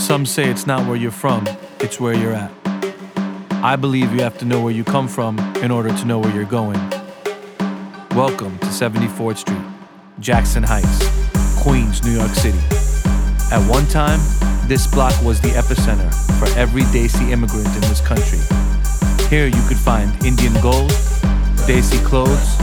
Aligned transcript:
Some 0.00 0.24
say 0.24 0.48
it's 0.48 0.66
not 0.66 0.86
where 0.86 0.96
you're 0.96 1.10
from, 1.10 1.46
it's 1.78 2.00
where 2.00 2.14
you're 2.14 2.32
at. 2.32 2.50
I 3.62 3.76
believe 3.76 4.14
you 4.14 4.22
have 4.22 4.38
to 4.38 4.46
know 4.46 4.62
where 4.62 4.72
you 4.72 4.82
come 4.82 5.06
from 5.06 5.38
in 5.56 5.70
order 5.70 5.90
to 5.90 6.04
know 6.06 6.18
where 6.18 6.34
you're 6.34 6.46
going. 6.46 6.80
Welcome 8.16 8.58
to 8.60 8.66
74th 8.66 9.36
Street, 9.36 9.60
Jackson 10.18 10.62
Heights, 10.62 11.06
Queens, 11.62 12.02
New 12.02 12.12
York 12.12 12.30
City. 12.30 12.58
At 13.52 13.62
one 13.68 13.86
time, 13.88 14.18
this 14.66 14.86
block 14.86 15.12
was 15.22 15.38
the 15.42 15.50
epicenter 15.50 16.10
for 16.40 16.48
every 16.58 16.82
Desi 16.84 17.30
immigrant 17.30 17.68
in 17.68 17.82
this 17.82 18.00
country. 18.00 18.40
Here 19.28 19.46
you 19.48 19.68
could 19.68 19.78
find 19.78 20.10
Indian 20.24 20.54
gold, 20.62 20.90
Desi 21.68 22.02
clothes, 22.06 22.56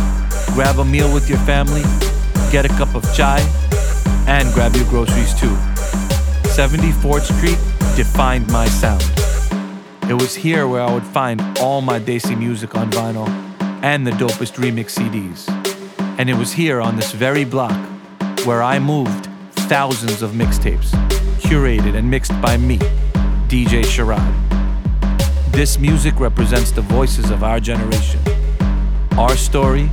grab 0.56 0.80
a 0.80 0.84
meal 0.84 1.14
with 1.14 1.30
your 1.30 1.40
family, 1.40 1.84
get 2.52 2.66
a 2.66 2.70
cup 2.70 2.96
of 2.96 3.04
chai, 3.14 3.40
and 4.28 4.52
grab 4.56 4.76
your 4.76 4.86
groceries 4.86 5.40
too. 5.40 5.56
74th 6.58 7.38
Street 7.38 7.96
defined 7.96 8.48
my 8.52 8.66
sound. 8.66 9.04
It 10.10 10.16
was 10.16 10.34
here 10.34 10.68
where 10.68 10.82
I 10.82 10.92
would 10.92 11.04
find 11.04 11.40
all 11.60 11.82
my 11.82 12.00
Desi 12.00 12.36
music 12.36 12.74
on 12.74 12.90
vinyl 12.90 13.28
and 13.84 14.08
the 14.08 14.10
dopest 14.10 14.56
remix 14.56 14.98
CDs. 14.98 15.48
And 16.18 16.32
it 16.32 16.34
was 16.34 16.52
here 16.52 16.82
on 16.82 16.96
this 16.96 17.12
very 17.12 17.46
block 17.46 17.80
where 18.44 18.64
I 18.64 18.80
moved 18.80 19.28
thousands 19.70 20.24
of 20.24 20.32
mixtapes, 20.32 20.90
curated 21.42 21.96
and 21.96 22.10
mixed 22.10 22.34
by 22.42 22.58
me, 22.58 22.80
DJ 23.50 23.84
Sharad. 23.84 24.34
This 25.52 25.78
music 25.78 26.20
represents 26.20 26.72
the 26.72 26.82
voices 26.82 27.30
of 27.30 27.44
our 27.44 27.60
generation, 27.60 28.20
our 29.16 29.38
story, 29.38 29.92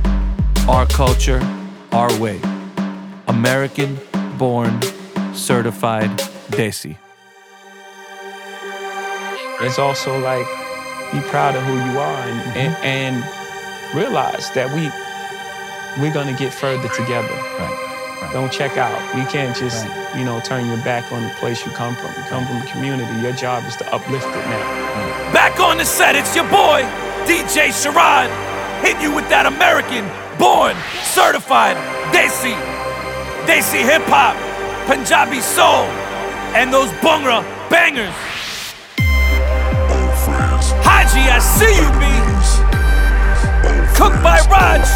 our 0.67 0.87
culture, 0.87 1.41
our 1.91 2.11
way. 2.17 2.41
American, 3.27 3.99
born, 4.39 4.81
certified 5.35 6.09
Desi. 6.51 6.97
It's 9.61 9.79
also 9.79 10.19
like 10.19 10.45
be 11.11 11.21
proud 11.29 11.55
of 11.55 11.63
who 11.63 11.73
you 11.73 11.99
are 11.99 12.19
and, 12.27 12.39
Mm-hmm. 12.41 12.57
and, 12.57 12.75
and 13.23 13.95
realize 13.95 14.51
that 14.51 14.67
we 14.75 14.89
we're 16.01 16.13
gonna 16.13 16.35
get 16.37 16.53
further 16.53 16.89
together. 16.89 17.31
Right. 17.57 18.29
Don't 18.33 18.51
check 18.51 18.75
out. 18.77 18.97
You 19.15 19.23
can't 19.27 19.55
just 19.55 19.85
Right. 19.87 20.17
you 20.19 20.25
know 20.25 20.39
turn 20.41 20.67
your 20.67 20.77
back 20.83 21.09
on 21.11 21.23
the 21.23 21.29
place 21.39 21.65
you 21.65 21.71
come 21.71 21.95
from. 21.95 22.11
You 22.17 22.23
come 22.29 22.45
from 22.45 22.57
a 22.61 22.65
community. 22.71 23.07
Your 23.21 23.31
job 23.33 23.63
is 23.65 23.75
to 23.77 23.85
uplift 23.93 24.27
it 24.27 24.45
now. 24.51 25.33
Back 25.33 25.59
on 25.59 25.77
the 25.77 25.85
set, 25.85 26.15
it's 26.15 26.35
your 26.35 26.45
boy, 26.49 26.83
DJ 27.25 27.71
Sharad, 27.71 28.29
hitting 28.83 29.01
you 29.01 29.15
with 29.15 29.27
that 29.29 29.45
American, 29.45 30.03
born, 30.37 30.75
certified, 31.03 31.75
Desi, 32.13 32.53
Desi 33.47 33.81
hip 33.83 34.03
hop, 34.07 34.35
Punjabi 34.87 35.39
soul, 35.41 35.87
and 36.55 36.71
those 36.71 36.89
bhangra 37.03 37.43
bangers. 37.69 38.15
Haji, 40.87 41.23
I 41.27 41.39
see 41.43 41.75
you, 41.75 41.89
B. 41.99 42.07
Cooked 43.97 44.23
by 44.23 44.39
Raj. 44.47 44.87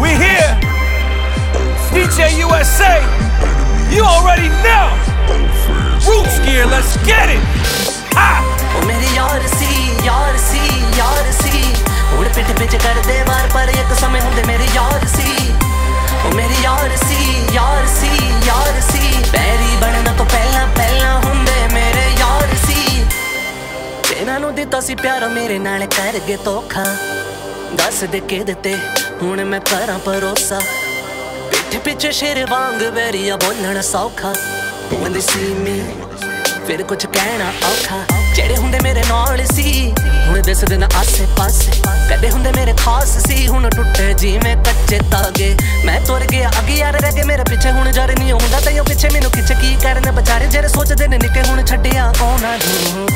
We 0.00 0.10
here. 0.14 0.52
DJ 1.90 2.38
USA. 2.38 3.02
You 3.90 4.02
already 4.02 4.48
know. 4.62 4.86
Roots 6.06 6.38
gear, 6.46 6.66
let's 6.66 6.96
get 7.04 7.28
it. 7.28 7.42
ਕਰਦੇ 12.78 13.22
ਵਾਰ 13.28 13.48
ਪਰ 13.54 13.68
ਇੱਕ 13.68 13.94
ਸਮੇਂ 14.00 14.20
ਹੁੰਦੇ 14.20 14.42
ਯਾਰ 14.74 15.06
ਸੀ 15.16 15.54
ਉਹ 16.24 16.34
ਮੇਰੀ 16.34 16.62
ਯਾਰ 16.62 16.96
ਸੀ 16.96 17.46
ਯਾਰ 17.54 17.86
ਸੀ 18.00 18.10
ਯਾਰ 18.46 18.80
ਸੀ 18.80 19.00
ਇਹਨਾਂ 24.20 24.40
ਨੂੰ 24.40 24.54
ਦਿੱਤਾ 24.54 24.80
ਸੀ 24.80 24.94
ਪਿਆਰ, 24.94 25.28
ਮੇਰੇ 25.28 25.58
ਨਾਲ 25.58 25.86
ਕਰ 25.86 26.18
ਗਏ 26.28 26.36
ਧੋਖਾ। 26.36 26.84
ਦੱਸ 27.74 28.04
ਦੇ 28.04 28.20
ਕਿ 28.20 28.38
ਦਿੱਤੇ 28.44 28.76
ਹੁਣ 29.22 29.44
ਮੈਂ 29.44 29.60
ਕਰਾਂ 29.60 29.98
ਭਰੋਸਾ। 29.98 30.60
ਪਿੱਠ 31.50 31.76
ਪਿੱਛੇ 31.84 32.12
ਸ਼ੇਰ 32.12 32.46
ਵਾਂਗ 32.50 32.82
ਵੈਰੀਆ 32.82 33.36
ਬੋਲਣ 33.36 33.80
ਸੌਖਾ। 33.80 34.32
when 34.92 35.12
they 35.12 35.22
see 35.22 35.50
me 35.64 35.78
ਫਿਰ 36.66 36.82
ਕੁਝ 36.82 37.06
ਕਹਿਣਾ 37.06 37.52
ਔਖਾ। 37.68 38.19
ਜਿਹੜੇ 38.34 38.56
ਹੁੰਦੇ 38.56 38.78
ਮੇਰੇ 38.80 39.02
ਨਾਲ 39.08 39.46
ਸੀ, 39.46 39.92
ਹੁਣ 40.26 40.40
ਦਿਸਦੇ 40.42 40.76
ਨਾ 40.76 40.88
ਆਸੇ 40.96 41.26
ਪਾਸੇ। 41.36 41.72
ਕਦੇ 42.10 42.30
ਹੁੰਦੇ 42.30 42.52
ਮੇਰੇ 42.52 42.72
ਖਾਸ 42.72 43.16
ਸੀ, 43.18 43.48
ਹੁਣ 43.48 43.68
ਟੁੱਟੇ 43.70 44.14
ਜਿਵੇਂ 44.14 44.56
ਕੱਚੇ 44.56 44.98
ਤਾਗੇ 45.10 45.56
ਮੈਂ 45.84 46.00
ਤੁਰ 46.00 46.24
ਗਿਆ, 46.32 46.50
ਅੱਗੇ 46.58 46.74
ਯਾਰ 46.74 47.00
ਰਹਿ 47.00 47.12
ਗਏ 47.12 47.22
ਮੇਰੇ 47.22 47.44
ਪਿੱਛੇ 47.50 47.70
ਹੁਣ 47.70 47.90
ਜਰ 47.92 48.12
ਨਹੀਂ 48.18 48.32
ਆਉਂਦਾ, 48.32 48.60
ਤੇ 48.60 48.78
ਉਹ 48.78 48.84
ਪਿੱਛੇ 48.84 49.08
ਮੈਨੂੰ 49.08 49.30
ਖਿੱਚ 49.30 49.52
ਕੀ 49.52 49.76
ਕਰਨ? 49.82 50.10
ਵਿਚਾਰੇ 50.10 50.46
ਜਿਹੜੇ 50.46 50.68
ਸੋਚਦੇ 50.68 51.08
ਨੇ 51.08 51.18
ਨਿੱਕੇ 51.18 51.42
ਹੁਣ 51.42 51.64
ਛੱਡਿਆ 51.64 52.12
ਉਹਨਾਂ 52.22 52.58
ਨੂੰ। 52.58 53.08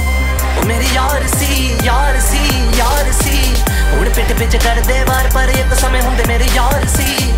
ਉਹ 0.59 0.65
ਮੇਰੀ 0.65 0.87
ਯਾਰ 0.95 1.23
ਸੀ 1.39 1.75
ਯਾਰ 1.85 2.21
ਸੀ 2.21 2.49
ਯਾਰ 2.79 3.13
ਸੀ। 3.13 3.55
ਹੁਣ 3.93 4.09
ਪਿੱਠ 4.09 4.33
ਪਿੱਛੇ 4.33 4.59
ਕਰਦੇ 4.59 5.03
ਵਾਰ, 5.05 5.31
ਪਰ 5.35 5.49
ਇੱਕ 5.49 5.75
ਸਮੇਂ 5.81 6.03
ਹੁੰਦੇ 6.03 6.25
ਮੇਰੇ 6.29 6.49
ਯਾਰ 6.55 6.87
ਸੀ। 6.97 7.33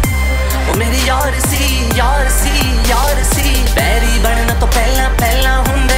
ਉਹ 0.70 0.76
ਮੇਰੀ 0.76 1.06
ਯਾਰ 1.06 1.32
ਸੀ 1.50 1.90
ਯਾਰ 1.96 2.28
ਸੀ 2.30 2.78
ਯਾਰ 2.88 3.22
ਸੀ। 3.34 3.64
ਪੈਰੀ 3.76 4.18
ਬਣਨ 4.18 4.54
ਤੋਂ 4.60 4.68
ਪਹਿਲਾਂ 4.68 5.10
ਪਹਿਲਾਂ 5.10 5.58
ਹੁੰਦੇ 5.58 5.95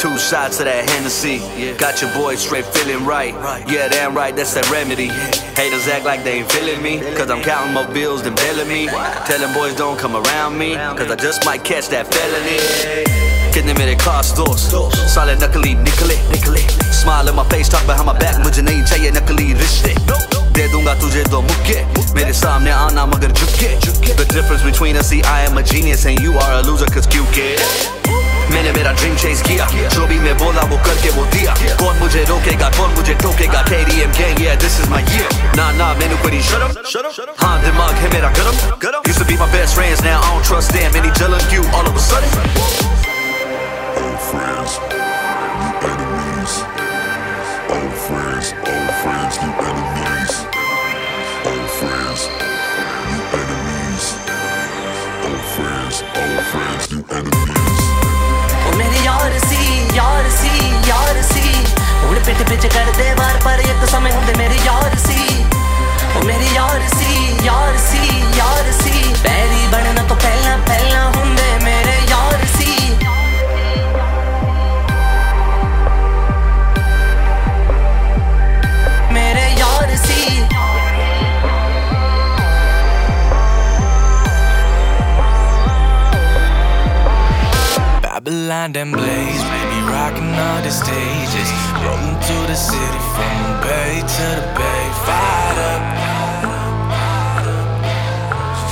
Two 0.00 0.16
shots 0.18 0.58
of 0.60 0.66
that 0.66 0.88
Hennessy. 0.90 1.38
Got 1.76 2.00
your 2.02 2.12
boy 2.14 2.36
straight 2.36 2.64
feeling 2.66 3.04
right. 3.04 3.34
Yeah, 3.68 3.88
damn 3.88 4.14
right, 4.14 4.34
that's 4.34 4.54
that 4.54 4.70
remedy. 4.70 5.08
Haters 5.56 5.88
act 5.88 6.04
like 6.04 6.24
they 6.24 6.40
ain't 6.40 6.52
feeling 6.52 6.82
me. 6.82 7.00
Cause 7.16 7.30
I'm 7.30 7.42
counting 7.42 7.74
more 7.74 7.86
bills 7.92 8.22
than 8.22 8.34
billing 8.34 8.68
me. 8.68 8.86
Telling 9.26 9.52
boys 9.54 9.74
don't 9.74 9.98
come 9.98 10.16
around 10.16 10.58
me. 10.58 10.74
Cause 10.74 11.10
I 11.10 11.16
just 11.16 11.44
might 11.44 11.64
catch 11.64 11.88
that 11.88 12.06
felony. 12.12 13.26
कितने 13.56 13.72
मेरे 13.72 13.94
खास 13.96 14.30
दोस्त 14.36 14.72
साले 15.14 15.34
नकली 15.40 15.72
निकले 15.80 16.16
निकले 16.32 16.60
smile 17.00 17.28
in 17.30 17.36
my 17.36 17.44
face 17.48 17.70
talk 17.72 17.86
behind 17.88 18.04
my 18.04 18.12
back 18.20 18.36
मुझे 18.44 18.62
नहीं 18.62 18.84
चाहिए 18.84 19.10
नकली 19.16 19.52
रिश्ते 19.62 19.94
दे 20.56 20.66
दूंगा 20.72 20.94
तुझे 21.00 21.24
दो 21.32 21.40
मुक्के 21.40 21.78
मेरे 22.14 22.32
सामने 22.42 22.70
आना 22.70 23.06
मगर 23.06 23.32
झुके 23.32 23.72
The 24.20 24.28
difference 24.34 24.62
between 24.62 24.96
us 24.96 25.08
see 25.08 25.22
I 25.22 25.40
am 25.48 25.56
a 25.56 25.62
genius 25.72 26.04
and 26.04 26.20
you 26.20 26.36
are 26.44 26.52
a 26.60 26.62
loser 26.68 26.92
cause 26.92 27.08
क्यों 27.08 27.26
के 27.38 28.19
मैंने 28.61 28.73
मेरा 28.77 28.91
ड्रीम 28.93 29.15
चेस 29.17 29.41
किया 29.41 29.65
जो 29.89 30.05
भी 30.05 30.17
मैं 30.21 30.37
बोला 30.37 30.61
वो 30.69 30.77
करके 30.85 31.09
वो 31.17 31.23
दिया 31.33 31.53
कौन 31.81 31.97
मुझे 31.97 32.23
रोकेगा 32.29 32.67
कौन 32.77 32.89
मुझे 32.93 33.13
टोकेगा 33.21 33.61
KDM 33.69 34.11
gang 34.17 34.37
yeah 34.37 34.59
this 34.63 34.77
is 34.81 34.85
my 34.93 35.01
year 35.13 35.29
nah 35.57 35.69
nah 35.79 35.87
मैंने 36.01 36.21
कोई 36.21 36.31
नहीं 36.31 36.41
shut 36.49 36.61
up 36.65 36.77
shut 36.91 37.07
up 37.09 37.41
हाँ 37.41 37.55
दिमाग 37.63 37.95
है 38.03 38.11
मेरा 38.13 38.29
गरम 38.37 38.61
गरम 38.85 39.09
used 39.09 39.21
to 39.23 39.27
be 39.31 39.37
my 39.41 39.49
best 39.55 39.79
friends 39.79 40.03
now 40.09 40.19
I 40.19 40.29
don't 40.29 40.45
trust 40.51 40.77
them 40.77 40.99
any 41.01 41.11
जलन 41.21 41.49
क्यों 41.49 41.65
all 41.79 41.89
of 41.93 41.97
a 41.97 42.05
sudden 42.09 42.29
Old 44.03 44.21
friends, 44.29 44.77
new 44.93 45.73
enemies. 45.89 46.53
Old 47.75 47.95
friends, 48.05 48.53
old 48.73 48.93
friends, 49.01 49.20
ਯਾਰ 59.95 60.29
ਸੀ 60.29 60.49
ਯਾਰ 60.87 61.21
ਸੀ। 61.21 61.65
ਹੁਣ 62.03 62.19
ਪਿੱਠ 62.19 62.41
ਪਿੱਛੇ 62.49 62.69
ਕਰਦੇ 62.69 63.13
ਵਾਰ 63.13 63.39
ਪਰ 63.45 63.59
ਇੱਕ 63.59 63.85
ਸਮੇਂ 63.89 64.11
ਹੁੰਦੇ 64.11 64.33
ਮੇਰੇ 64.37 64.59
ਯਾਰ 64.65 64.95
ਸੀ। 65.07 65.45
ਉਹ 66.15 66.23
ਮੇਰੇ 66.25 66.47
ਯਾਰ 66.53 66.81
ਸੀ 66.97 67.37
ਯਾਰ 67.43 67.77
ਸੀ 67.77 68.23
ਯਾਰ 68.37 68.71
ਸੀ। 68.83 69.13
ਪੈਰੀ 69.23 69.67
ਬਣਨ 69.71 70.07
ਤੋਂ 70.07 70.15
ਪਹਿਲਾਂ 70.15 70.57
ਪਹਿਲਾਂ 70.57 71.11
ਹੁੰਦੇ 71.11 71.57
ਮੇਰੇ 71.63 71.97
ਯਾਰ 72.09 72.45
ਸੀ। 72.57 72.71
ਮੇਰੇ 79.11 79.49
ਯਾਰ 79.57 79.95
ਸੀ। 79.95 80.19
Babylon 88.03 88.75
and 88.79 88.91
Blaze, 88.95 89.30
rocking 90.11 90.33
all 90.33 90.61
the 90.61 90.71
stages. 90.71 91.49
Rolling 91.83 92.19
through 92.21 92.47
the 92.47 92.55
city 92.55 92.99
from 93.15 93.33
the 93.43 93.67
bay 93.67 93.99
to 93.99 94.25
the 94.39 94.47
bay. 94.57 94.83
Fired 95.05 95.59
up. 95.71 95.81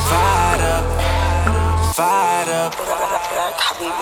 Fired 0.10 0.62
up. 0.76 1.96
Fired 1.96 2.50
up. 2.50 3.09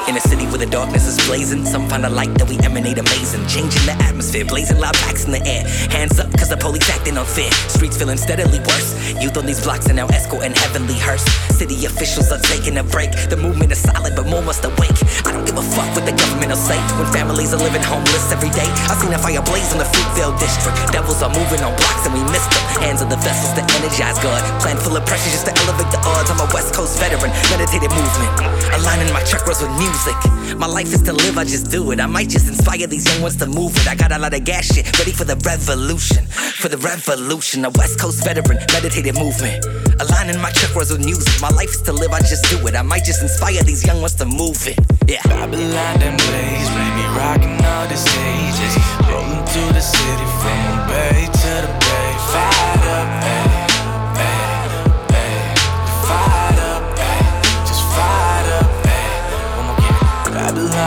In 0.08 0.16
a 0.16 0.20
city 0.20 0.46
where 0.48 0.58
the 0.58 0.66
darkness 0.66 1.06
is 1.06 1.20
blazing, 1.28 1.64
some 1.66 1.88
find 1.88 2.06
a 2.06 2.10
light 2.10 2.34
that 2.40 2.48
we 2.50 2.58
emanate 2.66 2.98
amazing. 2.98 3.46
Changing 3.48 3.84
the 3.86 3.96
atmosphere, 4.04 4.44
blazing 4.44 4.80
loud 4.80 4.96
facts 4.98 5.26
in 5.26 5.32
the 5.32 5.44
air. 5.46 5.64
Hands 5.92 6.12
up, 6.20 6.32
cause 6.40 6.50
the 6.50 6.58
police 6.58 6.90
acting 6.90 7.18
unfair. 7.18 7.52
Streets 7.68 7.96
feeling 7.96 8.18
steadily 8.18 8.60
worse. 8.60 8.96
Youth 9.22 9.38
on 9.38 9.46
these 9.46 9.62
blocks 9.64 9.88
are 9.90 9.94
now 9.94 10.08
escorting 10.08 10.56
heavenly 10.56 10.96
hearse. 10.96 11.24
City 11.54 11.86
officials 11.86 12.32
are 12.32 12.40
taking 12.40 12.78
a 12.78 12.84
break. 12.84 13.12
The 13.30 13.38
movement 13.38 13.72
is 13.72 13.80
solid, 13.80 14.16
but 14.16 14.26
more 14.26 14.42
must 14.42 14.66
awake. 14.66 14.98
I 15.24 15.32
don't 15.32 15.46
give 15.46 15.56
a 15.56 15.64
fuck 15.76 15.88
what 15.96 16.04
the 16.04 16.16
government 16.16 16.52
will 16.52 16.60
say. 16.60 16.80
When 16.98 17.08
families 17.14 17.54
are 17.54 17.62
living 17.62 17.84
homeless 17.84 18.32
every 18.32 18.50
day, 18.52 18.68
I've 18.90 18.98
seen 18.98 19.14
a 19.14 19.20
fire 19.20 19.44
blaze 19.46 19.72
in 19.72 19.78
the 19.78 19.88
Fruitvale 19.88 20.34
district. 20.40 20.76
Devils 20.92 21.22
are 21.22 21.32
moving 21.32 21.62
on 21.62 21.76
blocks 21.78 22.04
and 22.08 22.16
we 22.16 22.24
miss 22.32 22.44
them. 22.50 22.64
Hands 22.82 23.00
of 23.04 23.12
the 23.12 23.20
vessels 23.22 23.54
to 23.60 23.64
energize 23.78 24.18
God. 24.24 24.42
Plan 24.64 24.80
full 24.80 24.96
of 24.96 25.06
pressure 25.06 25.30
just 25.30 25.46
to 25.46 25.54
elevate 25.68 25.92
the 25.92 26.02
odds. 26.04 26.32
I'm 26.32 26.42
a 26.42 26.50
West 26.56 26.74
Coast 26.74 26.98
veteran, 26.98 27.30
meditated 27.54 27.92
movement. 27.94 28.34
Aligning 28.74 29.12
my 29.14 29.22
church 29.28 29.37
chakras 29.38 29.62
with 29.62 29.78
music. 29.78 30.58
My 30.58 30.68
life 30.68 30.94
is 30.94 31.02
to 31.04 31.14
live, 31.14 31.38
I 31.38 31.44
just 31.44 31.70
do 31.72 31.92
it. 31.92 32.00
I 32.00 32.06
might 32.06 32.30
just 32.30 32.48
inspire 32.48 32.88
these 32.88 33.06
young 33.06 33.22
ones 33.22 33.36
to 33.38 33.48
move 33.48 33.76
it. 33.78 33.88
I 33.88 33.96
got 33.96 34.12
a 34.12 34.20
lot 34.20 34.34
of 34.34 34.44
gas 34.44 34.66
shit, 34.66 34.86
ready 34.98 35.12
for 35.12 35.26
the 35.26 35.36
revolution. 35.46 36.26
For 36.26 36.70
the 36.70 36.78
revolution, 36.78 37.66
a 37.66 37.70
West 37.72 38.00
Coast 38.00 38.24
veteran, 38.24 38.58
meditative 38.74 39.16
movement. 39.16 39.66
Aligning 40.00 40.42
my 40.42 40.52
chakras 40.52 40.92
with 40.92 41.04
music. 41.06 41.34
My 41.42 41.50
life 41.50 41.70
is 41.70 41.82
to 41.84 41.94
live, 41.94 42.12
I 42.12 42.20
just 42.20 42.50
do 42.50 42.66
it. 42.68 42.76
I 42.76 42.82
might 42.82 43.04
just 43.04 43.22
inspire 43.22 43.64
these 43.64 43.86
young 43.86 44.02
ones 44.02 44.16
to 44.16 44.26
move 44.26 44.58
it. 44.68 44.80
Yeah. 45.08 45.22
Babylon 45.24 46.02
and 46.02 46.18
Blaze, 46.18 46.70
baby, 46.74 47.06
rocking 47.16 47.58
all 47.66 47.88
the 47.88 47.98
stages. 47.98 48.74
Rolling 49.06 49.46
through 49.54 49.72
the 49.74 49.82
city 49.82 50.28
from 50.42 50.88
Bay 50.90 51.26
to 51.26 51.52
the 51.66 51.67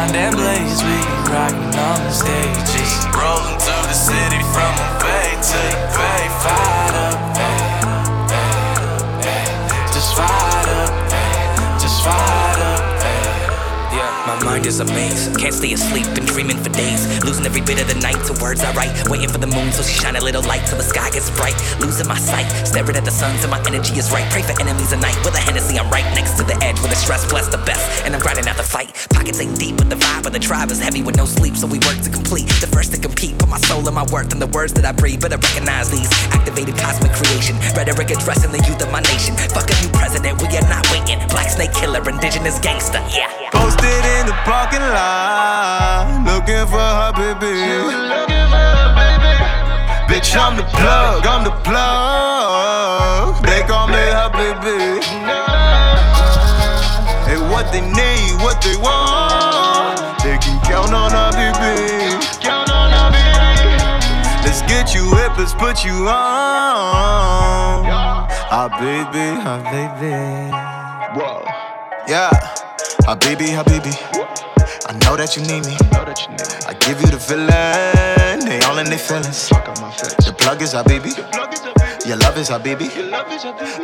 And 0.02 0.34
Blaze, 0.34 0.82
we 0.82 0.96
rocking 1.30 1.76
on 1.78 1.98
the 2.00 2.10
stages. 2.10 2.90
Rolling 3.12 3.58
through 3.60 3.84
the 3.84 3.92
city 3.92 4.40
from 4.48 4.72
a 4.72 4.98
Bay 4.98 5.36
to 5.36 5.62
Bay. 5.92 6.24
Fired 6.40 6.89
is 14.70 14.78
a 14.78 14.84
maze. 14.94 15.26
Can't 15.34 15.52
stay 15.52 15.72
asleep, 15.74 16.06
been 16.14 16.24
dreaming 16.24 16.56
for 16.62 16.70
days. 16.70 17.02
Losing 17.26 17.44
every 17.44 17.60
bit 17.60 17.82
of 17.82 17.90
the 17.90 17.98
night 17.98 18.22
to 18.30 18.32
words 18.38 18.62
I 18.62 18.70
write. 18.78 18.94
Waiting 19.10 19.28
for 19.28 19.42
the 19.42 19.50
moon 19.50 19.74
so 19.74 19.82
she 19.82 19.98
shine 19.98 20.14
a 20.14 20.22
little 20.22 20.46
light 20.46 20.62
till 20.62 20.78
the 20.78 20.86
sky 20.86 21.10
gets 21.10 21.26
bright. 21.34 21.58
Losing 21.82 22.06
my 22.06 22.16
sight, 22.16 22.46
staring 22.62 22.94
at 22.94 23.04
the 23.04 23.10
sun 23.10 23.34
till 23.42 23.50
my 23.50 23.58
energy 23.66 23.98
is 23.98 24.06
right. 24.14 24.22
Pray 24.30 24.42
for 24.46 24.54
enemies 24.62 24.92
at 24.94 25.02
night. 25.02 25.18
With 25.26 25.34
a 25.34 25.42
Hennessy, 25.42 25.74
I'm 25.74 25.90
right 25.90 26.06
next 26.14 26.38
to 26.38 26.44
the 26.46 26.54
edge 26.62 26.78
where 26.78 26.88
the 26.88 26.94
stress 26.94 27.26
bless 27.26 27.48
the 27.50 27.58
best. 27.66 27.82
And 28.06 28.14
I'm 28.14 28.22
grinding 28.22 28.46
out 28.46 28.56
the 28.56 28.62
fight. 28.62 28.94
Pockets 29.10 29.40
ain't 29.40 29.58
deep, 29.58 29.76
but 29.76 29.90
the 29.90 29.98
vibe 29.98 30.26
of 30.26 30.32
the 30.32 30.38
tribe 30.38 30.70
is 30.70 30.78
heavy 30.78 31.02
with 31.02 31.16
no 31.16 31.26
sleep. 31.26 31.56
So 31.56 31.66
we 31.66 31.82
work 31.82 31.98
to 32.06 32.10
complete. 32.10 32.46
The 32.62 32.70
first 32.70 32.94
to 32.94 32.98
compete. 33.00 33.34
Put 33.42 33.48
my 33.50 33.58
soul 33.58 33.82
and 33.82 33.96
my 33.98 34.06
worth 34.14 34.30
in 34.30 34.38
the 34.38 34.50
words 34.54 34.72
that 34.74 34.86
I 34.86 34.92
breathe. 34.92 35.20
Better 35.20 35.38
recognize 35.38 35.90
these. 35.90 36.06
Activated 36.30 36.78
cosmic 36.78 37.10
creation. 37.18 37.58
Rhetoric 37.74 38.14
addressing 38.14 38.54
the 38.54 38.62
youth 38.70 38.80
of 38.86 38.92
my 38.94 39.02
nation. 39.10 39.34
Fuck 39.50 39.66
a 39.66 39.76
new 39.82 39.90
president, 39.98 40.38
we 40.38 40.46
are 40.54 40.68
not 40.70 40.86
waiting. 40.94 41.18
Black 41.34 41.50
snake 41.50 41.74
killer, 41.74 42.06
indigenous 42.06 42.60
gangster. 42.60 43.02
Yeah. 43.10 43.39
Posted 43.70 44.04
in 44.18 44.26
the 44.26 44.34
parking 44.42 44.82
lot, 44.82 46.26
looking 46.26 46.66
for 46.66 46.82
her 46.82 47.12
baby. 47.14 47.54
Bitch, 50.10 50.34
I'm 50.34 50.56
the 50.56 50.64
plug, 50.74 51.24
I'm 51.24 51.44
the 51.44 51.54
plug. 51.62 53.40
They 53.46 53.62
call 53.62 53.86
me 53.86 53.94
her 53.94 54.28
baby. 54.34 54.98
Hey, 57.30 57.38
what 57.46 57.70
they 57.70 57.80
need, 57.80 58.42
what 58.42 58.60
they 58.60 58.74
want, 58.74 60.18
they 60.24 60.36
can 60.38 60.58
count 60.66 60.92
on 60.92 61.12
her 61.12 61.30
baby. 61.30 62.18
Let's 64.42 64.62
get 64.62 64.92
you 64.96 65.14
hip, 65.14 65.38
let's 65.38 65.54
put 65.54 65.84
you 65.84 66.08
on. 66.08 67.86
Ah, 68.50 68.66
baby, 68.82 69.38
ah, 69.46 69.62
baby. 69.70 70.18
Whoa. 71.14 71.44
Yeah, 72.08 72.30
ah, 73.06 73.14
baby, 73.14 73.54
ah, 73.54 73.62
baby. 73.64 73.90
I 74.86 74.92
know 75.04 75.16
that 75.16 75.36
you 75.36 75.42
need 75.42 75.64
me. 75.66 75.76
I 76.66 76.74
give 76.74 77.00
you 77.00 77.08
the 77.08 77.18
feeling, 77.18 77.46
they 78.46 78.60
all 78.66 78.78
in 78.78 78.86
their 78.86 78.98
feelings. 78.98 79.48
The 79.48 80.34
plug 80.36 80.62
is 80.62 80.74
baby. 80.84 81.10
Your 82.06 82.16
love 82.16 82.38
is 82.38 82.48
baby. 82.64 82.88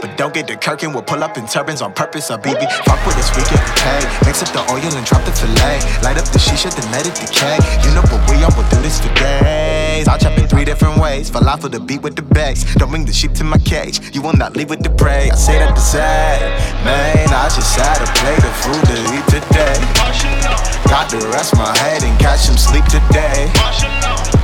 But 0.00 0.16
don't 0.16 0.32
get 0.32 0.46
the 0.46 0.56
Kirkin, 0.56 0.92
we'll 0.92 1.02
pull 1.02 1.22
up 1.22 1.36
in 1.36 1.46
turbans 1.46 1.82
on 1.82 1.92
purpose, 1.92 2.30
our 2.30 2.38
baby. 2.38 2.66
Fuck 2.84 3.04
with 3.04 3.16
this 3.16 3.30
we 3.36 3.42
get 3.44 3.60
paid. 3.76 4.06
Mix 4.24 4.42
up 4.42 4.50
the 4.52 4.62
oil 4.72 4.92
and 4.96 5.06
drop 5.06 5.24
the 5.24 5.32
fillet. 5.32 5.80
Light 6.02 6.16
up 6.16 6.24
the 6.32 6.38
shisha, 6.38 6.72
then 6.74 6.90
let 6.92 7.06
it 7.06 7.14
decay. 7.14 7.58
You 7.84 7.94
know 7.94 8.02
what 8.08 8.22
we 8.30 8.42
on, 8.42 8.52
we'll 8.56 8.68
do 8.70 8.80
this 8.80 9.00
for 9.00 9.12
days. 9.14 10.08
I'll 10.08 10.18
chop 10.18 10.38
in 10.38 10.48
three 10.48 10.64
different 10.64 10.98
ways. 10.98 11.30
Falafel 11.30 11.70
the 11.70 11.80
beat 11.80 12.02
with 12.02 12.16
the 12.16 12.22
bass. 12.22 12.64
Don't 12.76 12.90
bring 12.90 13.04
the 13.04 13.12
sheep 13.12 13.32
to 13.34 13.44
my 13.44 13.58
cage. 13.58 14.14
You 14.14 14.22
will 14.22 14.36
not 14.36 14.56
leave 14.56 14.70
with 14.70 14.82
the 14.82 14.90
prey. 14.90 15.30
I 15.30 15.36
say 15.36 15.58
that 15.58 15.74
to 15.74 15.80
say, 15.80 16.38
man, 16.84 17.28
I 17.28 17.48
just 17.48 17.76
had 17.76 18.00
a 18.00 18.08
plate 18.16 18.44
of 18.44 18.56
food 18.64 18.82
to 18.90 18.96
eat 19.12 19.26
today. 19.28 20.85
Got 20.96 21.10
to 21.10 21.28
rest 21.28 21.54
my 21.58 21.76
head 21.76 22.02
and 22.04 22.18
catch 22.18 22.48
some 22.48 22.56
sleep 22.56 22.86
today. 22.86 23.52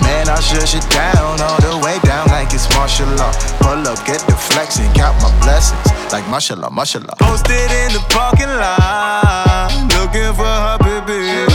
Man, 0.04 0.28
I 0.28 0.36
shush 0.38 0.74
it 0.76 0.84
down 0.92 1.40
all 1.40 1.56
the 1.64 1.80
way 1.82 1.98
down 2.04 2.28
like 2.28 2.52
it's 2.52 2.68
martial 2.76 3.08
law. 3.16 3.32
Pull 3.64 3.80
up, 3.88 3.96
get 4.04 4.20
the 4.28 4.36
flex 4.36 4.78
and 4.78 4.94
count 4.94 5.16
my 5.22 5.32
blessings 5.40 6.12
like 6.12 6.28
mashallah, 6.28 6.70
mashallah. 6.70 7.16
Posted 7.18 7.56
in 7.56 7.96
the 7.96 8.04
parking 8.12 8.52
lot, 8.52 9.72
looking 9.96 10.28
for 10.36 10.44
her 10.44 10.76
baby. 10.84 11.48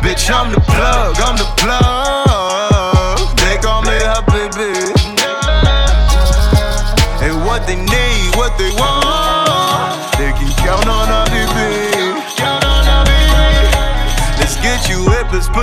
Bitch, 0.00 0.32
I'm 0.32 0.50
the 0.50 0.60
plug, 0.62 1.20
I'm 1.20 1.36
the 1.36 1.44
plug. 1.60 1.89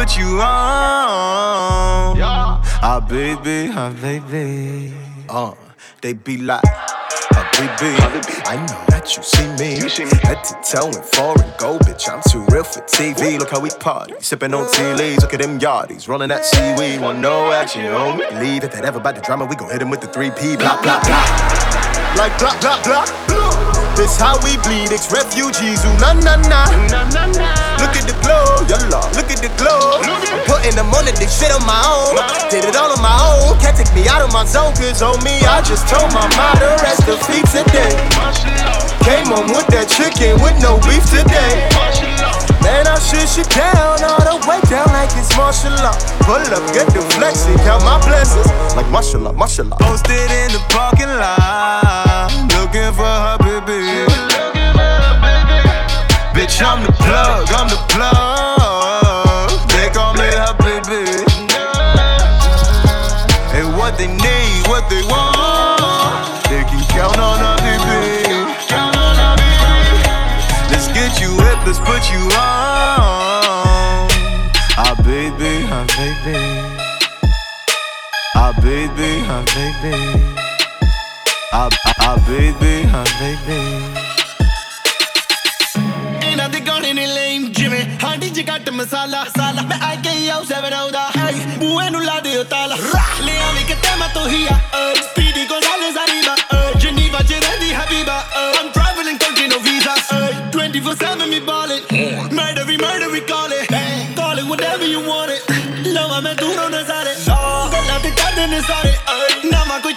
Put 0.07 0.17
you 0.17 0.39
on. 0.41 2.17
Ah, 2.79 3.05
baby, 3.07 3.71
ah, 3.73 3.93
baby. 4.01 4.93
Uh, 5.27 5.53
they 6.01 6.13
be 6.13 6.37
like, 6.37 6.61
ah, 6.65 7.49
baby. 7.53 7.95
I 8.45 8.55
know 8.55 8.85
that 8.87 9.15
you 9.15 9.23
see 9.23 9.47
me. 9.59 9.79
Head 10.21 10.43
to 10.45 10.55
toe 10.63 10.87
in 10.87 11.03
foreign 11.03 11.51
go, 11.57 11.77
bitch. 11.79 12.07
I'm 12.09 12.21
too 12.29 12.45
real 12.53 12.63
for 12.63 12.81
TV. 12.81 13.37
Look 13.37 13.49
how 13.49 13.59
we 13.59 13.69
party, 13.69 14.13
sipping 14.19 14.53
on 14.53 14.71
tea 14.71 14.93
leaves. 14.93 15.23
Look 15.23 15.33
at 15.33 15.41
them 15.41 15.59
yardies, 15.59 16.07
rolling 16.07 16.29
that 16.29 16.45
seaweed. 16.45 17.01
Want 17.01 17.19
no 17.19 17.51
action, 17.51 17.81
homie. 17.81 18.41
Leave 18.41 18.63
if 18.63 18.71
that 18.71 18.85
ever 18.85 18.99
about 18.99 19.15
the 19.15 19.21
drama, 19.21 19.45
we 19.45 19.55
gon' 19.55 19.71
hit 19.71 19.81
him 19.81 19.89
with 19.89 20.01
the 20.01 20.07
3P. 20.07 20.57
Blah, 20.59 20.81
blah, 20.81 21.03
blah. 21.03 21.96
Like 22.17 22.33
blah, 22.41 22.57
blah, 22.59 22.81
blah. 22.81 23.05
This 23.93 24.17
how 24.17 24.37
we 24.41 24.57
bleed, 24.65 24.89
ex 24.89 25.13
refugees, 25.13 25.85
ooh 25.85 25.97
na 26.01 26.13
na 26.17 26.35
na. 26.49 26.65
Look 27.77 27.93
at 27.93 28.09
the 28.09 28.17
glow, 28.25 28.57
yalla. 28.65 29.05
Look 29.13 29.29
at 29.29 29.37
the 29.37 29.53
glow. 29.57 30.01
I'm 30.01 30.41
putting 30.49 30.73
them 30.73 30.89
on 30.97 31.07
it, 31.07 31.15
this 31.21 31.29
shit 31.37 31.53
on 31.53 31.61
my 31.65 31.77
own. 31.85 32.17
Did 32.49 32.65
it 32.65 32.75
all 32.75 32.89
on 32.89 33.01
my 33.01 33.13
own. 33.21 33.57
Can't 33.61 33.77
take 33.77 33.93
me 33.93 34.09
out 34.09 34.25
of 34.25 34.33
my 34.33 34.45
zone, 34.45 34.73
cause 34.73 35.01
on 35.01 35.21
me, 35.23 35.41
I 35.45 35.61
just 35.61 35.85
told 35.87 36.09
my 36.09 36.25
mom 36.33 36.57
to 36.57 36.69
rest 36.81 37.05
her 37.05 37.17
feet 37.29 37.45
today. 37.53 37.93
Came 39.05 39.29
home 39.29 39.53
with 39.53 39.69
that 39.73 39.85
chicken 39.85 40.41
with 40.41 40.57
no 40.61 40.81
beef 40.89 41.05
today. 41.09 41.69
Man, 42.61 42.85
I 42.85 42.99
shush 42.99 43.37
it 43.39 43.49
down 43.53 44.03
all 44.03 44.19
the 44.25 44.35
way 44.49 44.59
down 44.67 44.89
like 44.91 45.13
it's 45.15 45.31
martial 45.37 45.71
law. 45.79 45.95
Pull 46.27 46.41
up, 46.51 46.65
get 46.73 46.89
the 46.91 46.99
flex 47.15 47.45
and 47.45 47.57
count 47.61 47.85
my 47.85 47.95
blessings 48.03 48.49
like 48.75 48.89
mashallah, 48.91 49.31
mashallah. 49.33 49.77
Posted 49.79 50.29
in 50.29 50.51
the 50.51 50.59
parking 50.67 51.07
lot, 51.07 51.96
looking 52.77 52.93
for 52.93 53.05
her 53.05 53.37
baby. 53.37 53.81
Bitch, 56.33 56.61
I'm 56.61 56.83
the 56.85 56.91
plug, 56.93 57.47
I'm 57.51 57.67
the 57.69 57.77
plug. 57.89 59.49
They 59.69 59.89
call 59.89 60.13
me 60.13 60.27
her 60.41 60.53
baby. 60.61 61.03
And 63.57 63.75
what 63.75 63.97
they 63.97 64.07
need, 64.07 64.67
what 64.67 64.89
they 64.89 65.01
want, 65.03 66.43
they 66.49 66.63
can 66.69 66.83
count 66.89 67.17
on 67.17 67.39
her 67.39 67.57
baby. 67.65 68.45
Let's 70.69 70.87
get 70.87 71.19
you 71.21 71.31
hip, 71.41 71.65
let's 71.65 71.79
put 71.79 72.11
you 72.11 72.21
on. 72.37 72.97
Ah, 74.79 74.93
baby, 75.03 75.65
ah, 75.71 75.85
baby. 75.97 76.37
Ah, 78.35 78.53
baby, 78.61 79.23
ah, 79.25 79.43
baby. 79.55 80.36
ਆ 81.57 81.69
ਆ 82.05 82.15
baby 82.27 82.83
ਹਾਂ 82.89 83.03
baby 83.19 83.55
ਇਹਨਾਂ 86.27 86.47
ਦੇ 86.49 86.59
ਗਾਣੇ 86.67 86.91
ਨੇ 86.93 87.05
lame 87.07 87.45
ਜਿਵੇਂ 87.57 87.83
ਹਾਂਡੀ 88.03 88.29
ਚ 88.29 88.43
ਘੱਟ 88.49 88.69
ਮਸਾਲਾ। 88.69 89.23
ਸਾਲਾ 89.37 89.61
ਮੈਂ 89.69 89.77
ਆ 89.87 89.93
ਕੇ 90.03 90.29
ਆਉ 90.31 90.43
ਸੈਵਨ 90.49 90.73
ਆਉਦਾ 90.73 91.07
ਹਾਈ 91.17 91.39
ਬੂਏ 91.57 91.89
ਨੂੰ 91.89 92.03
ਲਾ 92.03 92.19
ਦਿਓ 92.23 92.43
ਤਾਲਾ। 92.51 92.75
ਲਿਆ 93.21 93.51
ਵੀ 93.51 93.63
ਕਿਤੇ 93.67 93.95
ਮੈਂ 93.99 94.09
ਤੋ 94.13 94.27
ਹੀ 94.27 94.45
ਆ 94.51 94.57
ਸਪੀਡੀ 95.01 95.45
ਗੋਜ਼ਾਲੇ 95.49 95.91
ਜ਼ਰੀਬਾ 95.91 96.35
ਜਨੀਵਾ 96.81 97.19
ਚ 97.19 97.31
ਰਹਿੰਦੀ 97.33 97.73
ਹਬੀਬਾ 97.73 98.17
ਆਮ 98.37 98.69
travelling 98.75 99.17
country 99.19 99.47
no 99.47 99.59
visa 99.65 99.95
24/7 100.57 101.27
me 101.29 101.39
balling 101.49 102.33
murder 102.33 102.63
we 102.63 102.77
murder 102.77 103.07
we 103.09 103.19
call 103.33 103.53
it 103.53 103.73
call 104.17 104.39
it 104.39 104.45
whatever 104.45 104.83
you 104.85 105.01
want 105.03 105.29
it 105.31 105.51
ਲਵਾ 105.87 106.19
ਮੈਂ 106.19 106.33
ਦੂਰੋਂ 106.35 106.69
ਨਜ਼ਾਰੇ। 106.69 107.15
ਗੱਲਾਂ 107.73 107.99
ਤੇ 107.99 108.09
ਕਰਦੇ 108.11 108.47
ਨੇ 108.47 108.61
ਸਾਰੇ 108.67 108.93
ਨਾ 109.51 109.63
ਮਾ 109.65 109.77
ਕੋਈ 109.79 109.93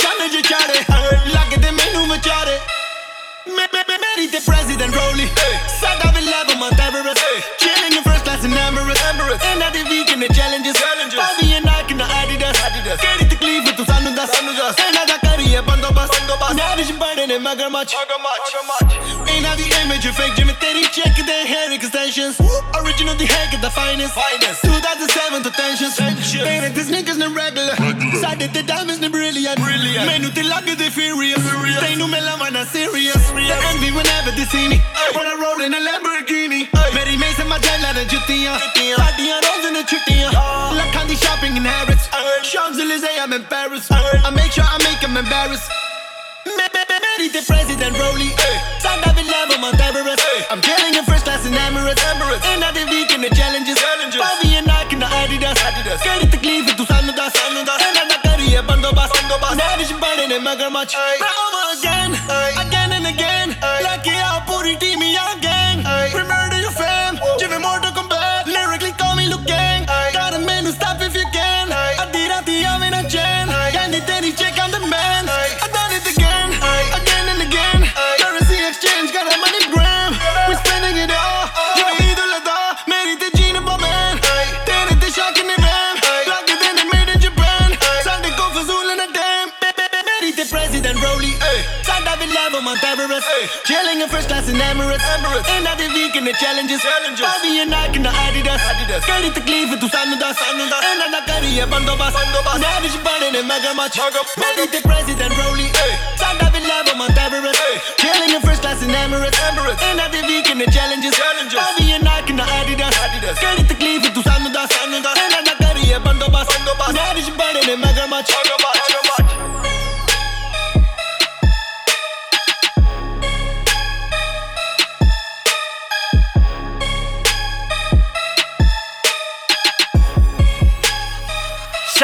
Married 3.88 4.36
the 4.36 4.42
president, 4.44 4.92
Roley. 4.92 5.24
Hey. 5.32 5.56
Said 5.80 5.96
I've 6.04 6.12
level 6.12 6.60
Mount 6.60 6.76
Everest. 6.76 7.16
Hey. 7.16 7.40
Chilling 7.56 7.96
in 7.96 8.04
first 8.04 8.24
class 8.28 8.44
in 8.44 8.52
Emirates. 8.52 9.00
End 9.40 9.64
of 9.64 9.72
the 9.72 9.80
week 9.88 10.12
in 10.12 10.20
the 10.20 10.28
challenges. 10.28 10.76
challenges. 10.76 11.16
Bobby 11.16 11.56
and 11.56 11.64
Nike 11.64 11.92
in 11.92 11.98
the 11.98 12.04
Adidas. 12.04 12.52
Adidas. 12.60 13.00
Carry 13.00 13.24
the 13.24 13.36
cleave 13.40 13.64
with 13.64 13.80
the 13.80 13.84
Sanundas. 13.88 14.28
Sanundas. 14.28 14.76
End 14.76 14.96
of 15.00 15.08
the 15.08 15.16
career, 15.24 15.62
Bandobas. 15.64 16.12
Bandobas. 16.12 16.52
Narish 16.52 16.92
Burden 17.00 17.30
and 17.32 17.40
Magarmach. 17.40 17.88
Magarmach. 17.88 18.44
Ain't 19.32 19.48
of 19.48 19.56
the 19.56 19.68
image 19.80 20.04
of 20.04 20.12
fake 20.12 20.36
Jimmy 20.36 20.52
Terry. 20.60 20.84
Check 20.92 21.16
their 21.24 21.46
hair 21.46 21.72
extensions. 21.72 22.36
Original 22.84 23.16
the 23.16 23.24
heck 23.24 23.54
at 23.56 23.62
the 23.64 23.70
finest. 23.70 24.12
2007 24.60 25.42
to 25.42 25.50
tensions. 25.50 25.96
tensions. 25.96 26.44
Painted 26.44 26.74
these 26.76 26.90
niggas 26.92 27.16
no 27.16 27.32
regular. 27.32 27.72
Sade 28.20 28.52
the 28.52 28.62
diamonds, 28.62 29.00
they're 29.00 29.08
brilliant. 29.08 29.56
brilliant. 29.56 30.04
Menu 30.04 30.28
te 30.30 30.42
like 30.42 30.66
they 30.66 30.90
furious. 30.90 31.40
furious. 31.40 31.80
They 31.80 31.96
know 31.96 32.06
me 32.06 32.20
la 32.20 32.36
mana 32.36 32.66
serious. 32.66 33.16
They 33.32 33.48
envy 33.72 33.90
whenever 33.96 34.30
they 34.36 34.44
see 34.44 34.68
me. 34.68 34.76
Ay. 34.76 35.10
When 35.16 35.26
I 35.26 35.34
roll 35.40 35.60
in 35.64 35.72
a 35.72 35.80
Lamborghini. 35.80 36.68
Ay. 36.76 36.90
Mary 36.92 37.16
Mays 37.16 37.40
in 37.40 37.48
my 37.48 37.58
jail, 37.58 37.80
I 37.80 38.04
juttiya. 38.12 38.60
Partyਆਂ 39.00 39.40
rolls 39.40 39.64
in 39.68 39.76
a 39.76 39.82
chuttiya. 39.90 40.28
Lakhਾਂ 40.78 41.04
the 41.08 41.16
shopping 41.24 41.56
in 41.56 41.64
Harrods. 41.64 42.04
Champs-Élysées, 42.50 43.18
I'm 43.22 43.32
in 43.32 43.44
Paris. 43.44 43.84
I 43.90 44.30
make 44.30 44.52
sure 44.52 44.64
I 44.64 44.78
make 44.88 45.00
them 45.00 45.16
embarrassed. 45.16 45.68
Mary 46.58 47.28
the 47.36 47.42
president, 47.48 47.94
Roley. 47.98 48.30
Sanda 48.84 49.10
Villa, 49.16 49.40
man. 49.62 49.79
Narish 60.40 60.58
bade 60.58 60.64
ne 60.64 60.70
magarmach 60.70 61.59
in 94.70 94.78
Emirates 94.78 95.48
In 95.50 95.64
the 95.64 95.86
week 95.94 96.14
in 96.16 96.24
the 96.24 96.32
challenges 96.38 96.80
Bobby 96.82 97.58
and 97.58 97.70
Nike 97.70 97.96
in 97.96 98.02
the 98.02 98.10
Adidas 98.10 99.02
Kari 99.06 99.30
takleef 99.30 99.70
tu 99.80 99.88
sanu 99.88 100.18
das 100.18 100.38
Ena 100.46 101.06
na 101.10 101.20
kariye 101.26 101.66
bandobast 101.66 102.14
Narish 102.62 102.98
bade 103.02 103.32
ne 103.32 103.42
magamach 103.42 103.98
Meri 104.38 104.66
te 104.70 104.80
president 104.82 105.34
Roley 105.38 105.66
Sada 106.16 106.50
will 106.52 106.66
love 106.68 106.88
on 106.88 106.98
Mount 106.98 107.18
Everest. 107.18 107.58
Chilling 107.98 108.30
in 108.30 108.42
first 108.42 108.62
class 108.62 108.82
in 108.82 108.90
Emirates 108.90 109.38
In 109.90 109.96
the 109.96 110.20
week 110.28 110.50
in 110.50 110.58
the 110.58 110.66
challenges. 110.70 111.14
Bobby 111.18 111.92
and 111.92 112.04
Nike 112.04 112.30
in 112.30 112.36
the 112.36 112.44
Adidas. 112.44 112.94
Kari 113.40 113.62
takleef 113.64 113.70
tu 113.70 113.78
sanu 113.78 113.89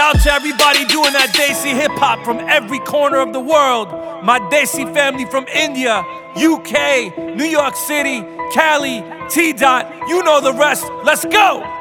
Shout 0.07 0.23
to 0.23 0.33
everybody 0.33 0.85
doing 0.85 1.13
that 1.15 1.35
Desi 1.35 1.75
hip 1.75 1.91
hop 1.99 2.25
from 2.25 2.39
every 2.39 2.79
corner 2.79 3.17
of 3.17 3.33
the 3.33 3.41
world. 3.41 3.89
My 4.23 4.39
Desi 4.39 4.85
family 4.95 5.25
from 5.25 5.49
India, 5.49 5.99
UK, 6.37 7.35
New 7.35 7.45
York 7.45 7.75
City, 7.75 8.21
Cali, 8.55 9.03
T 9.29 9.53
Dot. 9.53 9.91
You 10.07 10.23
know 10.23 10.41
the 10.41 10.53
rest. 10.53 10.87
Let's 11.03 11.25
go. 11.25 11.76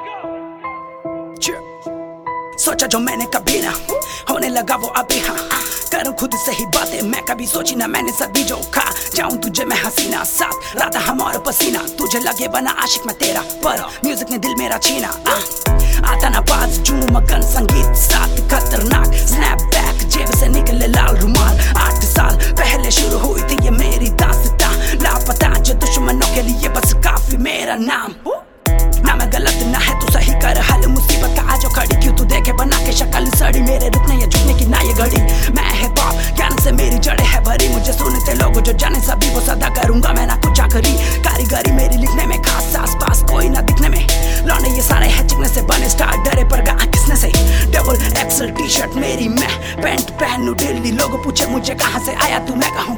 सोचा 2.60 2.88
जो 2.88 3.00
मैंने 3.00 3.26
कभी 3.34 3.62
ना 3.62 3.74
होने 4.30 4.50
लगा 4.50 4.76
वो 4.76 4.88
अभी 4.98 5.20
हाँ। 5.20 5.38
करूँ 5.92 6.14
खुद 6.20 6.32
से 6.46 6.52
ही 6.52 6.66
बातें 6.76 7.02
मैं 7.10 7.22
कभी 7.26 7.46
सोची 7.48 7.76
ना 7.76 7.88
मैंने 7.88 8.12
सभी 8.12 8.44
जो 8.44 8.56
खा। 8.74 8.84
जाऊँ 9.16 9.38
तुझे 9.42 9.66
मैं 9.66 9.78
हसीना 9.78 10.24
साथ 10.24 10.76
रात 10.78 10.96
हमारा 11.08 11.40
पसीना। 11.40 11.80
तुझे 11.98 12.20
लगे 12.20 12.48
बना 12.48 12.72
आशिक 12.84 13.06
मैं 13.08 13.16
तेरा 13.18 13.42
पर 13.64 13.82
म्यूज़िक 14.06 14.32
ने 14.32 14.38
दिल 14.38 14.56
मेरा 14.60 14.78
छीना 14.78 15.08
आ, 15.08 15.36
आता 16.12 16.30
ना 16.30 16.42
बाज 16.42 16.80
जू 16.80 16.96
मगन 16.96 17.42
संगीत 17.44 17.96
साथ 17.98 18.36
खतरनाक। 18.52 19.14
स्नैप 19.28 19.62
बैक 19.76 20.08
जेब 20.08 20.32
से 20.40 20.48
निकले 20.48 20.88
लाल 20.88 21.16
रुमाल। 21.18 21.60
आठ 21.78 22.04
साल 22.06 22.36
पहले 22.60 22.92
शुरू 22.92 23.18
हुई 23.20 23.42
थी 23.42 23.64
ये 23.66 23.72
मेरी 23.78 24.10
दास्तां। 24.24 24.74
लापता 25.04 25.54
जो 25.60 25.74
दुश्मनों 25.76 26.34
के 26.36 26.42
लिए 26.42 26.70
बस 26.70 26.94
काफ़ी 27.06 27.38
मेरा 27.38 27.76
नाम। 27.82 28.16
ना 29.06 29.16
मैं 29.16 29.32
गलत 29.34 29.64
ना 29.72 29.80
है 29.80 30.00
तू 30.00 30.12
सही 30.14 30.34
कर। 30.42 30.60
हल 30.72 30.88
मुसीबत 30.88 31.36
का 31.38 31.54
आज 31.54 31.66
खड़ी 31.76 32.02
क्यों 32.02 32.16
तू 32.18 32.24
देखे 32.34 32.54
बना 32.54 32.78
के 32.86 32.92
शक्ल 32.92 33.30
सड़ी? 33.38 33.62
मेरे 33.62 33.90
रुकने 33.90 34.22
या 34.22 34.28
झुकने 34.28 34.54
की 34.60 34.66
ना 34.66 34.82
ये 34.82 34.94
घड़ी। 34.94 35.22
मैं 35.56 35.70
है 35.80 35.90
पॉप 35.96 36.36
ज्ञान 36.36 36.58
से 36.64 36.72
मेरी 36.72 36.98
जड़े 37.08 37.24
है 37.24 37.44
भरी। 37.44 37.68
मुझे 37.70 37.94
सुनते 37.94 38.34
लोग 38.34 38.62
जो 38.62 38.74
जाने 38.74 39.02
सभी 39.02 39.34
वो 39.36 39.42
सदा 39.42 39.70
करूँगा 39.82 40.14
मैं 40.14 40.28
ना 40.28 40.36
कुछ 40.46 40.60
आखरी। 40.60 40.92
कारीगरी 41.26 41.72
मेरी 41.72 41.98
लिखने 41.98 42.26
में 42.26 42.42
खास 42.42 42.76
आस 42.76 42.96
पास 43.02 43.24
कोई 43.32 43.50
ना 43.50 43.62
दिखने 43.62 43.90
में। 43.90 44.08
लौंडे 44.48 44.70
ये 44.70 44.82
सारे 44.82 45.08
है 45.08 45.28
चिकने 45.28 45.48
से 45.48 45.62
बने 45.62 45.90
स्टार 45.90 46.18
डरे 46.24 46.44
पर 46.44 46.62
गा 46.62 46.74
किसने 46.86 47.16
से? 47.16 47.32
डबल 47.72 47.96
एक्सल 48.22 48.50
टी 48.58 48.68
शर्ट 48.70 48.96
मेरी 48.96 49.28
मैं 49.28 49.82
पैंट 49.82 50.12
पहनू 50.22 50.54
दिल्ली 50.54 50.92
लोग 50.92 51.24
पूछे 51.24 51.46
मुझे 51.46 51.76
कहाँ 51.76 52.06
से 52.06 52.14
आया 52.26 52.40
तू? 52.46 52.56
मैं 52.56 52.72
कहूँ 52.74 52.98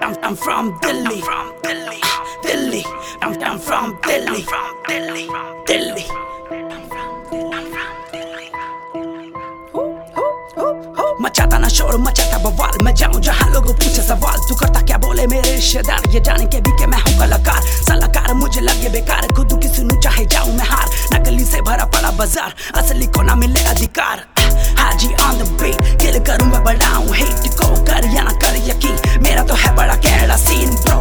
I'm, 0.00 0.16
I'm 0.24 0.36
from 0.36 0.78
Delhi, 0.78 0.78
from 0.78 0.78
Delhi, 0.80 1.18
Delhi. 1.22 1.57
I'm, 3.20 3.42
I'm 3.42 3.58
from 3.58 3.98
Delhi, 4.02 4.28
I'm 4.28 4.44
from 4.44 4.76
Delhi, 4.86 5.26
Delhi. 5.66 6.04
मचाता 11.20 11.58
ना 11.58 11.68
शोर 11.68 11.96
मचाता 11.98 12.38
बवाल। 12.38 12.78
मैं 12.84 12.94
जाऊँ 12.94 13.20
जहाँ 13.20 13.50
लोग 13.52 13.66
पूछे 13.66 14.02
सवाल। 14.02 14.38
तू 14.48 14.54
करता 14.54 14.80
क्या 14.86 14.98
बोले 15.02 15.26
मेरे 15.26 15.54
रिश्तेदार? 15.54 16.08
ये 16.14 16.20
जाने 16.20 16.46
के 16.46 16.60
भी 16.60 16.76
कि 16.78 16.86
मैं 16.86 16.98
हूँ 16.98 17.18
कलाकार। 17.18 17.60
सलाहकार 17.88 18.32
मुझे 18.34 18.60
लगे 18.60 18.88
बेकार। 18.88 19.26
खुद 19.36 19.58
की 19.62 19.68
सुनू 19.74 20.00
चाहे 20.00 20.24
जाऊँ 20.26 20.54
मैं 20.54 20.66
हार। 20.70 20.88
नकली 21.14 21.44
से 21.44 21.60
भरा 21.60 21.84
पड़ा 21.94 22.10
बाज़ार। 22.18 22.54
असली 22.78 23.06
को 23.06 23.22
ना 23.22 23.34
मिले 23.34 23.62
अधिकार। 23.74 24.24
Haji 24.78 25.14
on 25.26 25.38
the 25.38 25.50
beat 25.60 26.00
kill 26.00 26.18
करूँ 26.24 26.48
मैं 26.52 26.62
बढ़ाऊं। 26.64 27.14
हेट 27.14 27.50
को 27.58 27.74
कर 27.84 28.06
या 28.14 28.22
ना 28.22 28.32
कर 28.38 28.56
यकीन। 28.70 29.22
मेरा 29.22 29.42
तो 29.44 29.54
है 29.54 29.74
बड़ा 29.76 29.94
Kaira 30.06 30.36
scene 30.46 30.70
bro 30.76 30.98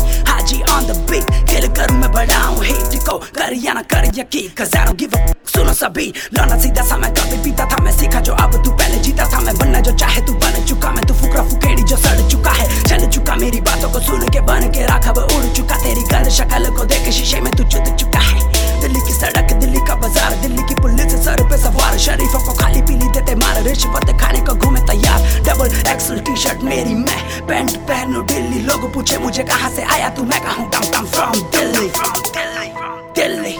Haji 0.47 0.61
on 0.63 0.85
the 0.87 0.95
beat 1.09 1.23
खेल 1.49 1.67
कर 1.75 1.91
मैं 1.93 2.11
बढ़ाऊं 2.11 2.63
हेट 2.63 2.93
को 3.03 3.17
कर 3.35 3.53
या 3.63 3.73
ना 3.73 3.81
कर 3.83 4.05
यकीन 4.17 4.53
cause 4.55 4.75
I 4.75 4.83
don't 4.87 4.99
give 4.99 5.15
a 5.15 5.19
सुनो 5.47 5.73
सभी 5.73 6.05
लौना 6.37 6.57
सीधा 6.59 6.83
सा 6.87 6.97
मैं 6.97 7.11
कभी 7.13 7.37
पीता 7.43 7.65
था 7.71 7.81
मैं 7.83 7.91
सीखा 7.97 8.19
जो 8.27 8.33
अब 8.43 8.55
तू 8.63 8.71
पहले 8.71 8.99
जीता 9.03 9.25
था 9.33 9.39
मैं 9.41 9.55
बनना 9.57 9.79
जो 9.87 9.91
चाहे 9.97 10.21
तू 10.27 10.33
बन 10.43 10.63
चुका 10.65 10.91
मैं 10.91 11.05
तू 11.07 11.13
फुकरा 11.13 11.43
फुकेड़ी 11.49 11.83
जो 11.83 11.97
सड़ 11.97 12.29
चुका 12.31 12.51
है 12.59 12.67
चल 12.83 13.07
चुका 13.09 13.35
मेरी 13.43 13.61
बातों 13.67 13.91
को 13.93 13.99
सुन 14.05 14.27
के 14.29 14.41
बन 14.51 14.71
के 14.71 14.85
रखा 14.93 15.11
उड़ 15.11 15.43
चुका 15.55 15.83
तेरी 15.83 16.03
गल 16.13 16.29
शक्ल 16.39 16.75
को 16.77 16.85
देख 16.93 17.11
शीशे 17.19 17.41
में 17.41 17.51
तू 17.57 17.63
चुत 17.65 17.95
चुका 17.99 18.19
है 18.29 18.56
दिल्ली 18.87 19.01
की 19.01 19.13
सड़क, 19.13 19.51
दिल्ली 19.51 19.79
का 19.87 19.95
बाज़ार, 19.95 20.35
दिल्ली 20.41 20.63
की 20.63 20.75
पुलिस 20.75 21.15
सर 21.23 21.43
पे 21.49 21.57
सवार। 21.57 21.97
शरीफों 21.97 22.39
को 22.39 22.53
खाली 22.53 22.81
पीली 22.81 23.07
देते 23.11 23.35
मार, 23.35 23.61
रिश्वत 23.63 24.11
खाने 24.21 24.41
को 24.41 24.53
घूमे 24.55 24.81
तैयार। 24.81 25.19
डबल 25.43 25.75
एक्सल 25.91 26.19
टी 26.19 26.35
शर्ट 26.35 26.63
मेरी 26.63 26.93
मैं, 26.93 27.19
पैंट 27.47 27.75
पहनू 27.89 28.21
दिल्ली। 28.31 28.59
लोग 28.63 28.93
पूछे 28.93 29.17
मुझे 29.17 29.43
कहाँ 29.43 29.71
से 29.71 29.83
आया 29.95 30.09
तू? 30.09 30.23
मैं 30.23 30.41
कहूँ 30.41 30.69
from 30.71 31.35
Delhi 31.51 31.87
from 31.89 32.21
Delhi 32.31 33.57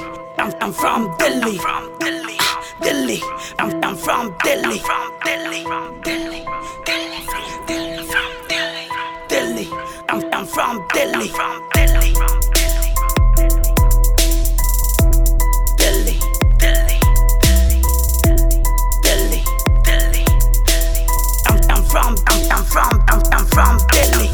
from 23.58 23.80
Delhi. 23.90 24.30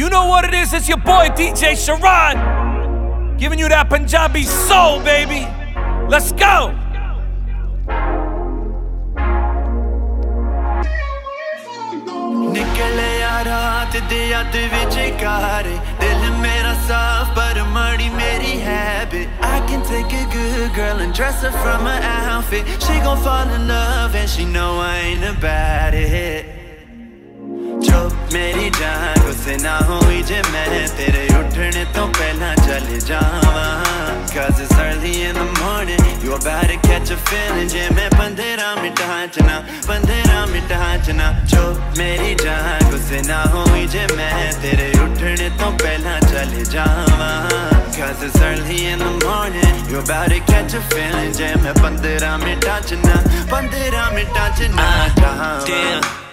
You 0.00 0.08
know 0.08 0.24
what 0.24 0.46
it 0.46 0.54
is? 0.54 0.72
It's 0.72 0.88
your 0.88 0.96
boy 0.96 1.28
DJ 1.36 1.76
Sharad. 1.76 2.36
Giving 3.38 3.58
you 3.58 3.68
that 3.68 3.90
Punjabi 3.90 4.44
soul, 4.44 5.00
baby. 5.12 5.44
Let's 6.08 6.32
go. 6.32 6.72
ਨਿਕਲੇ 12.56 13.22
ਆ 13.22 13.42
ਰਾਤ 13.44 13.96
ਦੇ 14.52 14.66
ਵਿੱਚ 14.72 14.94
ਕਾਰ 15.22 15.64
ਦਿਲ 16.00 16.30
ਮੇਰਾ 16.42 16.72
ਸਾਫ 16.88 17.34
ਪਰ 17.36 17.62
ਮੜੀ 17.76 18.08
ਮੇਰੀ 18.08 18.54
can 19.68 19.82
take 19.90 20.12
a 20.16 20.24
good 20.32 20.68
girl 20.76 21.00
and 21.04 21.12
dress 21.18 21.42
her 21.46 21.52
from 21.62 21.88
her 21.90 22.00
outfit 22.10 22.68
she 22.86 23.00
gon' 23.06 23.24
fall 23.26 23.56
in 23.56 23.66
love 23.72 24.20
and 24.20 24.30
she 24.34 24.44
know 24.54 24.70
I 24.90 24.94
ain't 25.08 25.26
जो 27.75 27.99
मेरी 28.33 28.69
जान 28.79 29.21
गुस्से 29.25 29.55
ना 29.63 29.77
हुई 29.87 30.21
जे 30.29 30.41
मैं 30.51 30.87
तेरे 30.97 31.23
उठने 31.39 31.83
तो 31.95 32.05
पहला 32.17 32.53
चले 32.67 32.99
जावा 33.09 33.67
Cause 34.31 34.61
it's 34.63 34.71
early 34.79 35.23
in 35.27 35.35
the 35.35 35.45
morning 35.59 35.99
You 36.23 36.35
about 36.35 36.69
to 36.71 36.77
catch 36.87 37.11
a 37.11 37.17
feeling 37.29 37.67
जे 37.73 37.89
मैं 37.95 38.07
पंद्रह 38.15 38.75
मिनट 38.81 39.01
हाचना 39.09 39.57
पंद्रह 39.87 40.45
मिनट 40.53 40.71
हाचना 40.83 41.27
जो 41.53 41.63
मेरी 41.99 42.35
जान 42.43 42.89
गुस्से 42.91 43.21
ना 43.27 43.41
हुई 43.57 43.85
जे 43.95 44.05
मैं 44.15 44.31
तेरे 44.61 44.87
उठने 45.03 45.49
तो 45.59 45.71
पहला 45.83 46.17
चले 46.31 46.63
जावा 46.71 47.31
Cause 47.99 48.23
it's 48.29 48.41
early 48.49 48.79
in 48.93 48.99
the 49.05 49.11
morning 49.27 49.75
You 49.91 49.99
about 50.05 50.31
to 50.31 50.39
catch 50.53 50.79
a 50.79 50.87
feeling 50.95 51.35
जे 51.41 51.53
मैं 51.67 51.73
पंद्रह 51.83 52.37
मिनट 52.47 52.67
हाचना 52.69 53.21
पंद्रह 53.53 54.11
minute 54.15 54.37
हाचना 54.37 54.91
Damn. 55.67 56.24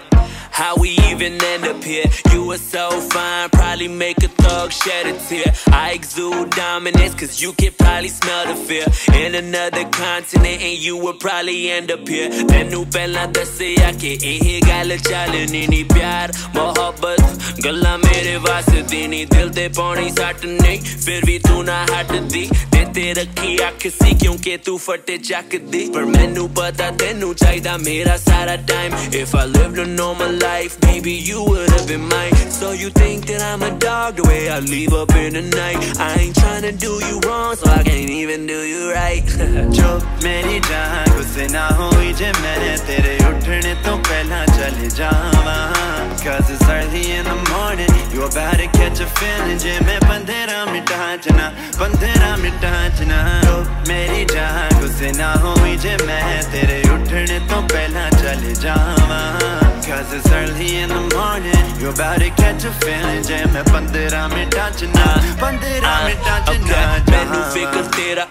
How 0.52 0.74
we 0.76 0.90
even 1.10 1.42
end 1.52 1.64
up 1.66 1.84
here? 1.84 2.08
You 2.32 2.44
were 2.46 2.58
so 2.58 2.84
fine, 3.12 3.48
probably 3.50 3.88
make 3.88 4.22
a 4.24 4.28
thug 4.28 4.72
shed 4.72 5.06
a 5.06 5.12
tear. 5.28 5.52
I 5.72 5.92
exude 5.92 6.50
dominance, 6.50 7.14
cause 7.14 7.40
you 7.42 7.52
can 7.52 7.72
probably 7.78 8.08
smell 8.08 8.46
the 8.46 8.56
fear. 8.66 8.86
In 9.24 9.34
another 9.34 9.84
continent, 9.90 10.62
and 10.62 10.76
you 10.86 10.96
would 10.96 11.20
probably 11.20 11.70
end 11.70 11.90
up 11.90 12.08
here. 12.08 12.28
ਤੈਨੂੰ 12.48 12.84
ਪਹਿਲਾਂ 12.94 13.26
ਦੱਸਿਆ 13.28 13.90
ਕਿ 14.00 14.18
ਇਹ 14.22 14.60
ਗੱਲ 14.68 14.96
ਚੱਲਣੀ 15.08 15.66
ਨਹੀਂ 15.66 15.84
ਪਿਆਰ 15.94 16.32
ਮੁਹੱਬਤ 16.54 17.20
ਗੱਲਾਂ 17.64 17.96
ਮੇਰੇ 17.98 18.36
ਵਾਸਤੇ 18.46 19.06
ਨਹੀਂ 19.06 19.26
ਦਿਲ 19.26 19.48
ਤੇ 19.54 19.68
ਪਾਉਣੀ 19.76 20.08
ਸੱਟ 20.18 20.44
ਨਹੀਂ 20.46 20.80
ਫਿਰ 21.04 21.24
ਵੀ 21.26 21.38
ਤੂੰ 21.48 21.64
ਨਾ 21.64 21.84
ਹਟਦੀ 21.90 22.48
ਤੇ 22.72 22.84
ਤੇ 22.94 23.12
ਰੱਖੀ 23.14 23.56
ਅੱਖ 23.68 23.86
ਸੀ 24.02 24.14
ਕਿਉਂਕਿ 24.20 24.56
ਤੂੰ 24.66 24.78
ਫੱਟੇ 24.78 25.16
ਚੱਕਦੀ 25.28 25.84
ਪਰ 25.94 26.04
ਮੈਨੂੰ 26.04 26.48
ਪਤਾ 26.54 26.90
ਤੈਨੂੰ 27.00 27.34
ਚਾਹੀਦਾ 27.34 27.76
ਮੇਰਾ 27.76 28.16
ਸਾਰਾ 28.16 28.56
time 28.68 28.96
If 29.18 29.34
I 29.34 29.44
lived 29.46 29.78
a 29.78 29.86
normal 29.86 30.38
life, 30.42 30.78
maybe 30.82 31.12
you 31.12 31.44
would 31.44 31.70
have 31.70 31.86
been 31.86 32.08
mine. 32.08 32.34
So 32.50 32.72
you 32.72 32.90
think 32.90 33.26
that 33.26 33.40
I'm 33.40 33.62
a 33.62 33.76
dog 33.78 34.16
the 34.16 34.24
way 34.24 34.50
I 34.50 34.58
leave 34.60 34.92
up 34.92 35.14
in 35.14 35.34
the 35.34 35.42
night. 35.42 35.78
I 36.00 36.14
ain't 36.20 36.34
trying 36.34 36.62
to 36.62 36.72
do 36.72 36.92
you 37.06 37.20
wrong, 37.26 37.54
so 37.56 37.70
I 37.70 37.82
can't 37.82 38.10
even 38.10 38.46
do 38.46 38.60
you 38.66 38.92
right. 38.92 39.24
जो 39.78 39.90
मेरी 40.24 40.60
जान 40.68 41.16
गुस्से 41.16 41.46
ना 41.54 41.66
हुई 41.78 42.12
जे 42.18 42.32
मैं 42.42 42.76
तेरे 42.86 43.16
उठने 43.28 43.74
तो 43.84 43.96
पहला 44.08 44.44
चले 44.46 44.88
जावा 44.98 45.71
Cause 46.21 46.49
it's 46.49 46.63
early 46.69 47.11
in 47.11 47.25
the 47.25 47.35
morning 47.51 47.89
You 48.13 48.23
about 48.23 48.57
to 48.57 48.67
catch 48.67 48.99
a 49.01 49.07
feeling 49.17 49.57
Jai 49.59 49.79
मैं 49.85 49.99
बंदेरा 50.07 50.59
mita 50.71 51.17
जना 51.23 51.47
बंदेरा 51.79 52.31
mita 52.43 52.71
जना 52.97 53.19
Toh 53.43 53.63
meri 53.87 54.25
जहाँ 54.31 54.69
गुस्से 54.79 55.11
na 55.17 55.33
hoi 55.43 55.75
jai 55.83 55.97
मैं 56.07 56.43
Tere 56.51 56.79
uthne 56.93 57.39
तो 57.49 57.59
pehla 57.73 58.05
chale 58.19 58.53
Java 58.63 59.21
Cause 59.87 60.13
it's 60.13 60.31
early 60.31 60.77
in 60.77 60.89
the 60.89 61.01
morning 61.15 61.65
You 61.81 61.89
about 61.89 62.19
to 62.19 62.29
catch 62.39 62.63
a 62.63 62.71
feeling 62.83 63.23
Jai 63.23 63.43
जे 63.43 63.51
मैं 63.53 63.63
बंदेरा 63.73 64.27
मिटा 64.35 64.69
जना 64.79 65.05
बंदेरा 65.41 65.93
मिटा 66.07 66.35
जना 66.47 66.81
मैनू 67.11 67.41
फिकर 67.53 67.85
तेरा 67.97 68.25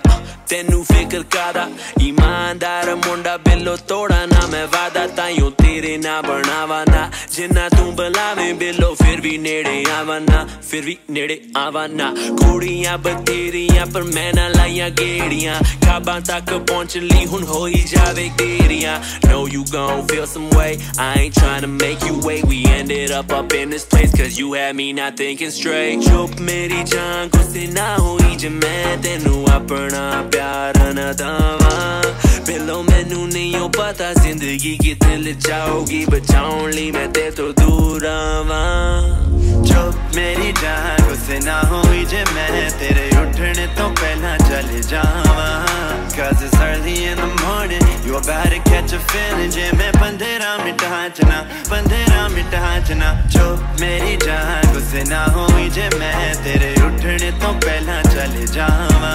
तेनू 0.48 0.82
फिकर 0.92 1.22
कादा 1.34 1.64
ईमानदार 2.08 2.94
मुंडा 3.04 3.36
बिलो 3.44 3.76
तोड़ा 3.88 4.24
ना 4.32 4.46
मैं 4.52 4.64
वादा 4.74 5.06
ताइयों 5.16 5.50
ਤੇਰੇ 5.72 5.96
ਨਾ 5.96 6.20
ਬਣਾਵਾ 6.22 6.82
ਨਾ 6.84 7.10
ਜਿੰਨਾ 7.34 7.68
ਤੂੰ 7.68 7.94
ਬੁਲਾਵੇਂ 7.96 8.52
ਬਿੱਲੋ 8.54 8.92
ਫਿਰ 8.94 9.20
ਵੀ 9.20 9.36
ਨੇੜੇ 9.38 9.84
ਆਵਾ 9.90 10.18
ਨਾ 10.18 10.46
ਫਿਰ 10.70 10.82
ਵੀ 10.84 10.96
ਨੇੜੇ 11.10 11.38
ਆਵਾ 11.56 11.86
ਨਾ 11.86 12.12
ਕੁੜੀਆਂ 12.40 12.96
ਬਥੇਰੀਆਂ 12.98 13.86
ਪਰ 13.94 14.02
ਮੈਂ 14.02 14.32
ਨਾ 14.34 14.48
ਲਾਈਆਂ 14.48 14.88
ਗੇੜੀਆਂ 14.90 15.54
ਖਾਬਾਂ 15.84 16.20
ਤੱਕ 16.20 16.52
ਪਹੁੰਚ 16.52 16.96
ਲਈ 16.96 17.26
ਹੁਣ 17.26 17.44
ਹੋਈ 17.44 17.82
ਜਾਵੇ 17.92 18.30
ਤੇਰੀਆਂ 18.38 18.98
know 19.26 19.40
you 19.54 19.62
gon' 19.70 20.02
feel 20.10 20.26
some 20.26 20.48
way 20.56 20.68
I 20.98 21.08
ain't 21.20 21.38
trying 21.38 21.64
to 21.64 21.70
make 21.74 22.04
you 22.08 22.18
wait 22.26 22.44
we 22.50 22.58
ended 22.72 23.14
up 23.20 23.32
up 23.38 23.56
in 23.60 23.72
this 23.74 23.86
place 23.94 24.12
cause 24.18 24.38
you 24.40 24.52
had 24.52 24.76
me 24.80 24.88
not 24.98 25.22
thinking 25.22 25.54
straight 25.58 26.04
ਚੁੱਪ 26.08 26.40
ਮੇਰੀ 26.50 26.82
ਜਾਨ 26.92 27.28
ਗੁੱਸੇ 27.36 27.66
ਨਾ 27.72 27.96
ਹੋਈ 27.98 28.36
ਜੇ 28.36 28.48
ਮੈਂ 28.48 28.96
ਤੈਨੂੰ 29.04 29.44
ਆਪਣਾ 29.54 30.10
ਪਿਆਰ 30.32 30.92
ਨਾ 30.94 31.12
ਦਵਾਂ 31.12 32.02
ਬਿੱਲੋ 32.47 32.81
ਮੈਨੂੰ 32.83 33.27
ਨਹੀਂ 33.27 33.55
ਉਹ 33.55 33.69
ਪਤਾ 33.77 34.13
ਜ਼ਿੰਦਗੀ 34.13 34.77
ਕਿੱਥੇ 34.83 35.17
ਲੈ 35.17 35.31
ਜਾਊਗੀ 35.47 36.05
ਬਚਾਉਣ 36.05 36.71
ਲਈ 36.73 36.91
ਮੈਂ 36.91 37.07
ਤੇ 37.09 37.29
ਤੋਂ 37.31 37.51
ਦੂਰ 37.61 38.05
ਆਵਾਂ 38.05 39.27
जो 39.67 39.81
मेरी 40.15 40.51
जान 40.59 41.01
गुस्से 41.07 41.37
ना 41.45 41.55
हुई 41.71 41.99
जे 42.11 42.19
मैं 42.35 42.61
तेरे 42.79 43.01
उठने 43.17 43.65
तो 43.79 43.87
पहला 43.99 44.31
चले 44.43 44.79
जावा 44.91 45.47
Cause 46.13 46.45
it's 46.47 46.55
early 46.59 46.93
in 47.09 47.19
the 47.21 47.27
morning 47.33 47.85
You 48.07 48.15
about 48.19 48.47
to 48.53 48.59
catch 48.69 48.95
a 48.97 49.01
feeling 49.11 49.51
जे 49.57 49.67
मैं 49.81 49.91
पंद्रह 49.97 50.55
मिनट 50.63 50.85
हाचना 50.93 51.41
पंद्रह 51.71 52.27
मिनट 52.37 52.55
हाचना 52.63 53.11
जो 53.35 53.45
मेरी 53.83 54.15
जान 54.25 54.73
गुस्से 54.73 55.03
ना 55.11 55.23
हुई 55.37 55.69
जे 55.77 55.89
मैं 55.99 56.33
तेरे 56.47 56.73
उठने 56.87 57.31
तो 57.43 57.53
पहला 57.67 58.01
चले 58.09 58.47
जावा 58.57 59.13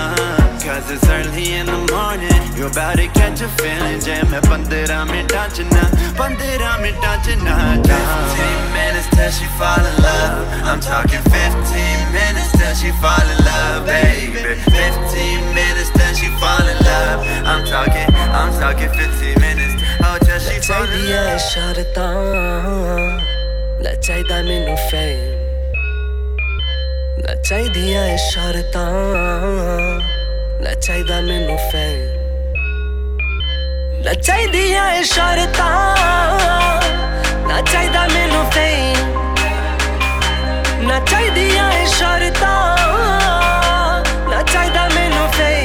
Cause 0.68 0.92
it's 0.92 1.08
early 1.08 1.54
in 1.54 1.66
the 1.66 1.80
morning. 1.96 2.44
You 2.58 2.68
about 2.68 2.98
to 2.98 3.08
catch 3.16 3.40
a 3.40 3.48
feeling. 3.56 4.02
Jam 4.02 4.28
me 4.30 4.40
bandera 4.48 5.08
mitachna 5.08 5.84
bandera 6.20 6.72
mitachna 6.84 7.56
15 7.88 8.76
minutes 8.76 9.08
till 9.16 9.32
she 9.32 9.48
fall 9.56 9.80
in 9.80 9.96
love. 10.04 10.44
I'm 10.68 10.82
talking 10.82 11.24
15 11.24 12.12
minutes 12.12 12.52
till 12.52 12.76
she 12.76 12.92
fall 13.00 13.28
in 13.34 13.40
love 13.48 13.86
baby. 13.88 14.44
15 14.44 15.56
minutes 15.56 15.90
till 15.96 16.14
she 16.20 16.28
fall 16.36 16.66
in 16.68 16.78
love. 16.84 17.24
I'm 17.48 17.64
talking 17.66 18.10
I'm 18.36 18.52
talking 18.60 18.92
15 18.92 19.40
minutes. 19.40 19.74
Oh 20.04 20.20
till 20.20 20.40
she 20.44 20.60
fall 20.68 20.84
in 20.84 21.08
love. 21.08 21.08
ਲੈ 21.08 21.08
ਚਾਹੀਦੀ 21.08 21.14
ਐ 21.14 21.38
ਸ਼ਰਤਾਂ 21.38 22.14
ਲੈ 23.84 23.94
ਚਾਹੀਦਾ 23.96 24.42
ਮੈਨੂੰ 24.44 24.78
fame 24.92 25.36
ਲੈ 27.24 27.36
ਚਾਹੀਦੀ 27.42 27.94
ਐ 27.94 28.16
ਸ਼ਰਤਾਂ 28.30 28.88
ਲੈ 30.62 30.74
ਚਾਹੀਦਾ 30.76 31.20
ਮੈਨੂੰ 31.22 31.58
ਫੇਮ 31.72 32.16
ਲੈ 34.04 34.14
ਚਾਹੀਦੀਆਂ 34.14 34.86
ਇਸ਼ਾਰਤਾਂ 34.94 35.72
ਨਾ 37.48 37.62
ਚਾਹੀਦਾ 37.72 38.08
ਮੈਨੂੰ 38.14 38.44
ਫੇਮ 38.52 39.16
ਨਾ 40.88 41.00
ਚਾਹੀਦੀਆਂ 41.12 41.72
ਇਸ਼ਾਰਤਾਂ 41.84 42.56
ਨਾ 44.30 44.42
ਚਾਹੀਦਾ 44.44 44.88
ਮੈਨੂੰ 44.96 45.28
ਫੇਮ 45.32 45.64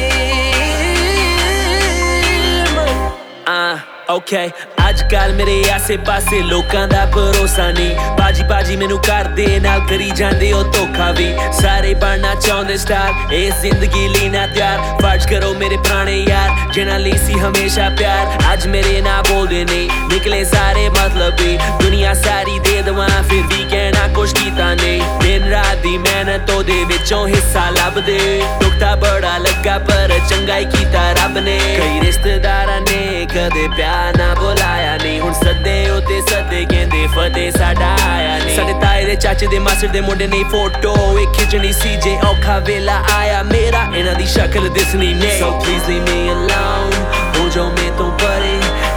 ਆ 3.49 3.79
ਓਕੇ 4.11 4.49
ਅੱਜ 4.92 5.02
ਕੱਲ 5.12 5.34
ਮੇਰੇ 5.34 5.54
ਆਸੇ 5.72 5.96
ਪਾਸੇ 6.08 6.40
ਲੋਕਾਂ 6.42 6.88
ਦਾ 6.88 7.06
ਭਰੋਸਾ 7.06 7.70
ਨਹੀਂ 7.70 7.96
ਬਾਜੀ 8.18 8.44
ਬਾਜੀ 8.44 8.76
ਮੈਨੂੰ 8.76 8.98
ਕਰਦੇ 9.00 9.60
ਨਾਲ 9.60 9.80
ਕਰੀ 9.90 10.10
ਜਾਂਦੇ 10.12 10.52
ਉਹ 10.54 10.64
ਧੋਖਾ 10.74 11.12
ਵੀ 11.12 11.28
ਸਾਰੇ 11.54 11.94
ਬਣਨਾ 11.96 12.34
ਚਾਹੁੰਦੇ 12.38 12.78
ਸਟਾਰ 12.78 13.34
ਇਹ 13.34 13.52
ਜ਼ਿੰਦਗੀ 13.62 14.08
ਲਈ 14.08 14.30
ਨਾ 14.30 14.46
ਤਿਆਰ 14.48 14.80
ਫਰਜ਼ 15.02 15.28
ਕਰੋ 15.28 15.54
ਮੇਰੇ 15.54 15.78
ਪੁਰਾਣੇ 15.78 16.18
ਯਾਰ 16.20 16.72
ਜਿਨ੍ਹਾਂ 16.74 17.00
ਲਈ 17.00 17.18
ਸੀ 17.18 17.34
ਹਮੇਸ਼ਾ 17.36 17.90
ਪਿਆਰ 17.98 18.54
ਅੱਜ 18.54 18.68
ਮੇਰੇ 18.68 19.02
ਨਾਲ 19.02 19.24
ਬੋਲਦੇ 19.30 19.64
ਨੇ 19.66 19.88
ਨਿਕਲੇ 20.10 20.44
ਸਾਰੇ 20.46 20.88
ਮਤਲਬੀ 20.90 21.58
ਦੁਨੀਆ 21.82 22.14
ਸਾਰੀ 22.16 22.58
ਦੇ 22.62 22.82
ਦਵਾਂ 22.82 23.08
ਫਿਰ 23.24 23.44
ਵੀ 23.48 23.64
ਕਹਿਣਾ 23.66 24.08
ਕੁਛ 24.16 24.34
ਕੀਤਾ 24.34 24.74
ਨਹੀਂ 24.74 25.02
ਦਿਨ 25.22 25.50
ਰਾਤ 25.50 25.76
ਦੀ 25.78 25.98
ਮਿਹਨਤ 25.98 26.52
ਉਹਦੇ 26.52 26.84
ਵਿੱਚੋਂ 26.86 27.28
ਹਿੱਸਾ 27.28 27.70
ਲੱਭਦੇ 27.72 28.20
ਦੁੱਖ 28.62 28.80
ਤਾਂ 28.80 28.96
ਬੜਾ 28.98 29.38
ਲੱਗਾ 29.40 29.78
ਪਰ 29.80 30.18
ਚੰਗਾਈ 30.30 30.66
ਕੀਤਾ 30.68 31.12
ਰੱਬ 31.14 31.38
ਨੇ 31.40 31.58
ਕਈ 31.78 32.00
ਰਿਸ਼ਤੇਦਾਰਾਂ 32.02 32.80
ਨੇ 32.82 33.26
ਕਦੇ 33.30 33.68
ਪਿਆਰ 33.68 34.18
ਨਾ 34.18 34.34
ਬੁਲਾਇਆ 34.36 34.81
ਨਹੀਂ 35.02 35.20
ਹੁਣ 35.20 35.34
ਸੱਦੇ 35.34 35.90
ਉਤੇ 35.90 36.22
ਸੱਦੇ 36.30 36.64
ਕਹਿੰਦੇ 36.70 37.06
ਫਤਿਹ 37.08 37.52
ਸਾਡਾ 37.52 37.96
ਆਇਆ 38.10 38.38
ਨਹੀਂ 38.38 38.56
ਸਾਡੇ 38.56 38.74
ਤਾਏ 38.82 39.06
ਦੇ 39.06 39.16
ਚਾਚੇ 39.16 39.48
ਦੇ 39.48 39.60
ਮਾਸੜ 39.60 39.88
ਦੇ 39.88 40.02
ਮੁੰਡੇ 40.02 40.28
ਨੇ 40.28 40.44
ਫੋਟੋ 40.52 40.94
ਇਹ 41.20 41.28
ਖਿੱਚਣੀ 41.34 41.72
ਸੀ 41.74 41.96
ਜੇ 42.04 42.18
ਔਖਾ 42.28 42.58
ਵੇਲਾ 42.68 43.02
ਆਇਆ 43.16 43.42
ਮੇਰਾ 43.44 43.86
ਇਹਨਾਂ 43.96 44.14
ਦੀ 44.16 44.26
ਸ਼ਕਲ 44.26 44.70
ਦਿਸਣੀ 44.70 45.14
ਨਹੀਂ 45.14 45.42
so 45.42 45.50
please 45.64 45.90
leave 45.90 46.06
me 46.10 46.20
alone 46.36 46.96
ਹੋ 47.40 47.50
ਜਾਓ 47.56 47.70
ਮੈਂ 47.70 47.92
ਤੋਂ 47.98 48.12
ਪਰੇ 48.20 48.54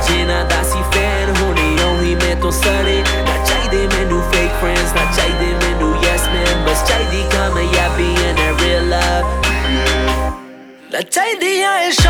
ਜਿਨ੍ਹਾਂ 0.08 0.44
ਦਾ 0.44 0.62
ਸੀ 0.62 0.82
ਫੈਨ 0.94 1.34
ਹੋਣੇ 1.40 1.68
ਉਹੀ 1.84 2.14
ਮੈਂ 2.14 2.34
ਤੋਂ 2.42 2.52
ਸੜੇ 2.52 3.02
ਨਾ 3.26 3.44
ਚਾਹੀਦੇ 3.44 3.86
ਮੈਨੂੰ 3.96 4.22
fake 4.34 4.56
friends 4.62 4.94
ਨਾ 4.96 5.10
ਚਾਹੀਦੇ 5.16 5.52
ਮੈਨੂੰ 5.64 5.92
yes 6.04 6.28
man 6.34 6.68
ਬਸ 6.68 6.88
ਚਾਹੀਦੀ 6.88 7.24
ਕਾਮਯਾਬੀ 7.36 8.14
and 8.30 8.40
a 8.40 8.50
real 8.62 8.92
love 8.92 9.48
ਨਾ 10.92 11.00
ਚਾਹੀਦੀਆਂ 11.10 11.78
ਇਸ਼ਾਰਤਾਂ 11.80 12.03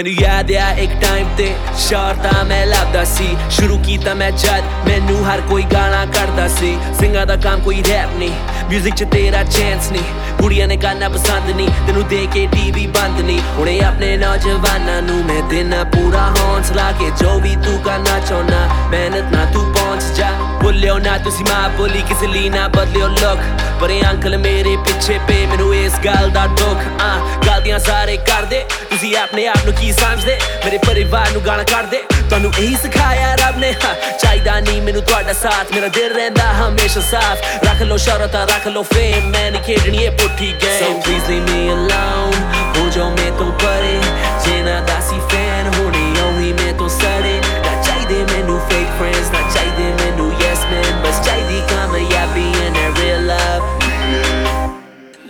ਮੈਨੂੰ 0.00 0.12
ਯਾਦ 0.12 0.52
ਆ 0.52 0.70
ਇੱਕ 0.78 0.92
ਟਾਈਮ 1.30 1.30
ਤੇ 1.36 1.54
ਸ਼ਾਰਟਾ 1.78 2.42
ਮੈਂ 2.42 2.64
ਲੱਭਦਾ 2.66 3.04
ਸੀ 3.06 3.28
ਸ਼ੁਰੂ 3.50 3.78
ਕੀਤਾ 3.78 4.14
ਮੈਂ 4.14 4.30
ਜਦ 4.32 4.64
ਮੈਨੂੰ 4.88 5.24
ਹਰ 5.24 5.40
ਕੋਈ 5.40 5.62
ਗਾਣਾ 5.72 6.04
ਕੱਢਦਾ 6.06 6.46
ਸੀ 6.50 6.76
ਸਿੰਗਰ 7.00 7.24
ਦਾ 7.26 7.36
ਕੰਮ 7.42 7.60
ਕੋਈ 7.60 7.82
ਰੈਪ 7.82 8.18
ਨਹੀਂ 8.18 8.30
뮤직 8.70 8.94
ਚ 8.94 9.04
ਤੇਰਾ 9.04 9.42
ਚਾਂਸ 9.46 9.90
ਨਹੀਂ 9.92 10.02
ਕੁੜੀਆਂ 10.40 10.66
ਨੇ 10.68 10.76
ਗਾਣਾ 10.76 11.08
ਪਸੰਦ 11.08 11.50
ਨਹੀਂ 11.50 11.68
ਤੈਨੂੰ 11.86 12.02
ਦੇ 12.08 12.26
ਕੇ 12.32 12.46
ਟੀਵੀ 12.46 12.86
ਬੰਦ 12.86 13.20
ਨਹੀਂ 13.20 13.40
ਹੁਣੇ 13.56 13.78
ਆਪਣੇ 13.80 14.16
ਨੌਜਵਾਨਾਂ 14.16 15.00
ਨੂੰ 15.02 15.22
ਮੈਂ 15.24 15.42
ਦੇਣਾ 15.50 15.82
ਪੂਰਾ 15.92 16.26
ਹੌਂਸਲਾ 16.38 16.90
ਕੇ 16.92 17.10
ਜੋ 17.20 17.38
ਵੀ 17.40 17.54
ਤੂੰ 17.56 17.78
ਕਰਨਾ 17.78 18.18
ਚਾਹੁੰਨਾ 18.20 18.88
ਮਿਹਨਤ 18.90 19.32
ਨਾ 19.32 19.44
ਤੂੰ 19.52 19.64
ਪਹੁੰਚ 19.74 20.02
ਜਾ 20.16 20.30
ਬੋਲਿਓ 20.62 20.98
ਨਾ 20.98 21.16
ਤੁਸੀਂ 21.18 21.44
ਮਾਂ 21.46 21.68
ਬੋਲੀ 21.76 22.02
ਕਿਸੇ 22.08 22.26
ਲਈ 22.26 22.48
ਨਾ 22.48 22.66
ਬਦਲਿਓ 22.68 23.08
ਲੁੱਕ 23.08 23.40
ਪਰ 23.80 23.90
ਇਹ 23.90 24.02
ਅੰਕਲ 24.04 24.36
ਮੇਰੇ 24.38 24.76
ਪਿੱਛੇ 24.86 25.18
ਪੇ 25.28 25.44
ਮੈਨੂੰ 25.46 25.74
ਇਸ 25.74 25.98
ਗੱਲ 26.04 26.30
ਦਾ 26.30 26.46
ਦੁੱਖ 26.56 27.02
ਆ 27.02 27.16
ਗਲਤੀਆਂ 27.46 27.78
ਸਾਰੇ 27.78 28.16
ਕਰਦੇ 28.26 28.64
ਤੁਸੀਂ 28.90 29.16
ਆਪਣੇ 29.16 29.46
ਆਪ 29.46 29.64
ਨੂੰ 29.64 29.74
ਕੀ 29.74 29.92
ਸਮਝਦੇ 29.92 30.38
ਮੇਰੇ 30.64 30.78
ਪਰਿਵਾਰ 30.86 31.19
ਨੂੰ 31.20 31.40
ਗਾਣਾ 31.46 31.62
ਕੱਢਦੇ 31.62 31.98
ਤੁਹਾਨੂੰ 32.28 32.50
ਇਹੀ 32.58 32.76
ਸਿਖਾਇਆ 32.82 33.34
ਰੱਬ 33.36 33.56
ਨੇ 33.58 33.72
ਹਾਂ, 33.74 33.94
ਚਾਹੀਦਾ 34.18 34.58
ਨਹੀਂ 34.60 34.80
ਮੈਨੂੰ 34.82 35.02
ਤੁਹਾਡਾ 35.02 35.32
ਸਾਥ 35.32 35.72
ਮੇਰਾ 35.74 35.88
ਦਿਲ 35.88 36.12
ਰਹਿੰਦਾ 36.14 36.42
ਹਮੇਸ਼ਾ 36.52 37.00
ਸਾਫ਼ 37.00 37.64
ਰੱਖ 37.64 37.82
ਲੋ 37.82 37.96
ਸ਼ੌਹਰਤ 37.96 38.34
ਰੱਖ 38.50 38.66
ਲੋ 38.66 38.82
ਫੇਮ 38.94 39.28
ਮੈਂ 39.30 39.50
ਨਹੀਂ 39.50 39.62
ਖੇਡਣੀ 39.62 39.98
ਇਹ 40.04 40.10
ਪੁੱਠੀ 40.12 40.52
game 40.62 40.80
so 40.80 40.88
please 41.04 41.28
leave 41.30 41.50
me 41.50 41.60
alone 41.74 42.40
ਹੋ 42.78 42.88
ਜਾਓ 42.90 43.10
ਮੈਂ 43.10 43.30
ਤੋਂ 43.38 43.50
ਪਰੇ 43.62 44.00
ਜਿਨਾ 44.46 44.80
ਦਾ 44.88 45.00
ਸੀ 45.10 45.20
ਫੈਨ 45.32 45.72
ਹੋਣੀ 45.74 46.14
ਉਹੀ 46.22 46.52
ਮੈਂ 46.52 46.72
ਤੋਂ 46.78 46.88
ਸੜੇ 46.88 47.40
ਨਾ 47.40 47.82
ਚਾਹੀਦੇ 47.82 48.24
ਮੈਨੂੰ 48.32 48.58
fake 48.70 48.96
friends 49.00 49.32
ਨਾ 49.32 49.48
ਚਾਹੀਦੇ 49.54 49.92
ਮੈਨੂੰ 50.02 50.30
yes 50.40 50.64
men 50.72 50.92
ਬਸ 51.06 51.24
ਚਾਹੀਦੀ 51.26 51.60
ਕਾਮਯਾਬੀ 51.70 52.52
and 52.66 52.78
a 52.78 52.88
real 52.98 53.28
love 53.28 53.86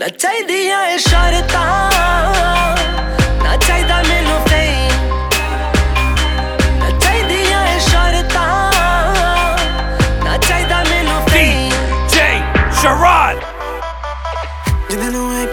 ਨਾ 0.01 0.09
ਚਾਹੀਦੀਆਂ 0.19 0.85
ਇਹ 0.87 0.99
ਸ਼ਰਤਾਂ 0.99 1.90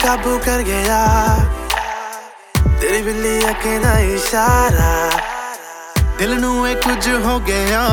ਕਾਬੂ 0.09 0.41
ਕਰ 0.47 0.63
ਗਿਆ। 0.63 1.07
ਤੇਰੀ 2.81 3.03
ਬਿੱਲੀ 3.03 3.51
ਅੱਖਾਂ 3.51 3.81
ਦਾ 3.81 3.99
ਇਸ਼ਾਰਾ। 3.99 5.11
ਦਿਲ 6.19 6.41
ਨੂੰ 6.41 6.69
ਇਹ 6.69 6.77
ਕੁਝ 6.77 7.09
ਹੋ 7.09 7.41
ਗਿਆ। 7.41 7.89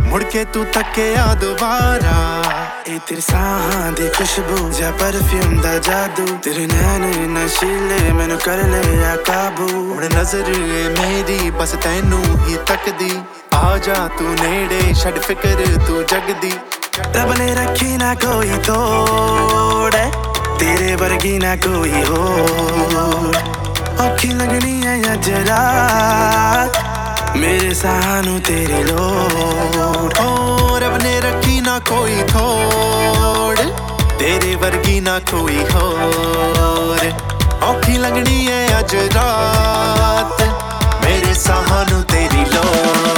ਮੁੜ 0.00 0.22
ਕੇ 0.22 0.44
ਤੂੰ 0.44 0.66
ਤੱਕਿਆ 0.66 1.34
ਦੁਬਾਰਾ। 1.34 2.42
ਇਹ 2.86 2.98
ਤੇਰੇ 3.06 3.20
ਸਾਹਾਂ 3.20 3.92
ਦੀ 3.92 4.08
ਖੁਸ਼ਬੂ 4.08 4.70
ਜਾਂ 4.70 4.92
ਪਰਫਿਊਮ 4.92 5.60
ਦਾ 5.60 5.78
ਜਾਦੂ। 5.78 6.38
ਤੇਰੇ 6.42 6.66
ਨੈਣ 6.66 7.00
ਨਸ਼ੀਲੇ 7.28 8.12
ਮੈਨੂੰ 8.12 8.38
ਕਰ 8.38 8.56
ਲਿਆ 8.56 9.16
ਕਾਬੂ। 9.16 9.94
ਹੁਣ 9.94 10.04
ਨਜ਼ਰ 10.04 10.44
ਮੇਰੀ, 11.02 11.50
ਬਸ 11.50 11.70
ਤੈਨੂੰ 11.70 12.46
ਹੀ 12.46 12.56
ਤੱਕਦੀ। 12.66 13.20
ਆ 13.54 13.78
ਜਾ 13.78 14.08
ਤੂੰ 14.18 14.34
ਨੇੜੇ, 14.34 14.94
ਛੱਡ 14.94 15.18
ਫਿਕਰ 15.18 15.84
ਤੂੰ 15.86 16.06
ਜਗਦੀ। 16.06 16.52
ਰੱਬ 17.14 17.32
ਨੇ 17.32 17.54
ਰੱਖੀ 17.54 17.96
ਨਾ 17.96 18.14
ਕੋਈ 18.14 18.52
ਤੋੜ। 18.66 19.96
ਤੇਰੇ 20.58 20.94
ਵਰਗੀ 20.94 21.38
ਨਾ 21.38 21.56
ਕੋਈ 21.56 22.04
ਹੋਰ। 22.08 23.36
ਔਖੀ 24.00 24.28
ਲੱਗਣੀ 24.28 24.82
ਐ 24.86 25.12
ਅੱਜ 25.12 25.30
ਰਾਤ। 25.30 26.78
ਮੇਰੇ 27.36 27.74
ਸਾਹਾਂ 27.74 28.22
ਨੂੰ 28.22 28.40
ਤੇਰੀ 28.40 28.82
ਲੋੜ। 28.82 30.18
ਓ 30.20 30.78
ਰੱਬ 30.78 31.02
ਨੇ 31.02 31.20
ਰੱਖੀ 31.20 31.60
ਨਾ 31.60 31.78
ਕੋਈ 31.78 32.22
ਥੋੜ 32.28 33.60
ਤੇਰੇ 34.18 34.54
ਵਰਗੀ 34.54 35.00
ਨਾ 35.00 35.18
ਕੋਈ 35.18 35.64
ਹੋਰ। 35.74 37.12
ਔਖੀ 37.62 37.98
ਲੱਗਣੀ 37.98 38.46
ਏ 38.46 38.66
ਅੱਜ 38.78 38.96
ਰਾਤ। 38.96 40.42
ਮੇਰੇ 41.04 41.34
ਸਾਹਾਂ 41.34 41.84
ਨੂੰ 41.90 42.02
ਤੇਰੀ 42.02 42.44
ਲੋੜ। 42.44 43.17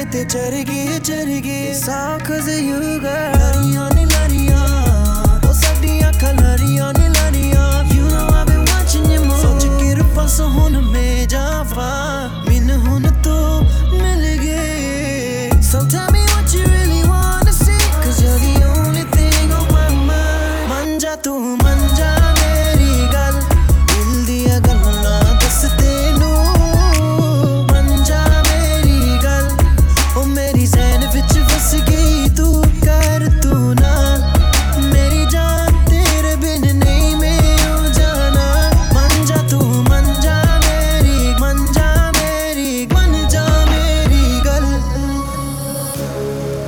ਮੇਰੇ 0.00 0.10
ਤੇ 0.12 0.24
ਚੜ 0.24 0.70
ਗਈ 0.70 0.98
ਚੜ 0.98 1.24
ਗਈ 1.44 1.74
ਸਾਖਜ਼ 1.74 2.48
ਯੂ 2.48 2.78
ਗਰਲ 2.78 3.38
ਲੜੀਆਂ 3.38 3.90
ਨੇ 3.94 4.04
ਲੜੀਆਂ 4.04 4.66
ਉਹ 5.48 5.52
ਸਾਡੀਆਂ 5.52 6.12
ਖਲਰੀਆਂ 6.12 6.92
ਨੇ 6.98 7.08
ਲੜੀਆਂ 7.08 7.84
you 7.94 8.04
know 8.04 8.28
I 8.34 8.44
been 8.44 8.58
watching 8.58 9.10
you 9.12 9.24
move 9.24 9.36
ਸੋਚ 9.42 9.66
ਕੇ 9.80 9.94
ਰਫਸ 9.94 10.40
ਹੁਣ 10.40 10.80
ਮੈਂ 10.80 11.26
ਜਾਵਾ। 11.26 11.90
ਮਿਨ 12.48 12.70
ਹੁਣ 12.70 13.02
ਤੂੰ 13.24 13.64
ਮਿਲ 13.92 14.38
ਗਏ। 14.42 15.50
ਸਮਟਾਈਮ 15.62 16.09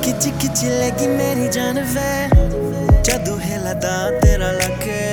खिंची 0.03 0.31
खिंची 0.31 0.67
लगी 0.67 1.07
मेरी 1.07 1.47
जान 1.47 1.77
वे। 1.93 2.11
जादू 3.03 3.35
है 3.35 3.57
लदा 3.63 3.95
तेरा 4.19 4.51
लगे 4.51 5.03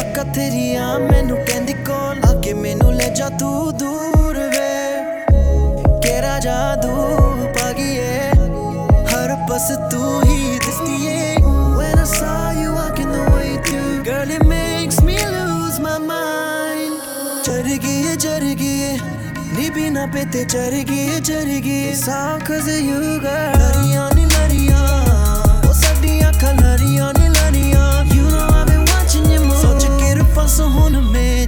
अक्का 0.00 0.22
तेरी 0.22 0.76
आ 0.76 0.98
मैनू 0.98 1.36
कहंदी 1.36 1.72
कौन? 1.72 2.22
आके 2.28 2.54
मैनू 2.54 2.90
ले 2.90 3.10
जा 3.10 3.28
तू 3.28 3.50
दूर 3.72 4.38
वे। 4.54 4.74
केरा 6.02 6.38
जादू 6.38 6.94
पागी 7.58 7.90
है। 7.96 8.30
हर 9.12 9.34
पस 9.50 9.68
तू 9.92 10.02
ही 10.20 10.58
दिसती 10.58 10.98
है। 11.06 11.36
When 11.78 12.02
I 12.02 12.08
saw 12.12 12.50
you 12.58 12.74
walking 12.74 13.12
the 13.14 13.24
way 13.34 13.52
to 13.68 13.80
Girl, 14.08 14.34
it 14.38 14.44
makes 14.46 14.98
me 15.02 15.16
lose 15.36 15.78
my 15.86 15.98
mind 16.08 16.98
Chargi 17.46 17.78
गई 17.78 18.02
है 18.02 18.16
चर 18.16 18.42
है 18.42 19.15
ਪੇਤੇ 19.75 20.43
ਚਰ 20.43 20.71
ਗਈ 20.89 21.19
ਚਰ 21.19 21.45
ਗਈ 21.63 21.93
ਸਾਖਜ਼ 21.95 22.69
ਯੂ 22.69 22.99
ਗਰ 23.19 23.57
ਲਰੀਆਂ 23.57 24.09
ਨੀ 24.15 24.25
ਲਰੀਆਂ 24.25 24.83
ਉਹ 25.67 25.73
ਸਾਡੀਆਂ 25.73 26.31
ਖਲਰੀਆਂ 26.33 27.11
ਨੀ 27.13 27.27
ਲਰੀਆਂ 27.29 28.05
You 28.05 28.23
know 28.23 28.45
I've 28.51 28.67
been 28.67 28.85
watching 28.85 29.27
you 29.33 29.41
move 29.41 29.61
ਸੋਚ 29.61 29.85
ਕੇ 29.99 30.13
ਰਫਸ 30.15 30.59
ਹੁਣ 30.61 30.99
ਮੈਂ 31.01 31.45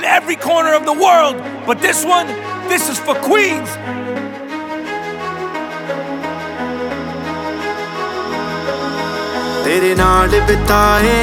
in 0.00 0.06
every 0.06 0.36
corner 0.36 0.72
of 0.72 0.84
the 0.86 0.96
world. 1.04 1.36
But 1.66 1.80
this 1.82 2.04
one, 2.04 2.26
this 2.72 2.88
is 2.92 2.98
for 3.06 3.14
Queens. 3.28 3.70
तेरे 9.64 9.94
नाल 9.94 10.32
बिताए 10.46 11.18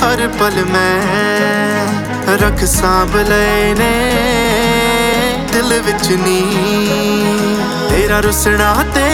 हर 0.00 0.20
पल 0.38 0.56
मैं 0.70 2.36
रख 2.42 2.64
सांभ 2.72 3.14
लेने 3.28 3.92
दिल 5.52 5.72
विच 5.86 6.08
नी 6.24 6.40
तेरा 7.90 8.18
रुसना 8.26 8.72
ते 8.96 9.06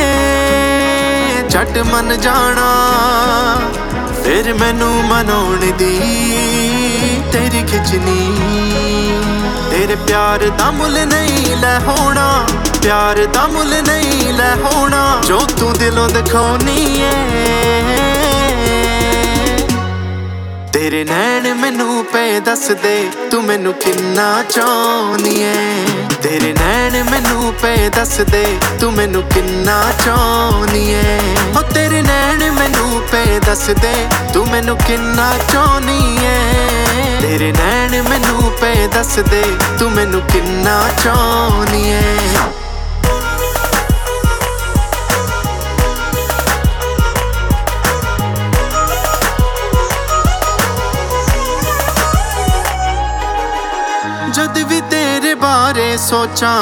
झट 1.49 1.77
मन 1.91 2.17
जाना 2.27 2.71
फिर 4.23 4.53
मैनू 4.63 4.93
दी 5.83 6.74
ਤੇਰੀ 7.35 7.63
ਖਿੱਚਣੀ। 7.63 8.39
ਤੇਰੇ 9.71 9.95
ਪਿਆਰ 9.95 10.39
ਦਾ 10.59 10.71
ਮੁੱਲ 10.71 11.07
ਨਹੀਂ 11.07 11.57
ਲੈ 11.57 11.79
ਹੋਣਾ। 11.79 12.47
ਪਿਆਰ 12.83 13.27
ਦਾ 13.27 13.47
ਮੁੱਲ 13.47 13.83
ਨਹੀਂ 13.83 14.33
ਲੈ 14.33 14.55
ਹੋਣਾ। 14.55 15.23
ਜੋ 15.27 15.39
ਤੂੰ 15.61 15.73
ਦਿਲੋਂ 15.73 16.09
ਦਿਖਾਉਣੀ 16.09 17.01
ਏ। 17.01 18.14
ਤੇਰੇ 20.85 21.05
ਨੈਣ 21.05 21.47
ਮੈਨੂੰ 21.55 22.05
ਪਏ 22.05 22.41
ਦੱਸਦੇ 22.41 23.11
ਤੂੰ 23.31 23.43
ਮੈਨੂੰ 23.45 23.73
ਕਿੰਨਾ 23.75 24.25
ਚਾਹਨੀ 24.51 25.31
ਏ 25.43 25.53
ਤੇਰੇ 26.23 26.53
ਨੈਣ 26.53 27.03
ਮੈਨੂੰ 27.11 27.53
ਪਏ 27.63 27.89
ਦੱਸਦੇ 27.89 28.45
ਤੂੰ 28.81 28.93
ਮੈਨੂੰ 28.93 29.23
ਕਿੰਨਾ 29.25 29.79
ਚਾਹਨੀ 30.05 30.83
ਏ 30.91 31.19
ਹੋ 31.57 31.63
ਤੇਰੇ 31.73 32.03
ਨੈਣ 32.03 32.51
ਮੈਨੂੰ 32.51 33.01
ਪਏ 33.13 33.39
ਦੱਸਦੇ 33.47 33.95
ਤੂੰ 34.35 34.47
ਮੈਨੂੰ 34.49 34.77
ਕਿੰਨਾ 34.77 35.31
ਚਾਹਨੀ 35.53 36.19
ਏ 36.25 37.19
ਤੇਰੇ 37.23 37.51
ਨੈਣ 37.53 38.03
ਮੈਨੂੰ 38.03 38.51
ਪਏ 38.61 38.87
ਦੱਸਦੇ 38.87 39.43
ਤੂੰ 39.79 39.91
ਮੈਨੂੰ 39.91 40.21
ਕਿੰਨਾ 40.33 40.79
ਚਾਹਨੀ 41.05 41.83
ਏ 41.91 42.03
सोचा, 55.99 56.53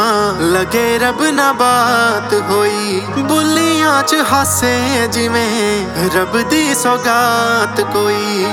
लगे 0.53 0.99
रब 0.99 1.23
ना 1.35 1.53
बात 1.53 2.35
होई। 2.51 3.01
बुलियाँ 3.23 4.03
च 4.03 4.15
हासे 4.29 5.09
जिवें 5.09 6.11
रब 6.15 6.37
दी 6.51 6.75
सौगात 6.75 7.81
कोई। 7.93 8.45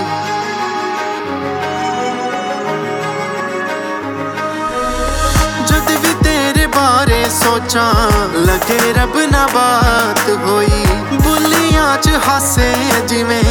जद 5.68 5.90
भी 6.02 6.14
तेरे 6.24 6.66
बारे 6.68 7.24
सोचा, 7.30 7.88
लगे 8.48 8.82
रब 8.94 9.18
ना 9.32 9.46
बात 9.48 10.26
होई। 10.46 10.86
ਹੋਈ 11.90 11.98
ਬੁੱਲੀਆਂ 11.98 11.98
ਚ 11.98 12.28
ਹਾਸੇ 12.28 12.74
ਜਿਵੇਂ 13.08 13.44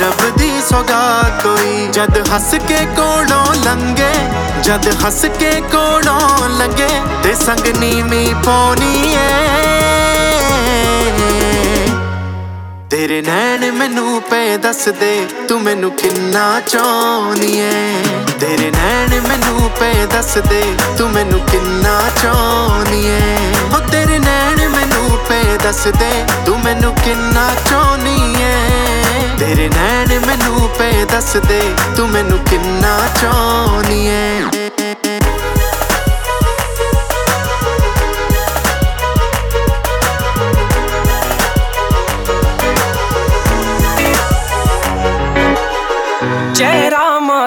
ਰੱਬ 0.00 0.38
ਦੀ 0.38 0.50
ਸੌਗਾਤ 0.68 1.46
ਹੋਈ 1.46 1.86
ਜਦ 1.92 2.18
ਹੱਸ 2.28 2.54
ਕੇ 2.68 2.84
ਕੋਲੋਂ 2.96 3.54
ਲੰਗੇ 3.64 4.12
ਜਦ 4.62 4.88
ਹੱਸ 5.04 5.24
ਕੇ 5.38 5.50
ਕੋਲੋਂ 5.72 6.48
ਲੰਗੇ 6.58 6.88
ਤੇ 7.22 7.34
ਸੰਗ 7.34 7.66
ਨੀਵੀਂ 7.78 8.34
ਪਾਉਣੀ 8.44 9.14
ਏ। 9.14 9.79
ਤੇਰੇ 12.90 13.20
ਨੈਣ 13.22 13.70
ਮੈਨੂੰ 13.72 14.22
ਪਏ 14.22 14.56
ਦੱਸਦੇ 14.56 15.26
ਤੂੰ 15.48 15.60
ਮੈਨੂੰ 15.62 15.90
ਕਿੰਨਾ 15.90 16.60
ਚਾਹਨੀ 16.60 17.58
ਏ? 17.58 18.02
ਤੇਰੇ 18.40 18.70
ਨੈਣ 18.70 19.20
ਮੈਨੂੰ 19.28 19.70
ਪਏ 19.80 20.06
ਦੱਸਦੇ 20.06 20.62
ਤੂੰ 20.98 21.10
ਮੈਨੂੰ 21.10 21.40
ਕਿੰਨਾ 21.40 22.00
ਚਾਹਨੀ 22.22 23.06
ਏ? 23.06 23.36
ਹੋ 23.74 23.78
ਤੇਰੇ 23.92 24.18
ਨੈਣ 24.18 24.68
ਮੈਨੂੰ 24.68 25.18
ਪਏ 25.28 25.56
ਦੱਸਦੇ 25.64 26.10
ਤੂੰ 26.46 26.60
ਮੈਨੂੰ 26.60 26.94
ਕਿੰਨਾ 26.94 27.48
ਚਾਹਨੀ 27.70 28.34
ਏ? 28.42 28.54
ਤੇਰੇ 29.38 29.68
ਨੈਣ 29.68 30.18
ਮੈਨੂੰ 30.26 30.68
ਪਏ 30.78 31.04
ਦੱਸਦੇ 31.04 31.60
ਤੂੰ 31.96 32.08
ਮੈਨੂੰ 32.08 32.38
ਕਿੰਨਾ 32.38 32.98
ਚਾਹਨੀ 33.22 34.06
ਏ? 34.06 34.40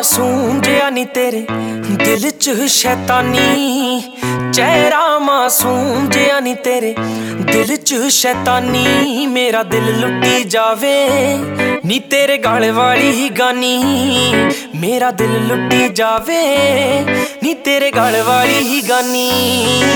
ਮਾਸੂਮ 0.03 0.59
ਜਿਹਾ 0.61 0.89
ਨੀ 0.89 1.03
ਤੇਰੇ 1.05 1.45
ਦਿਲ 1.97 2.29
'ਚ 2.29 2.51
ਸ਼ੈਤਾਨੀ। 2.69 4.01
ਚਿਹਰਾ 4.53 5.19
ਮਾਸੂਮ 5.19 6.09
ਜਿਹਾ 6.09 6.39
ਨੀ 6.39 6.53
ਤੇਰੇ 6.63 6.93
ਦਿਲ 7.41 7.75
'ਚ 7.75 7.95
ਸ਼ੈਤਾਨੀ। 8.11 9.25
ਮੇਰਾ 9.27 9.61
ਦਿਲ 9.63 9.85
ਲੁੱਟੀ 9.99 10.43
ਜਾਵੇ, 10.43 10.95
ਨੀ 11.85 11.99
ਤੇਰੇ 12.11 12.37
ਗਾਲ 12.37 12.71
ਵਾਲੀ 12.71 13.11
ਹੀ 13.11 13.29
ਗਾਨੀ। 13.29 13.77
ਮੇਰਾ 14.75 15.11
ਦਿਲ 15.11 15.39
ਲੁੱਟੀ 15.47 15.87
ਜਾਵੇ, 15.89 16.41
ਨੀ 17.43 17.53
ਤੇਰੇ 17.65 17.91
ਗਾਲ 17.91 18.21
ਵਾਲੀ 18.23 18.59
ਹੀ 18.59 18.81
ਗਾਨੀ। 18.89 19.29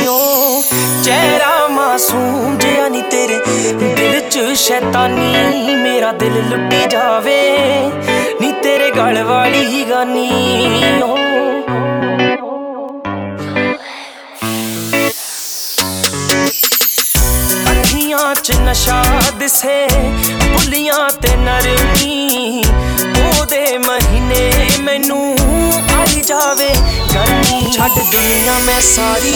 ਓ 0.08 0.62
ਚਿਹਰਾ 1.04 1.67
ਮਾਸੂਮ 1.67 2.58
ਜਿਹਾ 2.58 2.88
ਨੀ 2.88 3.02
ਤੇਰੇ 3.12 3.39
ਦਿਲ 3.74 4.20
'ਚ 4.30 4.54
ਸ਼ੈਤਾਨੀ। 4.58 5.76
ਮੇਰਾ 5.76 6.12
ਦਿਲ 6.12 6.41
ਲੁੱਟੀ 6.50 6.88
ਜਾਵੇ 6.89 7.41
ਨੀ 7.82 7.91
ਤੇਰੇ 7.91 8.16
ਗਲ 8.97 9.23
ਵਾਲੀ 9.23 9.63
ਹੀ 9.65 9.83
ਗਾਨੀ 9.89 10.29
ਓ। 11.03 11.15
ਅੱਖੀਆਂ 17.71 18.33
'ਚ 18.36 18.51
ਨਸ਼ਾ 18.60 19.03
ਦਿਸੇ, 19.39 19.88
ਬੁੱਲੀਆਂ 20.43 21.10
ਤੇ 21.21 21.36
ਨਰਮੀ। 21.36 22.63
ਉਹਦੇ 23.19 23.77
ਮਹੀਨੇ 23.77 24.51
ਮੈਨੂੰ 24.81 25.36
ਆਈ 25.97 26.21
ਜਾਵੇ 26.21 26.69
ਗਰਮੀ 27.15 27.71
ਛੱਡ 27.71 27.99
ਦੁਨੀਆ 28.12 28.57
ਮੈਂ 28.60 28.81
ਸਾਰੀ, 28.81 29.36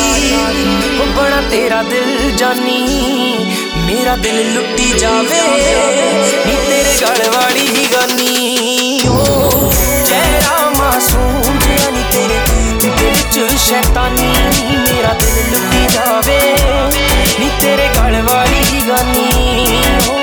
ਉਹ 0.99 1.05
ਬਣਾ 1.05 1.41
ਤੇਰਾ 1.51 1.83
ਦਿਲ 1.83 2.31
ਜਾਨੀ। 2.37 2.79
ਮੇਰਾ 3.85 4.15
ਦਿਲ 4.15 4.53
ਲੁੱਟੀ 4.53 4.91
ਜਾਵੇ, 4.99 5.41
ਨੀ 6.45 6.55
ਤੇਰੇ 6.69 6.97
ਗਲ 7.01 7.29
ਵਾਲੀ 7.29 7.67
ਹੀ 7.67 7.85
ਗਾਨੀ। 7.93 8.50
ਸ਼ੈਤਾਨੀ 13.65 14.31
ਮੇਰਾ 14.77 15.13
ਦਿਲ 15.13 15.51
ਲੁੱਟੀ 15.51 15.87
ਜਾਵੇ। 15.93 16.39
ਨੀ 17.39 17.49
ਤੇਰੇ 17.61 17.87
ਗਲ 17.95 18.21
ਵਾਲੀ 18.21 18.63
ਹੀ 18.63 18.81
ਗਾਨੀ 18.87 19.27
ਓ 20.09 20.19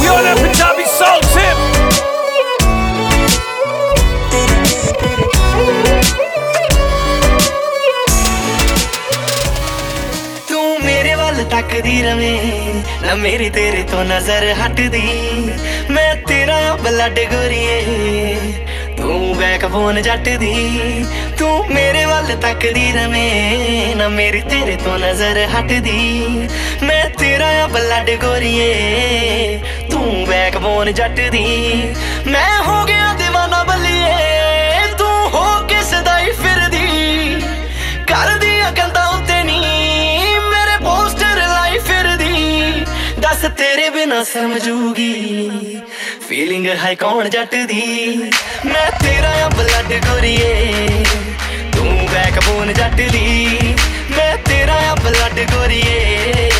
We 0.00 0.08
on 0.08 0.26
that 0.26 0.38
Punjabi 0.40 0.84
soul 0.90 1.24
tip. 1.32 1.58
ਤੂੰ 10.48 10.80
ਮੇਰੇ 10.84 11.14
ਵੱਲ 11.14 11.42
ਤੱਕਦੀ 11.44 12.02
ਰਵੇਂ 12.02 12.38
ਨਾ 13.02 13.14
ਮੇਰੀ 13.14 13.48
ਤੇਰੇ 13.50 13.82
ਤੋਂ 13.90 14.04
ਨਜ਼ਰ 14.04 14.52
ਹਟਦੀ। 14.60 15.02
ਮੈਂ 15.90 16.14
ਤੇਰਾ 16.28 16.76
ਬਲੱਡ 16.82 17.20
ਗੋਰੀਏ 17.32 17.78
ਤੂੰ 19.08 19.36
ਬੈਕਬੋਨ 19.36 20.00
ਜੱਟ 20.02 20.28
ਦੀ, 20.38 21.04
ਤੂੰ 21.38 21.66
ਮੇਰੇ 21.70 22.04
ਵੱਲ 22.04 22.26
ਤੱਕਦੀ 22.36 22.90
ਰਵੇਂ, 22.92 23.94
ਨਾ 23.96 24.08
ਮੇਰੀ 24.08 24.40
ਤੇਰੇ 24.40 24.74
ਤੋਂ 24.76 24.98
ਨਜ਼ਰ 24.98 25.38
ਹਟਦੀ, 25.54 26.48
ਮੈਂ 26.82 27.04
ਤੇਰਾ 27.18 27.66
ਬਲੱਡ 27.66 28.10
ਗੋਰੀਏ, 28.24 29.60
ਤੂੰ 29.90 30.24
ਬੈਕਬੋਨ 30.28 30.92
ਜੱਟ 30.92 31.20
ਦੀ, 31.30 31.44
ਮੈਂ 32.26 32.62
ਹੋ 32.62 32.84
ਗਿਆ 32.84 33.14
دیਵਾਨਾ 33.20 33.62
ਬੱਲੀਏ, 33.64 34.86
ਤੂੰ 34.98 35.30
ਹੋ 35.30 35.46
ਕਿਸ 35.66 35.94
ਦਾ 36.04 36.18
ਹੀ 36.18 36.30
ਫਿਰਦੀ 36.42 37.40
ਕਰਦੀ 38.08 38.60
ਕੰਦਾ 38.76 39.06
ਉੱਤੇ 39.08 39.42
ਨੀ 39.44 39.58
ਮੇਰੇ 40.50 40.76
ਪੋਸਟਰ 40.84 41.36
ਲਾਈ 41.48 41.78
ਫਿਰਦੀ, 41.78 42.84
ਦੱਸ 43.20 43.46
ਤੇਰੇ 43.58 43.88
ਬਿਨਾ 43.90 44.22
ਸਮਝੂਗੀ 44.24 45.12
ਫੀਲਿੰਗ 46.28 46.66
ਹੈ 46.84 46.94
ਕੌਣ 46.94 47.28
ਜੱਟ 47.28 47.54
ਦੀ 47.68 47.82
ਮੈਂ 48.64 48.90
ਤੇਰਾ 49.00 49.28
ਆ 49.44 49.48
ਬਲੱਡ 49.48 49.92
ਗੋਰੀਏ 50.06 51.04
ਤੂੰ 51.76 52.06
ਬੈਕਬੋਨ 52.12 52.72
ਜੱਟ 52.72 52.94
ਦੀ 53.12 53.58
ਮੈਂ 54.10 54.36
ਤੇਰਾ 54.38 54.74
ਆ 54.90 54.94
ਬਲੱਡ 54.94 55.40
ਗੋਰੀਏ 55.52 56.50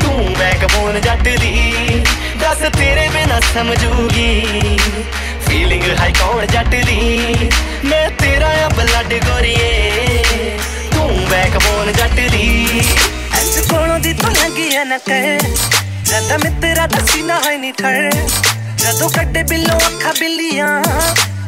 ਤੂੰ 0.00 0.34
ਬੈਕਬੋਨ 0.38 1.00
ਜੱਟ 1.00 1.28
ਦੀ 1.40 2.02
ਦੱਸ 2.40 2.58
ਤੇਰੇ 2.78 3.08
ਬਿਨਾ 3.08 3.40
ਸਮਝੂਗੀ। 3.54 4.78
ਫੀਲਿੰਗ 5.48 5.82
ਹੈ 6.00 6.10
ਕੌਣ 6.20 6.46
ਜੱਟ 6.46 6.74
ਦੀ 6.86 7.48
ਮੈਂ 7.84 8.08
ਤੇਰਾ 8.10 8.48
ਆ 8.64 8.68
ਬਲੱਡ 8.68 9.14
ਗੋਰੀਏ 9.26 10.22
ਤੂੰ 10.92 11.08
ਬੈਕਬੋਨ 11.30 11.92
ਜੱਟ 11.92 12.20
ਦੀ 12.30 12.80
ਐਸ 13.38 13.58
ਕੋਲੋਂ 13.70 13.98
ਦੀ 13.98 14.12
ਤੋਂ 14.12 14.30
ਲੰਗੀ 14.30 14.68
ਨਾ 14.84 14.98
ਕਹਿ 14.98 15.38
ਜਦ 16.04 16.32
ਮਿੱਤਰਾ 16.44 16.86
ਦਸੀ 16.86 17.22
ਨਾ 17.22 17.40
ਹੈ 17.46 17.56
ਨੀ 17.58 17.72
ਠਰ 17.72 18.10
ਜਦੋਂ 18.82 19.08
ਕੱਢੇ 19.10 19.42
ਬਿੱਲੋ 19.42 19.76
ਅੱਖਾਂ 19.76 20.12
ਬਿੱਲੀਆਂ 20.20 20.82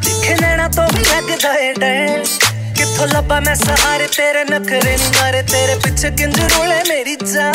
ਦਿਖੇ 0.05 0.35
ਨੈਣਾ 0.41 0.69
ਤੋਂ 0.69 0.89
ਵੀ 0.95 1.05
ਲੱਗਦਾ 1.05 1.55
ਏ 1.55 1.73
ਡਰ 1.73 2.25
ਕਿੱਥੋਂ 2.77 3.07
ਲੱਭਾ 3.07 3.41
ਮੈਂ 3.41 3.55
ਸਹਾਰੇ 3.55 4.07
ਤੇਰੇ 4.07 4.45
ਨਖਰੇ 4.45 4.97
ਨਾਰੇ 4.97 5.43
ਤੇਰੇ 5.43 5.75
ਪਿੱਛੇ 5.75 6.11
ਕਿੰਜ 6.11 6.41
ਰੋਲੇ 6.41 6.83
ਮੇਰੀ 6.89 7.17
ਜਾ। 7.17 7.53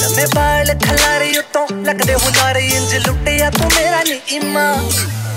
ਲੰਮੇ 0.00 0.26
ਬਾਲ 0.34 0.74
ਖਲਾਰੇ 0.86 1.38
ਉਤੋਂ 1.38 1.66
ਲੱਗਦੇ 1.84 2.14
ਹੁਲਾਰੇ 2.14 2.68
ਇੰਜ 2.68 2.94
ਲੁੱਟਿਆ 3.06 3.50
ਤੂੰ 3.50 3.70
ਮੇਰਾ 3.76 4.02
ਨੀ 4.02 4.20
ਇਮਾ 4.28 4.90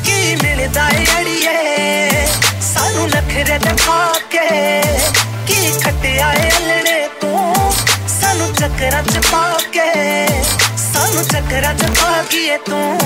ਕੀ 0.06 0.36
ਮਿਲਦਾ 0.36 0.90
ਏ 0.90 1.06
ਅੜੀਏ? 1.20 2.28
ਸਾਨੂੰ 2.74 3.08
ਨਖਰੇ 3.08 3.58
ਦਿਖਾ 3.58 4.14
ਕੇ। 4.32 4.82
ਕੀ 5.48 5.80
ਖੱਟਿਆ 5.84 6.34
ਏ 6.34 6.50
ਅਲੜੇ 6.50 7.08
ਤੂੰ? 7.22 7.74
ਸਾਨੂੰ 8.22 8.54
ਚੱਕਰਾਂ 8.54 9.04
ਚ 9.04 9.26
ਪਾ 9.32 9.58
ਕੇ। 9.74 9.90
ਸਾਨੂੰ 11.11 11.25
ਚੱਕਰਾਂ 11.25 11.75
ਚ 11.75 11.91
ਪਾ 12.01 12.23
ਗਈਏ 12.33 12.57
ਤੂੰ 12.67 12.99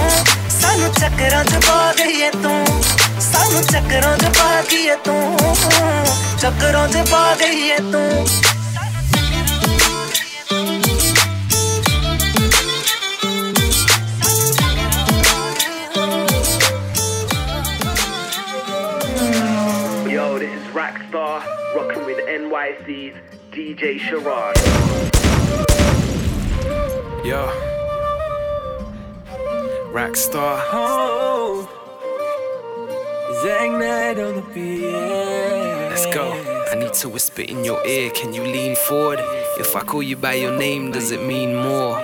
ਸਾਨੂੰ 0.61 0.92
ਚੱਕਰਾਂ 0.94 1.44
ਚ 1.44 1.64
ਪਾ 1.66 1.92
ਗਈਏ 1.99 2.31
ਤੂੰ 2.31 2.64
ਸਾਨੂੰ 3.33 3.62
ਚੱਕਰਾਂ 3.73 4.16
ਚ 4.18 4.33
ਪਾ 4.38 4.61
ਗਈਏ 4.70 4.96
ਤੂੰ 5.05 5.37
ਚੱਕਰਾਂ 6.40 6.87
ਚ 6.88 7.11
ਪਾ 7.11 7.35
ਗਈਏ 7.40 7.77
ਤੂੰ 7.92 8.27
Yo, 20.09 20.38
this 20.38 20.53
is 20.53 20.66
Rockstar, 20.75 21.42
rocking 21.75 22.05
with 22.05 22.18
NYC's 22.27 23.14
DJ 23.53 23.99
Sharad. 24.01 24.57
Yo. 27.25 27.84
Raxstar. 29.95 30.60
Oh. 30.73 31.69
Zack 33.41 33.71
Knight 33.71 34.19
on 34.19 34.36
the 34.36 34.41
beat. 34.53 34.91
Let's 34.91 36.05
go. 36.13 36.34
I 36.69 36.75
need 36.75 36.91
to 36.95 37.08
whisper 37.08 37.43
in 37.43 37.63
your 37.63 37.79
ear. 37.88 38.10
Can 38.10 38.34
you 38.34 38.43
lean 38.43 38.75
forward? 38.75 39.19
If 39.58 39.73
I 39.73 39.84
call 39.84 40.03
you 40.03 40.17
by 40.17 40.34
your 40.34 40.51
name, 40.51 40.91
does 40.91 41.12
it 41.12 41.23
mean 41.23 41.55
more? 41.55 41.95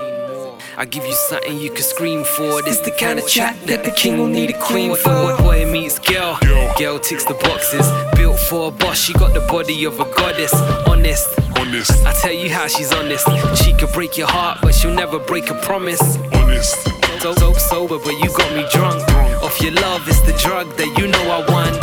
I 0.78 0.86
give 0.86 1.06
you 1.06 1.12
something 1.12 1.58
you 1.58 1.70
can 1.70 1.84
scream 1.84 2.24
for. 2.24 2.62
This 2.62 2.80
the 2.80 2.92
kind 2.92 3.20
of 3.20 3.28
chat 3.28 3.58
that 3.68 3.84
the 3.84 3.92
king 3.92 4.18
will 4.18 4.28
need 4.28 4.52
a 4.52 4.60
queen 4.62 4.96
for. 4.96 5.36
Boy 5.40 5.70
meets 5.70 6.00
girl, 6.00 6.40
girl 6.80 6.98
ticks 6.98 7.26
the 7.26 7.34
boxes. 7.34 7.86
Built 8.16 8.40
for 8.40 8.70
a 8.70 8.72
boss, 8.72 9.04
she 9.04 9.12
got 9.12 9.34
the 9.34 9.42
body 9.52 9.84
of 9.84 10.00
a 10.00 10.06
goddess. 10.06 10.54
Honest, 10.88 11.28
honest. 11.60 11.92
I 12.06 12.14
tell 12.14 12.32
you 12.32 12.50
how 12.50 12.68
she's 12.68 12.94
honest. 12.94 13.28
She 13.62 13.74
could 13.74 13.92
break 13.92 14.18
your 14.18 14.28
heart, 14.28 14.60
but 14.62 14.74
she'll 14.74 14.96
never 14.96 15.20
break 15.20 15.50
a 15.50 15.56
promise. 15.56 16.02
Honest 16.32 17.01
So, 17.23 17.33
so 17.35 17.53
sober, 17.55 17.99
but 17.99 18.15
you 18.23 18.29
got 18.37 18.51
me 18.55 18.65
drunk. 18.73 19.03
Off 19.43 19.61
your 19.61 19.73
love, 19.73 20.07
it's 20.09 20.21
the 20.21 20.33
drug 20.43 20.67
that 20.77 20.91
you 20.99 21.07
know 21.09 21.25
I 21.37 21.41
want. 21.51 21.77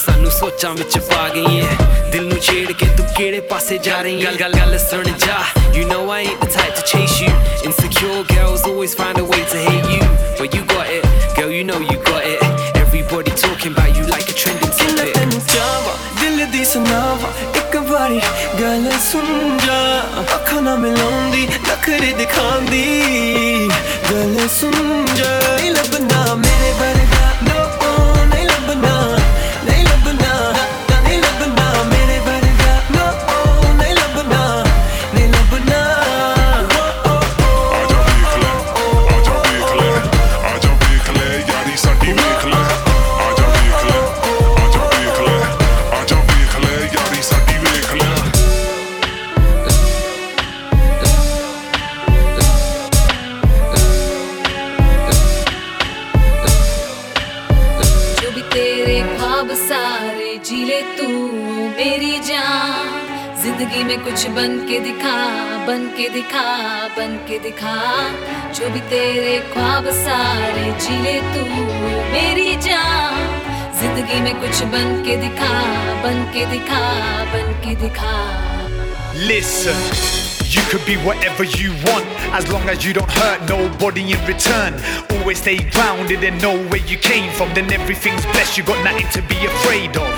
ਸਾਨੂੰ 0.00 0.30
ਸੋਚਾਂ 0.30 0.72
ਵਿੱਚ 0.74 0.96
ਪਾ 1.10 1.28
ਗਈ 1.34 1.58
ਏ 1.58 1.62
ਦਿਲ 2.12 2.26
ਨੂੰ 2.28 2.38
ਛੇੜ 2.40 2.72
ਕੇ 2.72 2.86
ਤੂੰ 2.96 3.06
ਕਿਹੜੇ 3.16 3.40
ਪਾਸੇ 3.50 3.78
ਜਾ 3.86 4.00
ਰਹੀ 4.02 4.20
ਏ 4.20 4.24
ਗੱਲ 4.24 4.36
ਗੱਲ 4.40 4.52
ਗੱਲ 4.58 4.78
ਸੁਣ 4.78 5.04
ਜਾ 5.26 5.38
You 5.78 5.84
know 5.90 6.00
I 6.14 6.18
ain't 6.22 6.40
the 6.44 6.48
type 6.54 6.74
to 6.78 6.84
chase 6.90 7.16
you 7.24 7.32
Insecure 7.68 8.22
girls 8.32 8.64
always 8.70 8.96
find 9.00 9.20
a 9.22 9.26
way 9.32 9.42
to 9.52 9.60
hate 9.68 9.88
you 9.94 10.08
But 10.40 10.56
you 10.56 10.62
got 10.72 10.90
it, 10.96 11.06
girl 11.38 11.54
you 11.58 11.62
know 11.70 11.78
you 11.92 11.98
got 12.10 12.26
it 12.32 12.76
Everybody 12.82 13.36
talking 13.44 13.76
about 13.78 13.96
you 14.00 14.04
like 14.14 14.28
a 14.34 14.38
trending 14.42 14.76
tidbit 14.82 15.14
ਤੈਨੂੰ 15.20 15.40
ਚਾਹਾਂ 15.54 15.96
ਦਿਲ 16.20 16.46
ਦੀ 16.52 16.64
ਸੁਣਾਵਾਂ 16.74 17.53
ਇੱਕ 17.75 17.83
ਵਾਰੀ 17.83 18.21
ਗੱਲ 18.61 18.91
ਸੁਣ 19.11 19.57
ਜਾ। 19.67 19.99
ਅੱਖਾਂ 20.33 20.61
ਨਾ 20.61 20.75
ਮਿਲਾਉਂਦੀ, 20.75 21.47
ਨਖਰੇ 21.47 22.13
ਦਿਖਾਉਂਦੀ। 22.13 23.69
ਗੱਲ 24.11 24.47
ਸੁਣ 24.61 25.05
ਜਾ। 25.05 25.55
ਨਹੀਂ 25.55 25.71
ਲੱਭਣਾ 25.71 26.35
ਮੇਰੇ 26.35 26.73
ਵਰਗਾ। 26.79 27.64
ज़िंदगी 63.45 63.83
में 63.83 63.99
कुछ 64.03 64.25
बन 64.35 64.57
के 64.67 64.79
दिखा 64.79 65.17
बन 65.65 65.85
के 65.97 66.07
दिखा 66.09 66.45
बन 66.97 67.15
के 67.27 67.37
दिखा। 67.39 67.75
जो 68.57 68.69
भी 68.69 68.79
तेरे 68.89 69.37
ख्वाब 69.53 69.89
सारे 69.97 70.63
ज़िले 70.85 71.13
तू 71.33 71.43
मेरी 72.13 72.55
जान। 72.67 73.21
ज़िंदगी 73.79 74.19
में 74.21 74.33
कुछ 74.41 74.63
बन 74.73 75.01
के 75.05 75.17
दिखा 75.17 75.53
बन 76.03 76.23
के 76.33 76.45
दिखा 76.51 76.83
बन 77.33 77.53
के 77.65 77.75
दिखा। 77.83 78.15
Listen, 79.27 80.24
you 80.53 80.61
could 80.63 80.85
be 80.85 80.97
whatever 80.97 81.43
you 81.43 81.71
want 81.87 82.05
as 82.35 82.47
long 82.51 82.67
as 82.67 82.83
you 82.83 82.93
don't 82.93 83.09
hurt 83.09 83.47
nobody 83.47 84.11
in 84.11 84.19
return. 84.27 84.73
Always 85.11 85.39
stay 85.39 85.57
grounded 85.71 86.23
and 86.23 86.41
know 86.41 86.57
where 86.69 86.85
you 86.85 86.97
came 86.97 87.31
from. 87.33 87.53
Then 87.53 87.71
everything's 87.71 88.25
blessed, 88.33 88.57
you 88.57 88.63
got 88.63 88.83
nothing 88.83 89.07
to 89.13 89.21
be 89.29 89.37
afraid 89.45 89.95
of. 89.95 90.11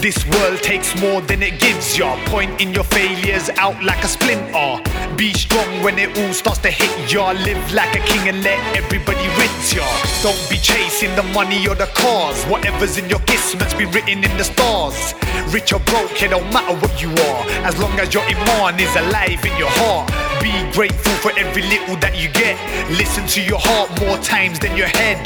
This 0.00 0.24
world 0.28 0.62
takes 0.62 0.94
more 1.00 1.20
than 1.22 1.42
it 1.42 1.58
gives 1.60 1.98
ya. 1.98 2.16
Pointing 2.26 2.72
your 2.72 2.84
failures 2.84 3.50
out 3.56 3.82
like 3.82 4.02
a 4.04 4.08
splinter. 4.08 4.82
Be 5.16 5.32
strong 5.32 5.82
when 5.82 5.98
it 5.98 6.16
all 6.18 6.32
starts 6.32 6.60
to 6.60 6.70
hit 6.70 6.92
ya. 7.12 7.32
Live 7.32 7.72
like 7.72 7.94
a 7.96 8.04
king 8.06 8.28
and 8.28 8.42
let 8.42 8.60
everybody 8.76 9.26
rinse 9.40 9.74
ya. 9.74 9.86
Don't 10.22 10.38
be 10.48 10.56
chasing 10.56 11.14
the 11.16 11.22
money 11.34 11.66
or 11.66 11.74
the 11.74 11.90
cars. 11.94 12.44
Whatever's 12.44 12.98
in 12.98 13.08
your 13.08 13.20
kismet's 13.20 13.74
be 13.74 13.86
written 13.86 14.22
in 14.22 14.36
the 14.36 14.44
stars. 14.44 15.14
Rich 15.53 15.73
or 15.73 15.79
broke, 15.79 16.21
it 16.21 16.29
don't 16.29 16.45
matter 16.53 16.75
what 16.75 17.01
you 17.01 17.09
are. 17.09 17.41
As 17.65 17.77
long 17.79 17.93
as 17.99 18.13
your 18.13 18.23
iman 18.23 18.79
is 18.79 18.93
alive 18.95 19.43
in 19.45 19.55
your 19.57 19.71
heart. 19.81 20.05
Be 20.41 20.51
grateful 20.71 21.13
for 21.23 21.31
every 21.37 21.63
little 21.63 21.95
that 21.97 22.13
you 22.21 22.29
get. 22.29 22.55
Listen 23.01 23.25
to 23.35 23.41
your 23.41 23.59
heart 23.59 23.89
more 24.01 24.17
times 24.19 24.59
than 24.59 24.77
your 24.77 24.87
head. 24.87 25.19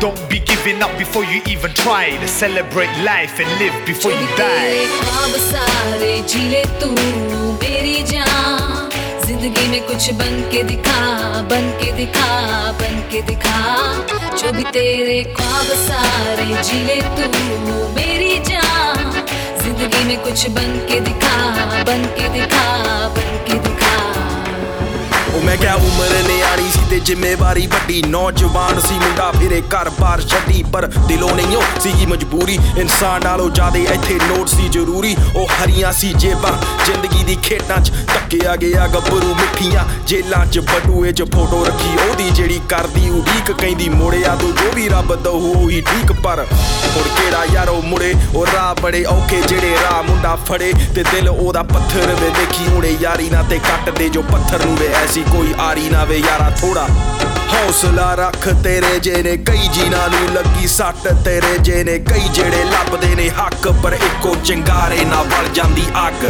Don't 0.00 0.18
be 0.28 0.38
giving 0.40 0.82
up 0.82 0.96
before 0.98 1.24
you 1.24 1.40
even 1.46 1.72
try. 1.74 2.16
To 2.22 2.28
celebrate 2.28 2.92
life 3.02 3.38
and 3.40 3.50
live 3.62 3.74
before 3.86 4.12
you 4.12 4.26
तेरे 4.38 4.38
die. 4.38 4.86
ख्वाब 5.00 5.34
सारे 5.50 6.14
जी 6.32 6.42
ले 6.52 6.62
तू 6.80 6.88
मेरी 7.62 8.02
जान 8.12 8.90
जिंदगी 9.26 9.66
में 9.72 9.80
कुछ 9.86 10.10
बन 10.20 10.34
के 10.52 10.62
दिखा 10.70 11.00
बन 11.50 11.70
के 11.82 11.92
दिखा 12.00 12.30
बन 12.80 13.00
के 13.12 13.22
दिखा 13.30 13.60
जो 14.40 14.52
भी 14.56 14.64
तेरे 14.76 15.22
ख्वाब 15.36 15.68
सारे 15.86 16.46
जी 16.68 16.78
ले 16.88 17.00
तू 17.16 17.28
मेरी 17.96 18.38
जान 18.50 18.97
ज़िंदगी 19.69 20.03
में 20.03 20.17
कुछ 20.23 20.49
बन 20.49 20.71
के 20.89 20.99
दिखा 20.99 21.83
बन 21.87 22.03
के 22.17 22.29
दिखा 22.33 22.63
बन 23.15 23.37
के 23.47 23.57
दिखा। 23.67 23.97
ਉਹ 25.39 25.43
ਮੈਂ 25.43 25.57
ਕਿਹਾ 25.57 25.73
ਉਮਰ 25.73 26.09
ਨਿਆਣੀ 26.27 26.69
ਸੀ 26.73 26.79
ਤੇ 26.89 26.99
ਜ਼ਿੰਮੇਵਾਰੀ 26.99 27.65
ਵੱਡੀ। 27.67 28.01
ਨੌਜਵਾਨ 28.07 28.79
ਸੀ 28.79 28.93
ਮੁੰਡਾ, 28.93 29.31
ਫਿਰੇ 29.31 29.61
ਘਰ-ਬਾਰ 29.61 30.21
ਛੱਡੀ। 30.21 30.63
ਪਰ 30.73 30.85
ਦਿਲੋਂ 30.87 31.29
ਨਹੀਂ 31.35 31.57
ਉਹ 31.57 31.79
ਸੀਗੀ 31.79 32.05
ਮਜਬੂਰੀ। 32.05 32.57
ਇਨਸਾਨ 32.77 33.23
ਨਾਲੋਂ 33.23 33.49
ਜ਼ਿਆਦੇ 33.49 33.83
ਇੱਥੇ 33.83 34.19
ਨੋਟ 34.27 34.47
ਸੀ 34.47 34.67
ਜ਼ਰੂਰੀ। 34.69 35.15
ਉਹ 35.35 35.47
ਹਰੀਆਂ 35.47 35.91
ਸੀ 35.93 36.13
ਜੇਬਾਂ, 36.13 36.51
ਜ਼ਿੰਦਗੀ 36.85 37.23
ਦੀ 37.23 37.37
ਖੇਡਾਂ 37.43 37.77
'ਚ 37.77 37.91
ਧੱਕਿਆ 37.91 38.55
ਗਿਆ, 38.55 38.87
ਗੱਭਰੂ 38.87 39.33
ਮਿੱਠੀਆਂ 39.35 39.85
ਜੇਲਾਂ 40.07 40.45
'ਚ 40.45 40.59
ਬਟੂਏ 40.59 41.11
'ਚ 41.11 41.23
ਫੋਟੋ 41.23 41.63
ਰੱਖੀ। 41.65 42.09
ਉਹਦੀ 42.09 42.29
ਜਿਹੜੀ 42.29 42.59
ਕਰਦੀ 42.69 43.09
ਉਡੀਕ 43.09 43.51
ਕਹਿੰਦੀ, 43.51 43.89
ਮੋੜਿਆ 43.89 44.35
ਤੂੰ 44.35 44.55
ਜੋ 44.55 44.71
ਵੀ 44.75 44.89
ਰੱਬ 44.89 45.15
ਦਊ, 45.15 45.53
ਉਹੀ 45.53 45.81
ਠੀਕ। 45.81 46.11
ਪਰ 46.11 46.45
ਹੁਣ 46.95 47.03
ਕਿਹੜਾ 47.03 47.45
ਯਾਰ 47.53 47.69
ਉਹ 47.69 47.81
ਮੁੜੇ? 47.81 48.13
ਉਹ 48.35 48.45
ਰਾਹ 48.55 48.75
ਬੜੇ 48.81 49.03
ਔਖੇ 49.05 49.41
ਜਿਹੜੇ 49.41 49.75
ਰਾਹ 49.83 50.03
ਮੁੰਡਾ 50.03 50.35
ਫੜੇ 50.35 50.73
ਤੇ 50.95 51.03
ਦਿਲ 51.03 51.29
ਉਹਦਾ 51.29 51.63
ਪੱਥਰ 51.63 52.15
ਵੇ 52.21 52.29
ਦੇਖੀ। 52.29 52.67
ਹੁਣੇ 52.67 52.95
ਯਾਰੀ 53.01 53.29
ਨਾ 53.29 53.43
ਤੇ 53.43 53.59
ਕੱਟ 53.59 53.89
ਦੇ 53.89 54.09
ਜੋ 54.09 54.21
ਪੱਥਰ 54.21 54.65
ਨੂੰ 54.65 54.75
ਵੇ 54.75 54.87
ਐਸੀ 55.03 55.23
ਕੋਈ 55.31 55.53
ਆਰੀ 55.59 55.89
ਨਾ 55.89 56.03
ਵੇ 56.03 56.17
ਯਾਰਾ 56.17 56.49
ਥੋੜਾ। 56.61 56.87
ਹੌਸਲਾ 57.53 58.13
ਰੱਖ 58.15 58.47
ਤੇਰੇ 58.63 58.99
ਜੇ 58.99 59.21
ਨੇ 59.23 59.35
ਕਈ 59.37 59.67
ਜੀਨਾਂ 59.67 60.07
ਨੂੰ 60.09 60.33
ਲੱਗੀ 60.33 60.67
ਸੱਟ 60.67 61.07
ਤੇਰੇ 61.25 61.57
ਜੇ 61.57 61.83
ਨੇ 61.83 61.97
ਕਈ 61.99 62.27
ਜਿਹੜੇ 62.33 62.63
ਲੱਭਦੇ 62.63 63.13
ਨੇ 63.15 63.29
ਹੱਕ, 63.29 63.67
ਪਰ 63.83 63.93
ਇੱਕੋ 63.93 64.35
ਚਿੰਗਾਰੇ 64.45 65.05
ਨਾਲ 65.05 65.27
ਵਲ 65.27 65.47
ਜਾਂਦੀ 65.53 65.85
ਅੱਗ। 66.07 66.25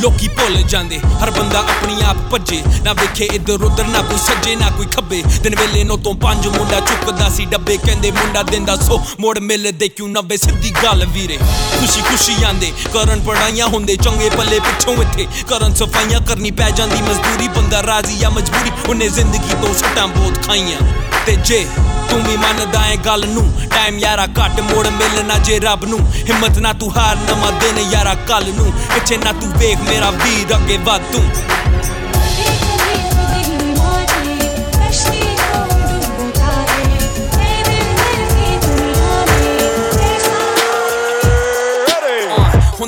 ਲੋਕੀ 0.00 0.28
ਭੁੱਲ 0.28 0.62
ਜਾਂਦੇ। 0.62 0.98
ਹਰ 0.98 1.30
ਬੰਦਾ 1.30 1.58
ਆਪਣੀ 1.58 1.96
ਆਪ 2.04 2.16
ਭੱਜੇ। 2.30 2.62
ਨਾ 2.82 2.92
ਵੇਖੇ 2.92 3.24
ਇੱਧਰ 3.24 3.62
ਉੱਧਰ, 3.62 3.84
ਨਾ 3.84 4.02
ਕੋਈ 4.02 4.18
ਸੱਜੇ, 4.18 4.56
ਨਾ 4.56 4.70
ਕੋਈ 4.70 4.86
ਖੱਬੇ। 4.86 5.22
ਦਿਨ 5.42 5.56
ਵੇਲੇ 5.56 5.84
ਨੋ 5.84 5.96
ਤੋਂ 5.96 6.14
ਪੰਜ 6.14 6.46
ਮੁੰਡਾ 6.46 6.80
ਚੁੱਕਦਾ 6.80 7.28
ਸੀ 7.28 7.44
ਡੱਬੇ। 7.44 7.76
ਕਹਿੰਦੇ 7.76 8.10
ਮੁੰਡਾ 8.10 8.42
ਦਿੰਦਾ 8.42 8.76
ਸੋ, 8.76 9.06
ਮੋੜ 9.20 9.38
ਮਿਲਦੇ 9.38 9.88
ਕਿਉਂ 9.88 10.08
ਨੱਬੇ 10.08 10.36
ਸਿੱਧੀ 10.36 10.70
ਗੱਲ 10.70 11.06
ਵੀਰੇ। 11.06 11.36
ਖੁਸ਼ੀ 11.80 12.00
ਖੁਸ਼ੀ 12.00 12.44
ਆਂਦੇ। 12.44 12.72
ਕਰਨ 12.92 13.20
ਪੜਾਈਆਂ 13.20 13.66
ਹੁੰਦੇ, 13.66 13.96
ਚੰਗੇ 13.96 14.30
ਪੱਲੇ 14.30 14.60
ਪਿੱਛੋਂ 14.60 14.96
ਇੱਥੇ। 15.02 15.26
ਕਰਨ 15.48 15.74
ਸਫਾਈਆਂ 15.74 16.20
ਕਰਨੀ 16.20 16.50
ਪੈ 16.50 16.70
ਜਾਂਦੀ, 16.70 17.02
ਮਜ਼ਦੂਰੀ। 17.02 17.48
ਬੰਦਾ 17.48 17.82
ਰਾਜ਼ੀ 17.82 18.24
ਆ 18.24 18.30
ਮਜਬੂਰੀ। 18.30 18.70
ਉਹਨੇ 18.88 19.08
ਜ਼ਿੰਦਗੀ 19.08 19.54
ਤੋਂ 19.62 19.74
ਸੱਟਾਂ 19.74 20.08
ਬਹੁਤ 20.08 20.46
ਖਾਈਆਂ। 20.46 21.05
ਤੇ 21.26 21.34
ਜੇ 21.36 21.66
ਤੂੰ 22.10 22.22
ਵੀ 22.22 22.36
ਮੰਨਦਾ 22.36 22.86
ਏ 22.86 22.96
ਗੱਲ 22.96 23.26
ਨੂੰ 23.28 23.44
ਟਾਈਮ 23.70 23.98
ਯਾਰਾ 23.98 24.26
ਘੱਟ, 24.26 24.60
ਮੋੜ 24.60 24.86
ਮਿਲਣਾ 24.86 25.38
ਜੇ 25.38 25.58
ਰੱਬ 25.58 25.84
ਨੂੰ। 25.84 25.98
ਹਿੰਮਤ 26.28 26.58
ਨਾ 26.58 26.72
ਤੂੰ 26.72 26.90
ਹਾਰ, 26.96 27.16
ਨਵਾਂ 27.16 27.52
ਦਿਨ 27.52 27.78
ਯਾਰਾ 27.90 28.14
ਕੱਲ 28.28 28.52
ਨੂੰ। 28.54 28.72
ਪਿੱਛੇ 28.94 29.16
ਨਾ 29.16 29.32
ਤੂੰ 29.32 29.50
ਵੇਖ, 29.52 29.78
ਮੇਰਾ 29.88 30.10
ਵੀਰ 30.10 30.54
ਅੱਗੇ 30.56 30.76
ਵੱਧ 30.76 31.02
ਤੂੰ। 31.12 31.24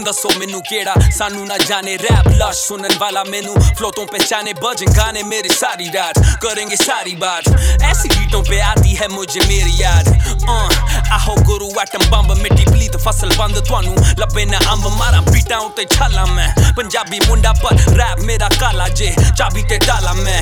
ਦੱਸੋ 0.07 0.29
ਮੈਨੂੰ 0.39 0.61
ਕਿਹੜਾ 0.63 0.93
ਸਾਨੂੰ 1.11 1.45
ਨਾ 1.47 1.57
ਜਾਣੇ 1.59 1.97
ਰੈਪ 1.97 2.27
ਲਸ਼ 2.29 2.59
ਸੁਣਨ 2.59 2.97
ਵਾਲਾ 2.99 3.23
ਮੈਨੂੰ 3.25 3.55
फ्लो 3.73 3.89
तो 3.91 4.03
पहचाने 4.05 4.51
बजन 4.55 4.91
गाने 4.93 5.21
मेरी 5.25 5.49
सारी 5.51 5.87
रात 5.89 6.19
करेंगे 6.41 6.75
सारी 6.77 7.13
बात 7.15 7.47
ऐसी 7.83 8.09
बीटों 8.09 8.41
पे 8.43 8.59
आती 8.63 8.93
है 8.93 9.07
मुझे 9.09 9.41
मेरी 9.43 9.73
याद 9.77 10.11
आहो 11.11 11.35
गुरु 11.41 11.67
आटम 11.81 12.05
बंब 12.11 12.31
मिट्टी 12.37 12.65
पलीत 12.65 12.97
फसल 12.99 13.33
बंद 13.37 13.57
ਤੁਹਾਨੂੰ 13.63 13.95
ਲੱਭੇ 14.19 14.45
ਨਾ 14.45 14.59
ਅੰਬ 14.73 14.87
ਮਾਰਾਂ 14.93 15.21
ਬੀਟਾਂ 15.23 15.59
ਉੱਤੇ 15.59 15.85
ਛਾਲਾ 15.87 16.23
ਮੈਂ 16.27 16.47
ਪੰਜਾਬੀ 16.77 17.19
ਮੁੰਡਾ 17.27 17.53
ਪਰ 17.63 17.77
ਰੈਪ 17.97 18.19
ਮੇਰਾ 18.21 18.49
ਕਾਲਾ 18.59 18.87
ਜੇ 18.91 19.13
ਚਾਬੀ 19.37 19.63
ਤੇ 19.63 19.77
ਡਾਲਾ 19.85 20.13
ਮੈਂ 20.15 20.41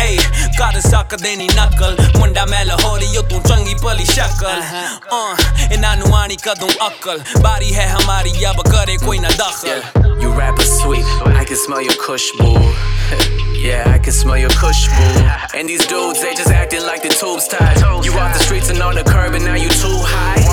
ਏ 0.00 0.16
ਕਰ 0.58 0.80
ਸਕਦੇ 0.80 1.34
ਨਹੀਂ 1.36 1.48
ਨਕਲ 1.50 1.96
ਮੁੰਡਾ 2.16 2.44
ਮੈਂ 2.46 2.64
ਲਾਹੌਰੀ 2.64 3.16
ਉਹ 3.16 3.28
ਤੂੰ 3.30 3.42
ਚੰਗੀ 3.42 3.74
ਭਲੀ 3.82 4.04
ਸ਼ਕਲ 4.06 4.62
ਇਹਨਾਂ 5.70 5.96
ਨੂੰ 5.96 6.16
ਆਣੀ 6.16 6.36
ਕਦੋਂ 6.42 6.68
ਅਕਲ 6.86 7.20
ਬਾਰੀ 7.40 7.74
ਹੈ 7.74 7.88
ਹਮਾਰੀ 7.90 8.46
ਅਬ 8.46 8.62
yeah. 9.05 10.19
You 10.19 10.31
rap 10.33 10.59
is 10.59 10.81
sweet, 10.81 11.05
I 11.25 11.45
can 11.45 11.57
smell 11.57 11.81
your 11.81 11.93
kush 11.93 12.31
boo. 12.37 12.55
Yeah, 13.55 13.83
I 13.87 13.97
can 13.97 14.13
smell 14.13 14.37
your 14.37 14.51
kush 14.51 14.87
boo. 14.89 15.57
And 15.57 15.67
these 15.67 15.87
dudes, 15.87 16.21
they 16.21 16.35
just 16.35 16.51
acting 16.51 16.83
like 16.83 17.01
the 17.01 17.09
tube's 17.09 17.47
tied. 17.47 17.77
You 18.05 18.11
off 18.13 18.33
the 18.37 18.43
streets 18.43 18.69
and 18.69 18.79
on 18.79 18.93
the 18.93 19.03
curb 19.03 19.33
and 19.33 19.43
now 19.43 19.55
you 19.55 19.69
too 19.69 19.97
high. 20.05 20.44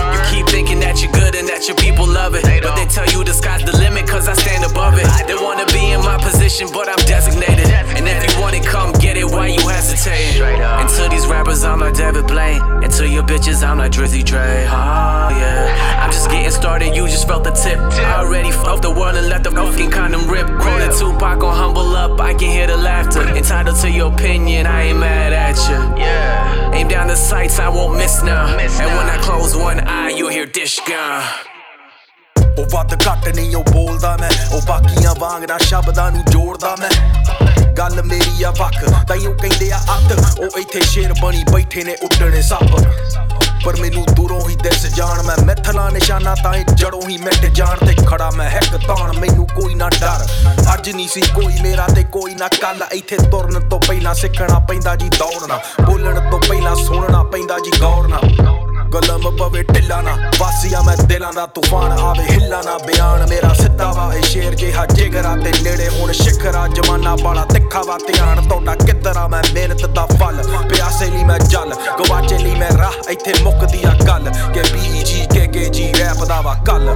You 0.52 0.58
thinking 0.58 0.80
that 0.80 1.00
you're 1.00 1.12
good 1.12 1.34
and 1.34 1.48
that 1.48 1.66
your 1.66 1.76
people 1.76 2.06
love 2.06 2.34
it. 2.34 2.44
But 2.44 2.76
they 2.76 2.84
tell 2.84 3.08
you 3.08 3.24
the 3.24 3.32
sky's 3.32 3.64
the 3.64 3.72
limit, 3.72 4.06
cause 4.06 4.28
I 4.28 4.34
stand 4.34 4.70
above 4.70 4.98
it. 4.98 5.08
They 5.26 5.34
wanna 5.34 5.64
be 5.72 5.92
in 5.92 6.00
my 6.00 6.18
position, 6.18 6.68
but 6.70 6.90
I'm 6.90 7.00
designated. 7.06 7.72
And 7.96 8.06
if 8.06 8.20
you 8.28 8.40
want 8.40 8.54
it, 8.56 8.64
come 8.66 8.92
get 8.92 9.16
it, 9.16 9.24
why 9.24 9.46
you 9.46 9.66
hesitating? 9.66 10.42
And 10.42 10.88
to 10.90 11.08
these 11.08 11.26
rappers, 11.26 11.64
I'm 11.64 11.80
like 11.80 11.94
David 11.94 12.26
Blaine. 12.26 12.60
And 12.84 12.92
to 12.92 13.08
your 13.08 13.22
bitches, 13.22 13.62
I'm 13.66 13.78
like 13.78 13.92
Drizzy 13.92 14.22
Dre. 14.22 14.68
Oh, 14.68 15.32
yeah. 15.32 16.02
I'm 16.04 16.12
just 16.12 16.28
getting 16.28 16.50
started, 16.50 16.94
you 16.94 17.06
just 17.08 17.26
felt 17.26 17.44
the 17.44 17.52
tip. 17.52 17.78
I 17.78 18.20
already 18.20 18.50
fucked 18.50 18.82
the 18.82 18.90
world 18.90 19.16
and 19.16 19.28
let 19.28 19.44
the 19.44 19.52
fucking 19.52 19.90
condom 19.90 20.28
rip. 20.28 20.46
Quoted 20.60 20.92
Tupac 20.98 21.42
on 21.42 21.56
Humble 21.56 21.96
Up, 21.96 22.20
I 22.20 22.34
can 22.34 22.50
hear 22.50 22.66
the 22.66 22.76
laughter. 22.76 23.22
Entitled 23.22 23.78
to 23.80 23.90
your 23.90 24.12
opinion, 24.12 24.66
I 24.66 24.82
ain't 24.88 24.98
mad 24.98 25.32
at 25.32 25.56
you. 25.70 25.80
Yeah. 25.96 26.72
Aim 26.74 26.88
down 26.88 27.06
the 27.06 27.16
sights, 27.16 27.58
I 27.58 27.68
won't 27.70 27.96
miss 27.96 28.22
now. 28.22 28.46
And 28.58 28.90
when 28.98 29.08
I 29.08 29.16
close 29.22 29.56
one 29.56 29.80
eye, 29.80 30.10
you'll 30.10 30.28
hear 30.28 30.41
dish 30.42 30.92
gun. 30.92 31.22
ਉਹ 32.58 32.66
ਵੱਧ 32.72 32.94
ਘੱਟ 32.94 33.28
ਨਹੀਂ, 33.28 33.56
ਉਹ 33.56 33.64
ਬੋਲਦਾ 33.64 34.16
ਮੈਂ। 34.16 34.30
ਉਹ 34.52 34.62
ਬਾਕੀਆਂ 34.62 35.14
ਵਾਂਗ 35.18 35.44
ਨਾ 35.44 35.58
ਸ਼ਬਦਾਂ 35.58 36.10
ਨੂੰ 36.10 36.24
ਜੋੜਦਾ 36.24 36.76
ਮੈਂ। 36.80 37.24
ਗੱਲ 37.72 38.02
ਮੇਰੀ 38.02 38.42
ਆ 38.42 38.50
ਵੱਖ 38.50 39.06
ਤਾਈਓ 39.08 39.32
ਕਹਿੰਦੇ 39.32 39.70
ਆ 39.70 39.76
ਅੱਤ। 39.76 40.38
ਉਹ 40.38 40.58
ਇੱਥੇ 40.58 40.80
ਸ਼ੇਰ 40.80 41.12
ਬਣੀ, 41.22 41.44
ਬੈਠੇ 41.52 41.84
ਨੇ 41.84 41.94
ਉੱਡਣੇ 41.94 42.42
ਸੱਪ। 42.42 42.84
ਪਰ 43.64 43.76
ਮੈਨੂੰ 43.76 44.04
ਦੂਰੋਂ 44.14 44.48
ਹੀ 44.48 44.56
ਦਿਸ 44.56 44.86
ਜਾਣ 44.86 45.22
ਮੈਂ। 45.22 45.36
ਮਿੱਥਲਾ 45.44 45.90
ਨਿਸ਼ਾਨਾ 45.90 46.34
ਤਾਂ 46.34 46.58
ਜੜੋਂ 46.58 47.02
ਹੀ 47.08 47.16
ਮਿਟ 47.16 47.46
ਜਾਣ 47.46 47.86
ਤੇ 47.86 47.94
ਖੜਾ 48.06 48.30
ਮੈਂ। 48.30 48.50
ਹੈਕ 48.50 48.76
ਤਾਣ, 48.76 49.18
ਮੈਨੂੰ 49.18 49.46
ਕੋਈ 49.46 49.74
ਨਾ 49.74 49.88
ਡਰ। 49.88 50.28
ਅੱਜ 50.74 50.90
ਨਹੀਂ 50.90 51.08
ਸੀ 51.08 51.20
ਕੋਈ 51.20 51.60
ਮੇਰਾ 51.62 51.86
ਤੇ 51.86 52.04
ਕੋਈ 52.04 52.34
ਨਾ 52.34 52.48
ਕੱਲ। 52.48 52.82
ਇੱਥੇ 52.92 53.16
ਤੁਰਨ 53.16 53.68
ਤੋਂ 53.68 53.80
ਪਹਿਲਾਂ 53.80 54.14
ਸਿੱਖਣਾ 54.14 54.58
ਪੈਂਦਾ 54.58 54.96
ਜੀ 54.96 55.08
ਦੌੜਨਾ। 55.08 55.60
ਬੋਲਣ 55.84 56.30
ਤੋਂ 56.30 56.40
ਪਹਿਲਾਂ 56.40 56.76
ਸੁਣਨਾ 56.76 57.24
ਪੈਂਦਾ 57.24 57.58
ਜੀ 57.58 57.80
ਗੌਰ 57.80 58.08
ਨਾਲ। 58.08 58.61
ਕਲਮ 58.92 59.36
ਪਵੇ 59.36 59.62
ਢਿੱਲਾ 59.62 60.00
ਨਾ। 60.00 60.30
ਵਾਸੀਆਂ, 60.38 60.82
ਮੈਂ 60.82 60.96
ਦਿਲਾਂ 60.96 61.32
ਦਾ 61.32 61.46
ਤੂਫਾਨ 61.46 61.92
ਆਵੇ, 61.92 62.24
ਹਿੱਲਾ 62.30 62.62
ਨਾ। 62.62 62.78
ਬਿਆਨ 62.78 63.26
ਮੇਰਾ 63.28 63.52
ਸਿੱਧਾ 63.54 63.92
ਵਾ, 63.92 64.14
ਇਹ 64.14 64.22
ਸ਼ੇਰ 64.22 64.54
ਜਿਹਾ 64.54 64.86
ਜਿਗਰਾ 64.86 65.36
ਤੇ 65.44 65.52
ਨੇੜੇ। 65.62 65.88
ਹੁਣ 65.88 66.12
ਸ਼ਿਖਰਾ 66.12 66.68
ਜਮਾਨਾ 66.68 67.16
ਬਾਲਾ 67.16 67.44
ਤਿੱਖਾ 67.44 67.82
ਵਾ 67.82 67.98
ਧਿਆਨ 68.06 68.48
ਤੁਹਾਡਾ 68.48 68.74
ਕਿੱਧਰਾ? 68.74 69.28
ਮੈਂ 69.28 69.42
ਮਿਹਨਤ 69.54 69.86
ਦਾ 69.86 70.06
ਫਲ, 70.06 70.42
ਪਿਆਸੇ 70.68 71.06
ਲਈ 71.06 71.24
ਮੈਂ 71.24 71.38
ਜਲ, 71.38 71.74
ਗਵਾਚੇ 71.98 72.38
ਲਈ 72.38 72.54
ਮੈਂ 72.54 72.78
ਰਾਹ, 72.78 73.10
ਇੱਥੇ 73.10 73.34
ਮੁੱਕਦੀ 73.42 73.80
ਆ 73.84 73.94
ਗੱਲ। 74.08 74.32
ਕਿ 74.54 74.60
ਬੀਜੀ 74.60 75.26
ਕੇ 75.32 75.46
ਕੇ 75.46 75.64
ਜੀ 75.64 75.94
ਰੈਪ 76.00 76.24
ਦਾ 76.24 76.40
ਵਾ 76.40 76.54
ਕੱਲ। 76.66 76.90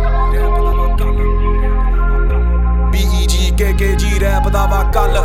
ਬੀਜੀ 2.93 3.53
ਕੇ 3.59 3.73
ਕੇ 3.73 3.89
ਜੀ 3.89 4.21
ਰੈਪ 4.21 4.49
ਦਾ 4.49 4.67
ਵਾ 4.67 4.83
ਕੱਲ। 4.93 5.19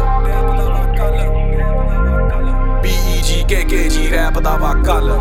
ਬੀਜੀ 2.83 3.45
ਕੇ 3.49 3.55
ਕੇ 3.55 3.89
ਜੀ 3.89 4.11
ਰੈਪ 4.11 4.39
ਦਾ 4.39 4.57
ਵਾ 4.57 4.73
ਕੱਲ। 4.73 5.19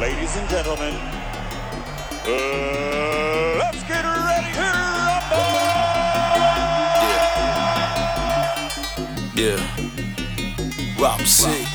Ladies 0.00 0.34
and 0.34 0.48
gentlemen, 0.48 0.94
uh, 2.24 2.30
let's 3.58 3.82
get 3.82 4.02
ready 4.02 4.52
to 4.54 4.62
rumble! 4.96 5.44
Yeah. 9.36 9.58
Yeah. 9.58 9.60
Rob 10.98 11.20
6. 11.20 11.69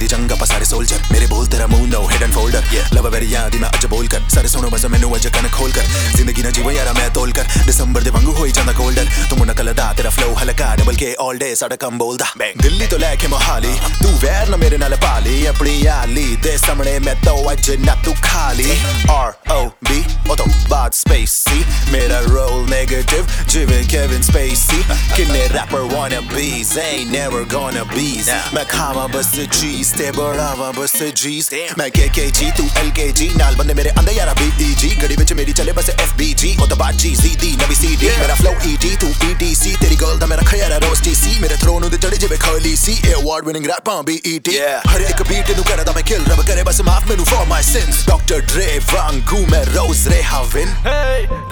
दी 0.00 0.06
जंग 0.08 0.30
पर 0.40 0.46
सारे 0.46 0.64
सोल्जर 0.64 1.02
मेरे 1.12 1.26
बोल 1.28 1.46
तेरा 1.46 1.66
मुँह 1.66 1.86
no 1.88 2.00
head 2.08 2.22
and 2.22 2.32
folder 2.34 2.62
love 2.94 3.08
very 3.14 3.32
याद 3.34 3.54
ना 3.60 3.68
अज 3.68 3.84
बोल 3.92 4.06
कर 4.08 4.28
सारे 4.34 4.48
सुनो 4.48 4.68
बस 4.70 4.84
मेनू 4.92 5.10
अज 5.14 5.26
कन 5.34 5.48
खोल 5.56 5.72
कर 5.72 5.84
ज़िंदगी 6.16 6.42
ना 6.42 6.50
जीवो 6.50 6.70
यारा, 6.70 6.92
मैं 6.92 7.12
तोल 7.14 7.32
कर 7.32 7.46
दिसंबर 7.66 8.02
दे 8.02 8.10
वांगू 8.10 8.32
होई 8.38 8.52
जांदा 8.52 8.72
गोल्डन 8.78 9.08
तुम 9.30 9.44
ना 9.44 9.54
कल 9.54 9.72
दा 9.74 9.92
तेरा 9.92 10.10
फ्लो 10.10 10.32
हलका 10.40 10.74
डबल 10.76 10.96
के 10.96 11.12
ऑल 11.20 11.38
डे 11.38 11.54
साडा 11.56 11.76
कम 11.76 11.98
बोलदा। 11.98 12.32
दिल्ली 12.38 12.86
तो 12.86 12.96
लेके 12.98 13.28
मोहाली, 13.28 13.74
तू 14.00 14.08
वैर 14.24 14.48
ना 14.48 14.56
मेरे 14.56 14.78
नाल 14.78 14.94
पाली। 15.04 15.44
अपनी 15.46 15.74
याली 15.86 16.26
दे 16.44 16.56
सामने 16.58 16.98
मैं 17.00 17.16
तो 17.22 17.36
अज 17.50 17.70
ना 17.80 17.94
तू 18.04 18.12
खाली। 18.24 18.70
आर 19.10 19.30
ओ 19.52 19.60
बी 19.88 20.00
ओ 20.30 20.34
तो 20.36 20.44
बाद 20.70 20.92
स्पेस 20.94 21.36
सी 21.40 21.64
मेरा 21.92 22.18
रोल 22.28 22.68
नेगेटिव 22.70 23.26
जिवे 23.50 23.82
केविन 23.92 24.22
स्पेसी 24.22 24.82
किन्ने 25.16 25.46
rapper 25.54 25.88
wanna 25.90 26.20
bees 26.32 26.72
ain't 26.80 27.12
never 27.12 27.44
gonna 27.52 27.84
bees 27.92 28.28
मैं 28.54 28.64
खावा 28.68 29.06
बस 29.14 29.30
चीज़ 29.50 29.89
बीस 29.90 29.98
ते 29.98 30.10
बढ़ावा 30.16 30.70
बस 30.78 30.92
जीस 31.18 31.48
मैं 31.78 31.90
के 31.90 32.08
के 32.14 32.26
जी 32.38 32.50
तू 32.56 32.62
एल 32.80 32.90
के 32.94 33.10
जी 33.18 33.26
नाल 33.38 33.54
बंदे 33.56 33.74
मेरे 33.74 33.90
अंदर 33.98 34.12
यारा 34.12 34.32
बी 34.40 34.50
डी 34.58 34.74
जी 34.82 34.88
घड़ी 35.02 35.16
बच 35.16 35.32
मेरी 35.38 35.52
चले 35.58 35.72
बस 35.78 35.88
एफ़ 35.90 36.14
बी 36.18 36.32
जी 36.42 36.54
और 36.62 36.68
दबा 36.70 36.90
जी 37.02 37.10
जी 37.16 37.34
दी 37.42 37.50
नवी 37.62 37.74
सी 37.74 37.96
डी 38.02 38.08
मेरा 38.20 38.34
फ्लो 38.40 38.50
ई 38.70 38.76
टी 38.82 38.94
तू 39.02 39.08
ई 39.30 39.34
टी 39.40 39.54
सी 39.62 39.74
तेरी 39.82 39.96
गर्ल 40.02 40.18
दा 40.20 40.26
मेरा 40.32 40.42
खयारा 40.50 40.76
रोस्टी 40.86 41.14
सी 41.22 41.38
मेरे 41.42 41.56
थ्रोन 41.62 41.84
उधर 41.84 41.98
चढ़े 42.06 42.16
जिवे 42.24 42.36
खाली 42.44 42.74
सी 42.82 42.92
a 43.08 43.12
award 43.22 43.46
winning 43.46 43.66
rapper 43.72 44.02
B 44.10 44.20
E 44.26 44.38
T 44.48 44.56
हर 44.92 45.02
एक 45.10 45.22
बीट 45.30 45.50
करा 45.70 45.82
दा 45.90 45.92
मैं 45.98 46.04
किल 46.12 46.22
रब 46.30 46.44
करे 46.52 46.62
बस 46.70 46.80
माफ़ 46.90 47.08
मेनू 47.10 47.24
for 47.32 47.46
my 47.54 47.62
sins 47.72 48.06
doctor 48.08 48.46
Dre 48.54 48.68
वांगू 48.92 49.44
मैं 49.54 49.64
रोज 49.74 50.06
रे 50.14 50.20
हाविन 50.30 50.74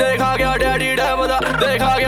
देखा 0.03 0.30
क्या 0.36 0.55
डैडी 0.64 0.95
डैम 1.03 1.26
देखा 1.66 1.97
गया 1.99 2.07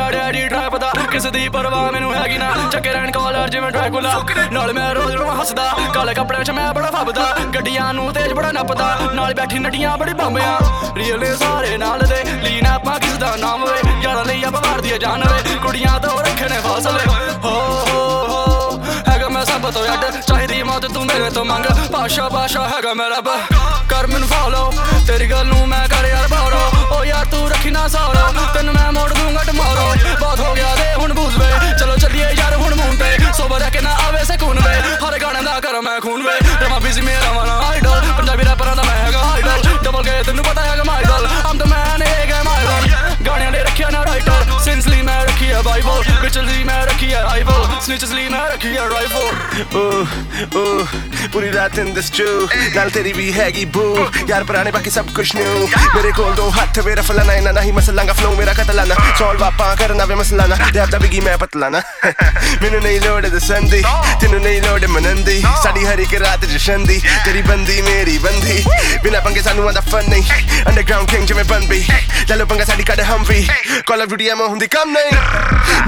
ਕਿਸ 1.11 1.27
ਦੀ 1.27 1.49
ਪਰਵਾਹ 1.49 1.91
ਮੈਨੂੰ 1.93 2.15
ਹੈਗੀ 2.15 2.39
ਨਾ। 2.39 2.51
ਚੱਕੇ 2.73 2.93
ਰਹਿਣ 2.93 3.11
ਕਾਲਰ 3.11 3.49
ਜਿਵੇਂ 3.49 3.71
ਡਰੈਕੁਲਾ 3.71 4.13
ਨਾਲ 4.53 4.73
ਮੈਂ 4.73 4.95
ਰੋਜ਼ 4.95 5.17
ਨੂੰ 5.17 5.41
ਹੱਸਦਾ। 5.41 5.73
ਕਾਲੇ 5.95 6.15
ਕੱਪੜਿਆਂ 6.15 6.45
'ਚ 6.45 6.51
ਮੈਂ 6.51 6.73
ਬੜਾ 6.75 6.91
ਫੱਬਦਾ। 6.91 7.25
ਗੱਡੀਆਂ 7.55 7.93
ਨੂੰ 7.95 8.13
ਤੇਜ਼ 8.13 8.33
ਬੜਾ 8.35 8.53
ਨੱਪਦਾ। 8.53 8.97
ਨਾਲ 9.15 9.35
ਬੈਠੀ 9.35 9.59
ਨੱਡੀਆਂ 9.59 9.97
ਬੜੀ 9.99 10.13
ਬੰਬਿਆਂ। 10.13 10.59
ਰੀਅਲ 10.97 11.19
ਨੇ 11.19 11.35
ਸਾਰੇ 11.37 11.77
ਨਾਲ 11.77 11.99
ਦੇ। 11.99 12.23
ਲੀਨ 12.43 12.67
ਆਪਾਂ 12.67 12.99
ਕਿਸ 13.01 13.17
ਦਾ 13.19 13.37
ਨਾਮ 13.37 13.65
ਵੇ 13.65 13.91
ਯਾਰਾਂ 14.03 14.25
ਲਈ 14.25 14.43
ਆਪਾਂ 14.45 14.61
ਮਾਰਦੀ 14.61 14.99
ਜਾਨ 14.99 15.29
ਵੇ 15.29 15.57
ਕੁੜੀਆਂ 15.63 15.99
ਤੋਂ 16.01 16.19
ਰੱਖਣੇ 16.19 16.61
ਫਾਸਲੇ। 16.61 17.05
ਹੋ 17.45 17.51
ਹੋ 17.51 17.95
ਹੋ 17.95 18.11
ਹੈਗਾ 18.11 18.29
ਮੈਂ 18.29 18.30
ਸਭ 19.51 19.71
ਤੋਂ 19.73 19.83
ਅੱਡ, 19.85 20.21
ਚਾਹੀਦੀ 20.21 20.63
ਮੌਤ 20.63 20.85
ਤੂੰ 20.95 21.05
ਮੇਰੇ 21.07 21.31
ਤੋਂ 21.31 21.45
ਮੰਗ। 21.45 21.65
ਪਾਸ਼ਾ 21.93 22.29
ਪਾਸ਼ਾ 22.29 22.67
ਹੈਗਾ 22.69 22.93
ਮੈਂ 22.95 23.09
ਰੱਬ 23.11 23.29
ਕਰ 23.91 24.07
ਮੈਨੂੰ 24.07 24.29
ਫਾਲੋ 24.29 24.73
ਤੇਰੀ 25.07 25.31
ਗੱਲ 25.31 25.47
ਨੂੰ 25.47 25.67
ਮੈਂ 25.69 25.87
ਕਰ 25.89 26.07
ਯਾਰ 26.09 26.27
ਬਾਰੋ 26.29 26.61
ਓ 26.97 27.05
ਯਾਰ 27.05 27.25
ਤੂੰ 27.31 27.49
ਰੱਖੀ 27.51 27.71
ਨਾ 27.71 27.87
ਸਾਰੋ 27.89 28.33
ਤੈਨੂੰ 28.55 28.75
ਮੈਂ 28.75 28.91
ਮੋੜ 28.93 29.09
ਦੂੰਗਾ 29.13 29.43
ਟਮਾਰੋ 29.47 29.95
ਬਹੁਤ 30.21 30.41
ਹੋ 30.41 30.55
ਗਿਆ 30.55 30.75
ਦੇ 30.77 30.93
ਹੁਣ 30.95 31.15
ਬੂਝ 31.15 31.33
ਵੇ। 31.39 31.51
ਚਲੋ 31.81 31.97
ਚੱਲੀਏ 31.97 32.31
ਯਾਰ 32.39 32.55
ਹੁਣ 32.57 32.75
ਮੂੰਹ 32.75 32.97
ਤੇ। 32.99 33.33
ਸੋਬਰ 33.37 33.69
ਕੇ 33.73 33.81
ਨਾ 33.81 33.97
ਆਵੇ 34.07 34.25
ਸਕੂਨ 34.25 34.61
ਵੇ। 34.65 34.79
ਹਰ 35.05 35.19
ਗਾਣੇ 35.23 35.43
ਦਾ 35.43 35.59
ਕਰ 35.61 35.81
ਮੈਂ 35.81 36.01
ਖੂਨ 36.01 36.23
ਵੇ। 36.23 36.39
ਰਮਾ 36.65 36.79
ਬਿਜ਼ੀ 36.79 37.01
ਮੇਰਾ 37.01 37.33
ਵਾਲਾ 37.33 37.61
ਆਈਡਲ 37.69 38.13
ਪੰਜਾਬੀ 38.19 38.45
ਰੈਪਰਾਂ 38.45 38.77
ਦਾ 38.77 38.83
ਮੈਂ 38.83 38.97
ਹੈਗਾ 38.97 39.23
ਆਈਡਲ 39.33 39.79
ਡਬਲ 39.85 40.03
ਕੇ 40.03 40.23
ਤੈਨੂੰ 40.27 40.45
ਪਤਾ 40.45 40.63
ਹੈਗਾ 40.63 40.85
ਮਾਈ 40.85 41.05
ਆਈਡਲ 41.05 41.29
ਆਮ 41.47 41.59
ਦ 41.59 41.67
ਮੈਨ 41.73 42.03
ਇਹ 42.03 42.27
ਗੇ 42.27 42.43
ਮਾਈ 42.45 42.91
ਗਾਣਿਆਂ 43.27 43.53
ਦੇ 43.53 43.63
रखी 43.81 43.85
है 43.85 43.93
ना 43.93 44.03
राइटर 44.05 44.59
सिंस 44.65 44.87
ली 44.87 45.03
मैं 45.03 45.23
रखी 45.25 45.47
है 45.47 45.63
बाइबल 45.65 46.21
बिचल 46.23 46.45
ली 46.45 46.65
मैं 46.65 46.81
रखी 46.87 47.07
है 47.07 47.23
आइबल 47.27 47.79
स्निचेस 47.85 48.11
ली 48.13 48.29
मैं 48.29 48.45
रखी 48.53 48.69
है 48.69 48.89
राइफल 48.89 49.79
ओ 49.79 49.85
ओ 50.61 50.65
पूरी 51.33 51.51
रात 51.51 51.79
इन 51.79 51.93
दिस 51.95 52.11
टू 52.13 52.27
नाल 52.77 52.91
तेरी 52.91 53.13
भी 53.13 53.31
हैगी 53.33 53.65
बू 53.73 53.85
यार 54.31 54.45
पुराने 54.45 54.71
बाकी 54.73 54.91
सब 54.91 55.13
कुछ 55.17 55.35
न्यू 55.37 55.67
मेरे 55.95 56.13
कोल 56.19 56.35
दो 56.35 56.49
हाथ 56.57 56.79
मेरा 56.87 57.03
फलाना 57.03 57.39
ना 57.41 57.53
नहीं 57.61 57.73
मसला 57.73 58.05
का 58.05 58.13
फ्लो 58.21 58.31
मेरा 58.37 58.53
कतलाना 58.61 58.95
सॉल्व 59.19 59.45
आपा 59.45 59.75
करना 59.81 60.05
वे 60.05 60.15
मसला 60.21 60.47
ना 60.47 60.57
दे 60.57 60.71
दैव 60.73 60.91
दबिगी 60.97 61.21
मैं 61.25 61.39
पतलाना 61.39 61.83
मिनु 62.63 62.79
नहीं 62.79 63.01
लोड़ 63.01 63.25
द 63.27 63.39
संदी 63.41 63.83
तिनु 64.21 64.39
नहीं 64.39 64.61
लोड़ 64.61 64.91
मनंदी 64.91 65.41
साडी 65.65 65.85
हरी 65.85 66.07
के 66.13 66.19
रात 66.25 66.45
जशन 66.53 66.85
दी 66.87 66.99
तेरी 67.25 67.43
बंदी 67.49 67.81
मेरी 67.89 68.19
बंदी 68.29 68.61
बिना 69.03 69.21
पंगे 69.25 69.43
सानू 69.43 69.67
आंदा 69.69 69.81
फन 69.89 70.11
नहीं 70.11 70.25
अंडरग्राउंड 70.63 71.11
किंग 71.11 71.27
जमे 71.27 71.45
बन 71.55 71.67
भी 71.69 71.83
ले 72.31 72.45
पंगा 72.45 72.65
साडी 72.65 72.85
कद 72.85 73.01
हम 73.07 73.25
भी 73.25 73.41
ਕਾਲ 73.87 74.03
ਆਫ 74.03 74.09
ਡਿਊਟੀ 74.09 74.29
ਐਮ 74.29 74.41
ਹੁੰਦੀ 74.41 74.67
ਕੰਮ 74.67 74.91
ਨਹੀਂ। 74.91 75.19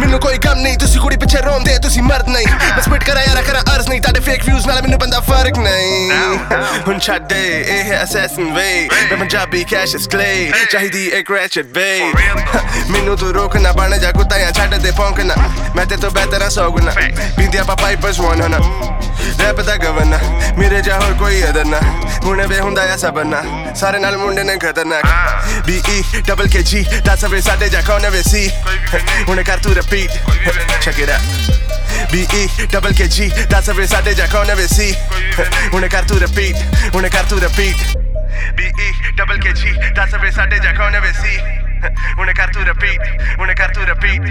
ਮੈਨੂੰ 0.00 0.18
ਕੋਈ 0.20 0.38
ਗਮ 0.38 0.58
ਨਹੀਂ 0.58 0.76
ਤੁਸੀਂ 0.78 1.00
ਕੁੜੀ 1.00 1.16
ਪਿੱਛੇ 1.16 1.40
ਰੋਂਦੇ 1.42 1.78
ਤੁਸੀਂ 1.82 2.02
ਮਰਦ 2.02 2.28
ਨਹੀਂ। 2.28 2.46
ਮੈਂ 2.46 2.80
ਸਪਿਟ 2.82 3.04
ਕਰਾਂ 3.04 3.22
ਯਾਰਾ 3.22 3.42
ਕਰਾਂ 3.42 3.62
ਅਰਜ਼ 3.74 3.88
ਨਹੀਂ 3.88 4.00
ਤੁਹਾਡੇ 4.00 4.20
ਫੇਕ 4.20 4.44
ਵਿਊਜ਼ 4.44 4.66
ਨਾਲ 4.66 4.82
ਮੈਨੂੰ 4.82 4.98
ਬੰਦਾ 4.98 5.20
ਫ਼ਰਕ 5.20 5.58
ਨਹੀਂ। 5.58 6.10
ਹੁਣ 6.86 6.98
ਛੱਡ 6.98 7.28
ਦੇ 7.28 7.42
ਇਹ 7.68 7.92
ਅਸੈਸਨ 8.02 8.52
ਵੇ 8.54 8.88
ਮੈਂ 9.10 9.18
ਪੰਜਾਬੀ 9.18 9.64
ਕੈਸ਼ 9.70 9.96
ਕਲੇ 10.08 10.52
ਚਾਹੀਦੀ 10.70 11.06
ਇੱਕ 11.08 11.30
ਰੈਚਡ 11.30 11.66
ਵੇ 11.74 12.12
ਮੈਨੂੰ 12.90 13.16
ਤੂੰ 13.18 13.32
ਰੋਕਣਾ 13.34 13.72
ਬਣ 13.72 13.98
ਜਾ 13.98 14.12
ਕੁੱਤਾ 14.12 14.38
ਜਾਂ 14.38 14.52
ਛੱਡ 14.52 14.74
ਦੇ 14.74 14.90
ਪੌਂਕਣਾ 14.90 15.34
ਮੈਂ 15.76 15.86
ਤੇ 15.86 15.96
ਤੋਂ 15.96 16.10
ਬਿਹਤਰ 16.10 16.48
ਸੌਗਣਾ। 16.50 16.92
ਪੀਂਦਿਆ 17.36 17.62
ਪਾ 17.62 17.74
ਪਾਈਪਰਸ 17.74 18.20
ਵਨ 18.20 18.42
ਹਨਾ। 18.42 18.58
ਰੈਪ 19.40 19.60
ਦਾ 19.60 19.76
ਗਵਰਨਾ 19.76 20.18
ਮੇਰੇ 20.58 20.80
ਜਾ 20.82 20.98
ਹੋਰ 21.00 21.12
ਕੋਈ 21.18 21.42
ਅਦਰ 21.44 21.64
ਨਾ। 21.64 21.80
ਹੁਣੇ 22.24 22.46
ਵੇ 22.46 22.58
ਹੁੰਦਾ 22.60 22.82
ਆ 22.92 22.96
ਸਬਨਾ 22.96 23.42
ਸਾਰੇ 23.76 23.98
ਨਾਲ 23.98 24.16
ਮੁੰਡੇ 24.16 24.42
ਨੇ 24.44 24.56
ਖਤਰਨਾਕ। 24.56 25.04
ਬੀ 25.66 25.80
ਈ 25.90 26.02
ਡਬਲ 26.28 26.48
ਕੇ 26.48 26.62
ਜੀ 26.62 26.82
ਦੱਸ 27.06 27.24
ਵੇ 27.24 27.40
ਸਾਡੇ 27.40 27.68
ਜਾ 27.68 27.80
ਕੌਣ 27.80 28.08
ਵੇ 28.10 28.22
ਸੀ? 28.22 28.48
ਹੁਣੇ 29.28 29.44
ਕਰ 29.44 29.58
ਤੂੰ 29.62 29.74
repeat 29.74 30.10
check 30.82 31.00
it 31.00 31.10
out 31.10 32.10
B 32.12 32.26
E 32.34 32.66
double 32.72 32.92
K 32.92 33.06
G 33.06 33.28
ਦੱਸ 33.50 33.68
ਵੇ 33.70 33.86
ਸਾਡੇ 33.86 34.14
ਜਾ 34.14 34.26
ਕੌਣ 34.26 34.54
ਵੇ 34.54 34.66
ਸੀ? 34.66 34.92
ਹੁਣੇ 35.72 35.88
ਕਰ 35.88 36.02
ਤੂੰ 36.08 36.18
ਰਿਪੀਟ 36.20 36.56
ਹੁਣੇ 36.94 37.08
ਕਰ 37.08 37.24
ਤੂੰ 37.30 37.40
repeat 37.40 37.96
B 38.56 38.66
E 38.80 38.92
double 39.16 39.38
K 39.40 39.52
G 39.52 39.72
ਦੱਸ 39.96 40.14
ਵੇ 40.14 40.30
ਸਾਡੇ 40.30 40.58
ਜਾ 40.58 40.72
ਕੌਣ 40.72 41.00
ਵੇ 41.00 41.12
ਸੀ? 41.12 41.38
When 42.16 42.28
I 42.28 42.32
got 42.32 42.52
to 42.52 42.64
the 42.64 42.74
beat, 42.74 43.00
when 43.38 43.50
I 43.50 43.54
got 43.54 43.74
to 43.74 43.80
the 43.80 43.96
beat, 43.96 44.22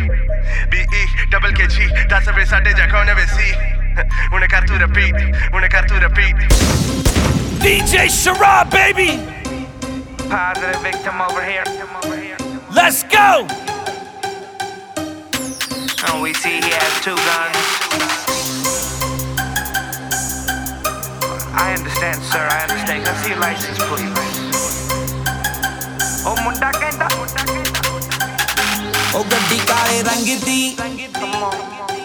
B 0.72 0.78
E 0.78 1.02
double 1.30 1.52
K 1.52 1.68
G. 1.68 1.88
That's 2.08 2.28
a 2.28 2.34
race 2.34 2.54
I 2.54 2.62
did. 2.62 2.80
I 2.80 2.88
can't 2.88 3.10
ever 3.10 3.28
see. 3.28 3.52
When 4.32 4.42
I 4.42 4.48
got 4.48 4.66
to 4.68 4.78
the 4.80 4.88
beat, 4.88 5.14
when 5.52 5.64
I 5.64 5.68
got 5.68 5.88
to 5.90 6.00
the 6.00 6.08
beat. 6.10 6.36
DJ 7.60 8.08
Sharad, 8.08 8.72
baby. 8.72 9.20
Positive 10.30 10.82
victim 10.82 11.20
over 11.22 11.44
here. 11.44 11.66
Let's 12.74 13.04
go. 13.04 13.48
And 16.08 16.22
we 16.22 16.34
see 16.34 16.62
he 16.62 16.72
has 16.72 17.02
two 17.04 17.16
guns. 17.16 17.58
I 21.54 21.76
understand, 21.78 22.24
sir. 22.24 22.48
I 22.50 22.62
understand. 22.64 23.08
I 23.08 23.14
see 23.22 23.30
your 23.30 23.40
license, 23.40 23.78
please? 23.90 24.41
Oh, 26.21 26.35
ਮੁੰਡਾ 26.37 26.71
ਕਹਿੰਦਾ 26.73 27.09
ਉਹ 29.15 29.25
ਗੱਡੀ 29.25 29.59
ਕਾਲੇ 29.59 30.03
ਰੰਗ 30.03 30.27
ਦੀ 30.41 30.77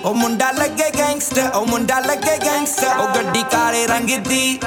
ਉਹ 0.03 0.13
ਮੁੰਡਾ 0.15 0.51
ਲੱਗੇ 0.51 0.89
gangster 0.97 1.49
ਉਹ 1.55 1.65
ਮੁੰਡਾ 1.65 1.99
ਲੱਗੇ 1.99 2.38
ਗੈਂਗਸਟਰ 2.45 2.97
ਉਹ 2.97 3.07
ਗੱਡੀ 3.15 3.43
ਕਾਲੇ 3.51 3.86
ਰੰਗ 3.88 4.09
ਦੀ 4.27 4.59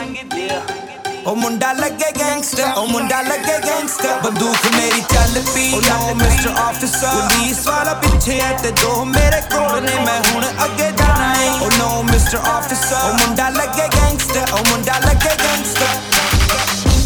ਉਹ 1.26 1.36
ਮੁੰਡਾ 1.36 1.72
ਲੱਗੇ 1.72 2.10
ਗੈਂਗਸਟਰ 2.18 2.72
ਉਹ 2.76 2.86
ਮੁੰਡਾ 2.88 3.20
ਲੱਗੇ 3.22 3.58
ਗੈਂਗਸਟਰ 3.66 4.20
ਬੰਦੂਕ 4.24 4.66
ਮੇਰੀ 4.76 5.00
ਚੱਲ 5.14 5.42
ਪਈ 5.54 5.72
ਉਹ 5.72 5.82
ਨੋ 5.82 6.14
ਮਿਸਟਰ 6.14 6.56
ਆਫੀਸਰ 6.58 7.28
ਪੁਲਿਸ 7.28 7.66
ਵਾਲਾ 7.66 7.94
ਪਿੱਛੇ 8.02 8.40
ਹੈ 8.40 8.52
ਤੇ 8.62 8.70
ਦੋ 8.82 9.04
ਮੇਰੇ 9.06 9.40
ਕੋਲ 9.50 9.82
ਨੇ 9.82 9.94
ਮੈਂ 10.00 10.20
ਹੁਣ 10.24 10.44
ਅੱਗੇ 10.64 10.90
ਜਾਣਾ 10.92 11.34
ਏ 11.34 11.48
ਉਹ 11.50 11.70
ਨੋ 11.78 12.02
ਮਿਸਟਰ 12.02 12.48
ਆਫੀਸਰ 12.48 12.96
ਉਹ 13.02 13.14
ਮੁੰਡਾ 13.16 13.48
ਲੱਗੇ 13.50 13.88
ਗੈਂਗਸਟਰ 13.96 14.52
ਉਹ 14.52 14.64
ਮੁੰਡਾ 14.70 14.98
ਲੱਗੇ 15.00 15.36
gangster 15.44 16.37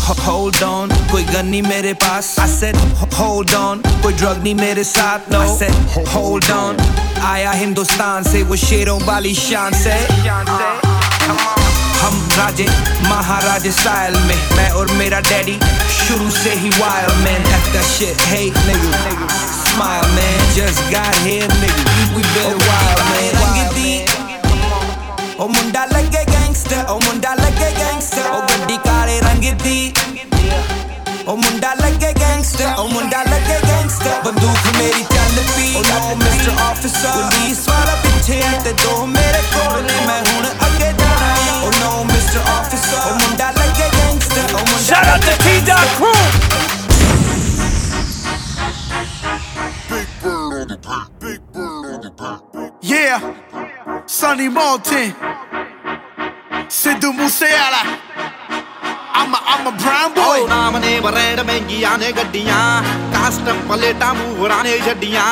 hold 0.03 0.61
on 0.63 0.89
koi 1.11 1.23
gun 1.31 1.51
nahi 1.51 1.61
mere 1.61 1.95
paas. 1.95 2.37
I 2.37 2.47
said 2.47 2.75
hold 3.13 3.53
on 3.53 3.81
koi 4.01 4.13
drug 4.13 4.37
nahi 4.37 4.55
mere 4.55 4.83
saath. 4.83 5.29
no 5.29 5.39
I 5.39 5.47
said 5.47 5.73
hold 6.07 6.49
on 6.51 6.75
aaya 7.31 7.53
Hindustan 7.53 8.23
se, 8.23 8.43
wo 8.43 8.55
शेरों 8.55 8.99
wali 9.07 9.33
shaan 9.33 9.73
se. 9.73 9.95
हम 12.03 12.15
राजे 12.37 12.65
महाराजे 13.09 13.71
style 13.71 14.15
में 14.27 14.39
मैं 14.55 14.69
और 14.79 14.91
मेरा 14.99 15.19
डैडी 15.27 15.53
शुरू 15.97 16.29
से 16.37 16.53
ही 16.63 16.69
wild 16.79 17.13
man 17.23 17.47
at 17.57 17.69
that 17.75 17.87
shit 17.91 18.25
hey 18.31 18.49
nigga 18.67 18.91
smile 19.69 20.09
man 20.17 20.41
just 20.57 20.83
got 20.91 21.15
here 21.27 21.47
nigga 21.61 21.83
we 22.15 22.23
been 22.33 22.59
wild 22.67 23.01
man 23.11 23.33
ओ 25.39 25.47
मुंडा 25.53 25.85
लगे 25.93 26.23
गैंगस्टर 26.25 26.85
ओ 26.91 26.97
मुंडा 27.05 27.33
ਰੰਗ 29.53 29.61
ਦੀ 29.61 29.93
ਉਹ 31.27 31.37
ਮੁੰਡਾ 31.37 31.73
ਲੱਗੇ 31.73 32.11
ਗੈਂਗਸਟਰ 32.19 32.79
ਉਹ 32.79 32.87
ਮੁੰਡਾ 32.89 33.21
ਲੱਗੇ 33.23 33.57
ਗੈਂਗਸਟਰ 33.67 34.21
ਬੰਦੂਕ 34.25 34.77
ਮੇਰੀ 34.77 35.03
ਚੱਲ 35.03 35.41
ਪਈ 35.47 35.73
ਉਹ 35.75 36.15
ਮਿਸਟਰ 36.15 36.61
ਆਫੀਸਰ 36.61 37.11
ਪੁਲਿਸ 37.11 37.67
ਵਾਲਾ 37.69 37.95
ਪਿੱਛੇ 38.03 38.41
ਆ 38.43 38.51
ਤੇ 38.63 38.73
ਦੋ 38.83 39.05
ਮੇਰੇ 39.05 39.41
ਕੋਲ 39.53 39.81
ਨੇ 39.83 40.05
ਮੈਂ 40.07 40.19
ਹੁਣ 40.21 40.47
ਅੱਗੇ 40.47 40.91
ਜਾਣਾ 40.99 41.61
ਉਹ 41.61 41.71
ਨੋ 41.79 42.03
ਮਿਸਟਰ 42.03 42.49
ਆਫੀਸਰ 42.51 42.97
ਉਹ 43.01 43.15
ਮੁੰਡਾ 43.17 43.51
ਲੱਗੇ 43.51 43.89
ਗੈਂਗਸਟਰ 43.97 44.53
ਉਹ 44.53 44.59
ਮੁੰਡਾ 44.59 44.79
shout 44.79 45.05
out 45.05 45.21
to 45.21 45.43
T 45.43 45.59
dot 45.67 45.99
crew 45.99 46.11
Yeah, 52.83 53.19
Sunny 54.07 54.47
Malton, 54.49 55.13
Sidhu 56.69 57.11
Moose 57.13 57.41
Wala. 57.43 58.12
I'm 59.15 59.33
a, 59.33 59.39
I'm 59.53 59.67
a 59.67 59.71
brown 59.81 60.13
boy. 60.13 60.39
ਓ 60.41 60.47
ਨਾਮ 60.47 60.77
ਨੇ 60.77 60.99
ਬਰੈਂਡ 60.99 61.39
ਮਹਿੰਗੀਆਂ 61.39 61.97
ਨੇ 61.97 62.11
ਗੱਡੀਆਂ 62.11 62.61
ਕਸਟਮ 63.13 63.59
ਪਲੇਟਾਂ 63.69 64.13
ਮੂਹਰਾਂ 64.13 64.63
ਨੇ 64.63 64.77
ਛੱਡੀਆਂ। 64.85 65.25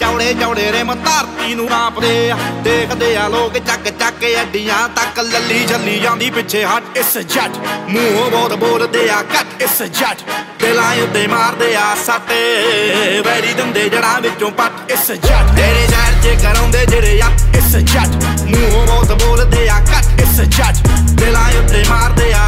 ਚੌੜੇ 0.00 0.32
ਚੌੜੇ 0.40 0.70
ਰਿਮ 0.72 0.94
ਧਰਤੀ 0.94 1.54
ਨੂੰ 1.54 1.68
ਨਾਪਦੇ 1.70 2.30
ਆ। 2.30 2.36
ਦੇਖਦੇ 2.64 3.14
ਆ 3.16 3.28
ਲੋਕ 3.28 3.58
ਚੱਕ 3.58 3.88
ਚੱਕ 4.00 4.24
ਅੱਡੀਆਂ 4.42 4.88
ਤੱਕ 4.88 5.20
ਲੱਲੀ 5.20 5.66
ਛੱਲੀ 5.66 5.98
ਜਾਂਦੀ 6.00 6.30
ਪਿੱਛੇ 6.30 6.64
ਹਟ। 6.64 6.96
ਇਸ 6.96 7.16
ਜੱਟ 7.34 7.56
ਮੂੰਹੋਂ 7.88 8.30
ਬਹੁਤ 8.30 8.52
ਬੋਲਦੇ 8.54 9.08
ਆ 9.10 9.22
ਕੱਟ 9.34 9.62
ਇਸ 9.62 9.82
ਜੱਟ 9.82 10.22
ਦਿਲਾਂ 10.60 10.94
ਉੱਤੇ 11.02 11.26
ਮਾਰਦੇ 11.26 11.74
ਆ 11.76 11.94
ਸੱਟੇ। 12.06 13.22
ਵੈਰੀ 13.26 13.54
ਦੰਦੇ 13.54 13.88
ਜੜਾਂ 13.88 14.20
ਵਿੱਚੋਂ 14.20 14.50
ਪੱਟ। 14.50 14.90
ਇਸ 14.90 15.10
ਜੱਟ 15.12 15.54
ਤੇਰੇ 15.56 15.86
ਜ਼ਹਿਰ 15.86 16.22
ਚ 16.24 16.42
ਕਰਾਉਂਦੇ 16.42 16.84
ਜਿਹੜੇ 16.86 17.20
ਆ। 17.20 17.30
ਇਸ 17.58 17.76
ਜੱਟ 17.76 18.24
ਮੂੰਹੋਂ 18.42 18.86
ਬਹੁਤ 18.86 19.22
ਬੋਲਦੇ 19.22 19.68
ਆ 19.68 19.80
ਕੱਟ 19.92 20.20
ਇਸ 20.20 20.40
ਜੱਟ 20.40 20.88
ਦਿਲਾਂ 21.20 21.48
ਉੱਤੇ 21.62 21.84
ਮਾਰਦੇ 21.88 22.32
ਆ। 22.32 22.47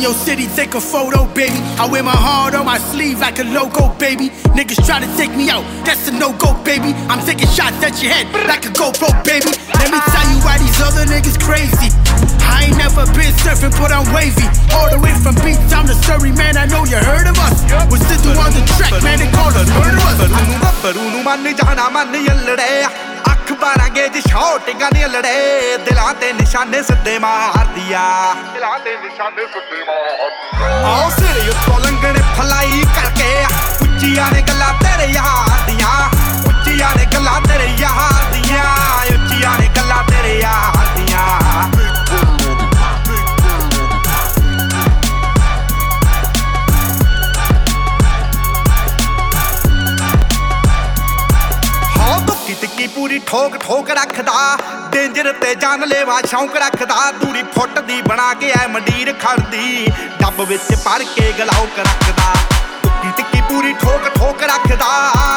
In 0.00 0.08
your 0.08 0.16
city, 0.16 0.48
take 0.56 0.72
a 0.72 0.80
photo, 0.80 1.28
baby. 1.36 1.60
I 1.76 1.84
wear 1.84 2.02
my 2.02 2.16
heart 2.16 2.54
on 2.54 2.64
my 2.64 2.78
sleeve 2.78 3.20
like 3.20 3.38
a 3.38 3.44
logo, 3.44 3.92
baby. 4.00 4.32
Niggas 4.56 4.80
try 4.88 4.96
to 4.96 5.10
take 5.20 5.28
me 5.36 5.52
out, 5.52 5.60
that's 5.84 6.08
a 6.08 6.12
no 6.16 6.32
go, 6.40 6.56
baby. 6.64 6.96
I'm 7.12 7.20
taking 7.28 7.48
shots 7.52 7.76
at 7.84 8.00
your 8.00 8.08
head 8.08 8.24
like 8.48 8.64
a 8.64 8.72
GoPro, 8.72 9.12
baby. 9.28 9.52
Let 9.76 9.92
me 9.92 10.00
tell 10.08 10.26
you 10.32 10.40
why 10.40 10.56
these 10.56 10.80
other 10.80 11.04
niggas 11.04 11.36
crazy. 11.36 11.92
I 12.48 12.72
ain't 12.72 12.78
never 12.80 13.04
been 13.12 13.32
surfing, 13.44 13.76
but 13.76 13.92
I'm 13.92 14.08
wavy. 14.16 14.48
All 14.72 14.88
the 14.88 15.00
way 15.04 15.12
from 15.20 15.36
Beach 15.44 15.60
Town 15.68 15.84
to 15.84 15.94
Surrey, 16.08 16.32
man. 16.32 16.56
I 16.56 16.64
know 16.64 16.88
you 16.88 16.96
heard 16.96 17.28
of 17.28 17.36
us. 17.36 17.60
We're 17.92 18.00
still 18.00 18.40
on 18.40 18.56
the 18.56 18.64
track, 18.80 18.96
man. 19.04 19.20
They 19.20 19.28
call 19.36 19.52
us 19.52 19.68
murderers. 19.68 20.00
ਗੱਭਰੂ 23.50 23.68
ਨੂੰ 23.68 23.88
ਮੰਨ 23.88 23.88
ਜਾਣਾ 23.90 23.90
ਮੰਨ 23.90 23.90
ਯੱਲੜੇ 23.90 24.00
ਅੱਖ 24.00 24.00
ਬਾਰਾਂਗੇ 24.00 24.08
ਜੀ 24.08 24.20
ਸ਼ੌਟਿੰਗਾਂ 24.20 24.90
ਦੀਆਂ 24.90 25.08
ਲੜੇ 25.08 25.76
ਦਿਲਾਂ 25.84 26.12
ਤੇ 26.14 26.32
ਨਿਸ਼ਾਨੇ 26.32 26.82
ਸਿੱਧੇ 26.82 27.18
ਮਾਰਦੀ 27.18 27.92
ਆ 27.92 28.34
ਦਿਲਾਂ 28.54 28.78
ਤੇ 28.78 28.96
ਨਿਸ਼ਾਨੇ 28.96 29.46
ਸਿੱਧੇ 29.46 29.84
ਮਾਰਦੀ 29.84 30.84
ਆਓ 30.84 31.10
ਸਿਰੇ 31.10 31.48
ਉੱਤੋਂ 31.48 31.78
ਲੰਗਣੇ 31.80 32.22
ਫਲਾਈ 32.36 32.82
ਕਰਕੇ 32.94 33.46
ਉੱਚੀਆਂ 33.82 34.30
ਨੇ 34.32 34.42
ਗੱਲਾਂ 34.48 34.72
ਤੇਰੇ 34.74 35.12
ਯਾਰ 35.12 35.58
ਦੀਆਂ 35.66 36.10
ਉੱਚੀਆਂ 36.48 36.94
ਨੇ 36.96 37.06
ਗੱਲਾਂ 37.14 37.40
ਤੇਰੇ 37.40 37.66
ਯਾਰ 37.78 38.19
ਠੋਕ 53.30 53.56
ਠੋਕ 53.56 53.90
ਰੱਖਦਾ, 53.90 54.56
ਡੇਂਜਰ 54.92 55.30
ਤੇ 55.32 55.54
ਜਾਨ 55.54 55.84
ਲੈਵਾ 55.88 56.20
ਸ਼ੌਂਕ 56.20 56.56
ਰੱਖਦਾ, 56.56 57.10
ਦੂਰੀ 57.20 57.42
ਫੁੱਟ 57.54 57.78
ਦੀ 57.80 58.00
ਬਣਾ 58.02 58.32
ਕੇ 58.34 58.50
ਐ 58.52 58.66
ਮੰਡੀਰ 58.66 59.12
ਖੜਦੀ, 59.20 59.86
ਡੱਬ 60.20 60.40
ਵਿੱਚ 60.40 60.74
ਭਰ 60.84 61.04
ਕੇ 61.14 61.32
ਗਲਾਉਕ 61.38 61.78
ਰੱਖਦਾ 61.78 62.32
ਦੁੱਕੀ 62.82 63.10
ਤਿੱਕੀ 63.16 63.29
ਪੂਰੀ 63.50 63.72
ਠੋਕ 63.80 64.08
ਠੋਕ 64.14 64.42
ਰੱਖਦਾ 64.44 64.86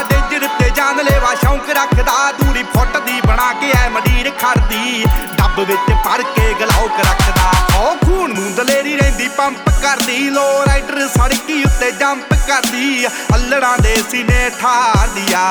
ਡੇਂਜਰ 0.10 0.48
ਤੇ 0.60 0.70
ਜਾਨ 0.76 1.04
ਲੈਵਾ 1.06 1.34
ਸ਼ੌਂਕ 1.36 1.70
ਰੱਖਦਾ 1.78 2.32
ਦੂਰੀ 2.40 2.64
ਫੁੱਟ 2.74 2.98
ਦੀ 3.06 3.20
ਬਣਾ 3.28 3.52
ਕੇ 3.62 3.72
ਐ 3.78 3.88
ਮੰਡੀਰ 3.90 4.30
ਖੜਦੀ 4.40 5.04
ਡੱਬ 5.38 5.60
ਵਿੱਚ 5.62 5.92
ਭਰ 6.06 6.22
ਕੇ 6.36 6.54
ਗਲਾਉਕ 6.60 7.00
ਰੱਖਦਾ। 7.00 7.52
ਉਹ 7.80 7.96
ਖੂਨ 8.06 8.34
ਨੂੰ 8.34 8.54
ਦਲੇਰੀ 8.56 8.96
ਰਹਿੰਦੀ 8.98 9.28
ਪੰਪ 9.38 9.70
ਕਰਦੀ 9.82 10.30
ਲੋ 10.30 10.46
ਰਾਈਡਰ 10.68 11.08
ਸੜਕੀ 11.10 11.64
ਉੱਤੇ 11.64 11.92
ਜੰਪ 11.94 12.34
ਕਰਦੀ 12.48 13.06
ਅੱਲੜਾਂ 13.34 13.78
ਦੇ 13.84 13.96
ਸੀਨੇ 14.12 14.50
ਠਾਰਦੀ 14.62 15.34
ਆ 15.34 15.46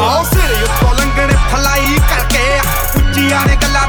ਆਓ 0.00 0.22
ਸਿਰ 0.24 0.62
ਉੱਤੋਂ 0.62 0.94
ਲੰਗਣੇ 0.94 1.36
ਫਲਾਈ 1.52 1.98
ਕਰਕੇ 2.08 2.60
ਉੱਚੀਆਂ 2.98 3.44
ਨੇ 3.46 3.56
ਗੱਲਾਂ 3.62 3.86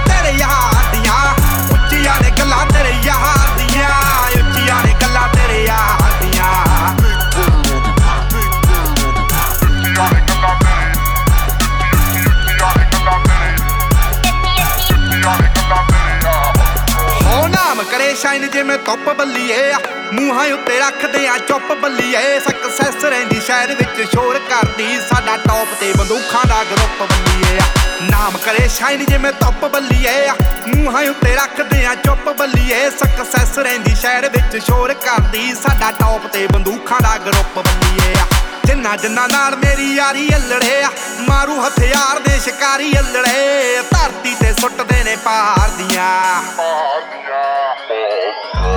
ਜਿਵੇਂ 18.70 18.86
ਧੁੱਪ 18.86 19.18
ਬੱਲੀਏ 19.18 19.72
ਆ। 19.72 19.78
ਮੂੰਹਾਂ 20.14 20.48
ਉੱਤੇ 20.54 20.80
ਰੱਖਦੇ 20.80 21.28
ਆ, 21.28 21.38
ਚੁੱਪ 21.38 21.72
ਬੱਲੀਏ। 21.72 22.40
ਸਕਸੈਸ 22.40 23.06
ਰਹਿੰਦੀ 23.06 23.42
ਸ਼ਹਿਰ 23.42 23.76
ਵਿੱਚ, 23.76 24.12
ਸ਼ੋਰ 24.12 24.40
ਕਰਦੀ 24.40 25.00
ਸਾਡਾ 25.10 25.38
ਟੌਪ 25.38 25.68
ਤੇ। 25.80 25.94
ਬੰਦੂਖਾਂ 25.98 26.46
ਦਾ 26.48 26.64
ਗਰੁੱਪ 26.64 27.14
ਬੱਲੀਏ 27.14 27.58
ਆ। 27.58 27.64
ਨਾਮ 28.02 28.38
ਕਰੇ 28.38 28.68
ਸ਼ਾਈਨ 28.68 29.06
ਜਿਵੇਂ 29.06 29.32
ਧੁੱਪ 29.32 29.66
ਬੱਲੀਏ 29.66 30.28
ਆ। 30.28 30.36
ਮੂੰਹਾਂ 30.68 31.04
ਉੱਤੇ 31.04 31.36
ਰੱਖਦੇ 31.36 31.86
ਆ, 31.86 31.96
ਚੁੱਪ 31.96 32.30
ਬੱਲੀਏ। 32.30 32.90
ਸਕਸੈਸ 32.90 33.58
ਰਹਿੰਦੀ 33.60 33.96
ਸ਼ਹਿਰ 33.96 34.30
ਵਿੱਚ, 34.30 34.66
ਸ਼ੋਰ 34.66 34.94
ਕਰਦੀ 34.94 35.54
ਸਾਡਾ 35.54 35.92
ਟੌਪ 35.92 36.28
ਤੇ। 36.28 36.48
ਬੰਦੂਖਾਂ 36.48 37.02
ਦਾ 37.02 37.18
ਗਰੁੱਪ 37.18 37.60
ਬੱਲੀਏ 37.60 38.14
ਆ। 38.14 38.26
ਜਿੰਨਾ 38.66 38.96
ਜਿੰਨਾ 38.96 39.28
ਨਾਲ 39.28 39.56
ਮੇਰੀ 39.56 39.96
ਯਾਰੀ 39.96 40.30
ਅਲੜੇ 40.36 40.84
ਆ। 40.84 40.90
ਮਾਰੂ 41.20 41.68
ਹਥਿਆਰ 41.68 42.20
ਦੇ 42.20 42.40
ਸ਼ਿਕਾਰੀ 42.40 42.94
ਅਲੜੇ। 43.00 43.82
ਧਰਤੀ 43.92 44.36
ਤੇ 44.40 44.54
ਸੁੱਟਦੇ 44.54 45.04
ਨੇ 45.04 45.16
ਪਹਾੜ 45.16 45.70
ਦੀਆਂ। 45.70 46.42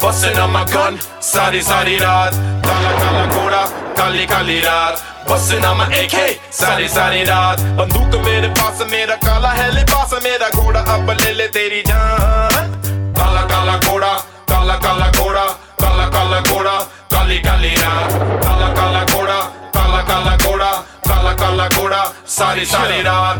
busting 0.00 0.38
on 0.38 0.50
my 0.52 0.64
gun 0.72 0.98
सारी 1.22 1.60
सारी 1.62 1.96
रात 1.98 2.32
काला 2.66 2.90
काला 3.00 3.24
घोड़ा 3.34 3.62
काली 3.98 4.24
काली 4.32 4.58
रात 4.60 4.94
busting 5.28 5.64
on 5.68 5.76
my 5.78 5.86
AK 6.00 6.16
सारी 6.60 6.88
सारी 6.88 7.22
रात 7.30 7.60
बंदूक 7.78 8.14
मेरे 8.26 8.48
पास 8.60 8.82
मेरा 8.90 9.14
काला 9.26 9.50
है 9.58 9.70
लिबास 9.74 10.12
मेरा 10.24 10.48
घोड़ा 10.60 10.80
अब 10.94 11.10
ले 11.20 11.32
ले 11.38 11.46
तेरी 11.56 11.82
जान 11.88 12.72
काला 13.18 13.40
काला 13.52 13.76
घोड़ा 13.88 14.12
काला 14.50 14.74
काला 14.84 15.08
घोड़ा 15.20 15.44
काला 15.82 16.06
काला 16.16 16.40
घोड़ा 16.52 16.76
काली 17.12 17.38
काली 17.46 17.68
रात 17.74 18.12
काला 18.44 18.68
काला 18.74 19.02
घोड़ा 19.14 19.40
काला 19.74 20.00
काला 20.08 20.36
घोड़ा 20.44 20.70
काला 21.08 21.32
काला 21.40 21.68
घोड़ा 21.78 22.04
सारी 22.36 22.64
सारी 22.66 23.00
रात। 23.02 23.36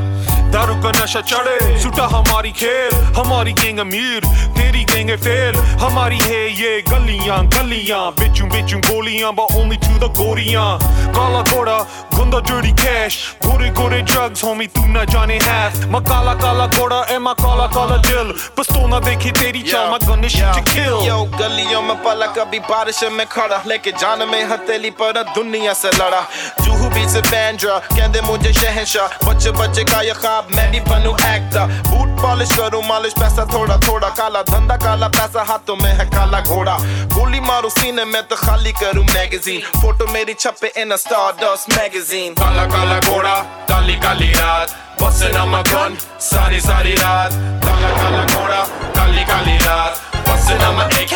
दारू 0.53 0.75
का 0.83 0.91
नशा 1.03 1.21
चढ़े 1.31 1.59
सुटा 1.83 2.05
हमारी 2.13 2.51
खेल 2.59 2.93
हमारी 3.19 3.53
गैंग 3.61 3.79
अमीर 3.81 4.25
तेरी 4.57 4.85
गैंग 4.93 5.11
फेल 5.25 5.57
हमारी 5.83 6.19
है 6.23 6.41
ये 6.61 6.81
गलियाँ 6.91 7.39
गलियाँ 7.57 8.03
बिचू 8.21 8.47
बिचू 8.55 8.79
गोलियाँ 8.89 9.33
but 9.39 9.55
only 9.61 9.77
to 9.87 9.99
the 10.03 10.09
गोरियाँ 10.19 10.69
काला 11.17 11.43
घोड़ा 11.53 11.79
गुंदा 12.17 12.39
dirty 12.49 12.73
cash 12.83 13.17
गोरे 13.45 13.69
गोरे 13.79 14.01
drugs 14.13 14.43
homie 14.45 14.69
तू 14.77 14.85
ना 14.93 15.05
जाने 15.13 15.39
है। 15.43 15.91
मैं 15.93 16.03
काला 16.05 16.35
काला 16.43 16.67
घोड़ा 16.67 17.01
ए 17.15 17.19
मैं 17.27 17.35
काला 17.43 17.67
काला 17.75 17.97
दिल। 18.07 18.33
पिस्तौल 18.57 18.89
ना 18.91 19.01
देखी 19.09 19.31
तेरी 19.41 19.63
चाल 19.71 19.91
मैं 19.91 19.99
gun 20.09 20.29
shoot 20.37 20.55
to 20.57 20.63
kill 20.73 20.97
yo 21.09 21.19
गलियों 21.39 21.83
में 21.83 21.97
पला 22.05 22.27
कभी 22.39 22.59
बारिश 22.71 23.03
में 23.19 23.27
खड़ा 23.35 23.56
लेके 23.67 23.93
जान 23.93 24.29
में 24.29 24.43
हथेली 24.45 24.91
पर 24.91 25.23
दुनिया 25.35 25.73
से 25.75 25.91
लड़ा। 25.91 26.21
जूहू 26.61 26.89
बीच 26.91 27.17
बैंड्रा 27.29 27.79
कहते 27.79 28.21
मुझे 28.21 28.53
शहनशाह 28.53 29.07
बच्चे 29.27 29.51
बच्चे 29.51 29.85
का 29.85 30.01
ये 30.01 30.13
ख्वाब, 30.15 30.49
मैं 30.57 30.71
भी 30.73 30.81
बनूं 30.81 31.15
एक्टर 31.27 31.67
बूट 31.89 32.21
पॉलिश 32.23 32.57
करूँ, 32.57 32.83
मालिश, 32.89 33.13
पैसा 33.13 33.45
थोड़ा 33.53 33.77
थोड़ा 33.79 34.09
काला। 34.09 34.43
धंधा 34.43 34.77
काला, 34.77 35.09
पैसा 35.09 35.43
हाथों 35.49 35.77
में 35.77 35.93
है 35.93 36.05
काला 36.11 36.41
घोड़ा। 36.41 36.77
गोली 37.15 37.41
मारू 37.41 37.71
सीने 37.71 38.05
में 38.05 38.23
तो 38.23 38.37
खाली 38.37 38.73
करूँ 38.73 39.05
मैगजीन 39.05 39.61
फ़ोटो 39.81 40.07
मेरी 40.13 40.35
छपे 40.35 40.73
इन 40.77 40.97
स्टारडस्ट 40.97 41.71
मैगजीन 41.79 42.35
काला 42.35 42.65
काला 42.67 42.99
घोड़ा, 43.01 43.35
काली 43.69 43.97
काली 43.97 44.33
रात। 44.33 44.83
busting 45.01 45.35
on 45.37 45.49
my 45.49 45.63
gun 45.63 45.97
सारी 46.21 46.61
सारी 46.61 46.95
रात। 46.95 47.33
काला 47.65 47.91
काला 47.97 48.25
घोड़ा, 48.25 48.63
काली 48.97 49.25
काली 49.25 49.57
रात। 49.59 50.01
busting 50.29 50.65
on 50.69 50.75
my 50.79 50.87
AK 50.95 51.15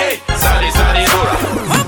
रात। 1.27 1.80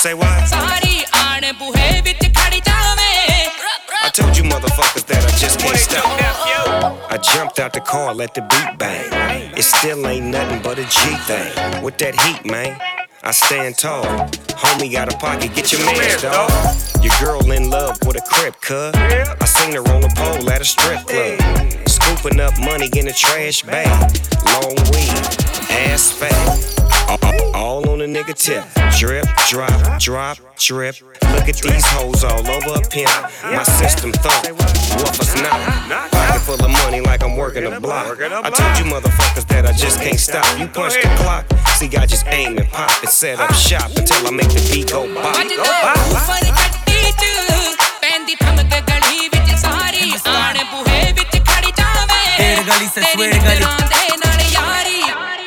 Say 0.00 0.14
what? 0.14 0.48
Sorry, 0.48 1.04
I 4.02 4.10
told 4.14 4.34
you 4.34 4.44
motherfuckers 4.44 5.04
that 5.04 5.22
I 5.22 5.30
just 5.36 5.60
can't 5.60 5.76
stop. 5.76 6.06
I 7.12 7.18
jumped 7.18 7.58
out 7.58 7.74
the 7.74 7.82
car, 7.82 8.14
let 8.14 8.32
the 8.32 8.40
beat 8.40 8.78
bang. 8.78 9.52
It 9.54 9.62
still 9.62 10.06
ain't 10.06 10.28
nothing 10.28 10.62
but 10.62 10.78
a 10.78 10.84
G 10.84 11.00
thing. 11.28 11.82
With 11.84 11.98
that 11.98 12.18
heat, 12.18 12.50
man. 12.50 12.80
I 13.22 13.32
stand 13.32 13.76
tall. 13.76 14.04
Homie 14.56 14.90
got 14.90 15.12
a 15.12 15.18
pocket, 15.18 15.54
get 15.54 15.70
your 15.70 15.84
man, 15.84 16.18
dog. 16.22 16.50
Your 17.04 17.12
girl 17.20 17.52
in 17.52 17.68
love 17.68 17.98
with 18.06 18.16
a 18.16 18.22
crib, 18.22 18.58
cuz. 18.62 18.94
I 18.94 19.44
seen 19.44 19.74
her 19.74 19.86
on 19.92 20.02
a 20.02 20.08
pole 20.16 20.48
at 20.48 20.62
a 20.62 20.64
strip 20.64 21.04
club. 21.04 21.38
Scooping 21.86 22.40
up 22.40 22.58
money 22.58 22.88
in 22.96 23.06
a 23.06 23.12
trash 23.12 23.64
bag. 23.64 24.16
Long 24.46 24.74
weed, 24.92 25.12
ass 25.68 26.10
fat. 26.10 26.79
All 27.54 27.88
on 27.90 28.00
a 28.02 28.04
nigga 28.04 28.34
tip. 28.34 28.64
Drip, 28.96 29.26
drop, 29.48 30.00
drop, 30.00 30.38
drip. 30.56 30.94
Look 31.34 31.48
at 31.48 31.56
these 31.56 31.84
hoes 31.86 32.22
all 32.22 32.46
over 32.48 32.78
a 32.78 32.88
pimp. 32.88 33.10
My 33.42 33.64
system 33.64 34.12
thump. 34.12 34.56
What 34.56 35.18
us 35.18 35.34
Not. 35.34 36.10
Pocket 36.12 36.40
full 36.42 36.64
of 36.64 36.70
money 36.70 37.00
like 37.00 37.24
I'm 37.24 37.36
working 37.36 37.66
a 37.66 37.80
block. 37.80 38.20
I 38.20 38.50
told 38.50 38.78
you 38.78 38.84
motherfuckers 38.92 39.46
that 39.48 39.66
I 39.66 39.72
just 39.72 40.00
can't 40.00 40.20
stop. 40.20 40.46
You 40.56 40.68
punch 40.68 40.94
the 40.94 41.08
clock. 41.16 41.46
See, 41.74 41.86
I 41.96 42.06
just 42.06 42.26
aim 42.28 42.58
and 42.58 42.68
pop 42.68 42.90
and 43.02 43.10
set 43.10 43.40
up 43.40 43.52
shop 43.54 43.90
until 43.96 44.28
I 44.28 44.30
make 44.30 44.48
the 44.48 44.68
beat 44.72 44.92
go 44.92 45.12
bop. 45.12 45.34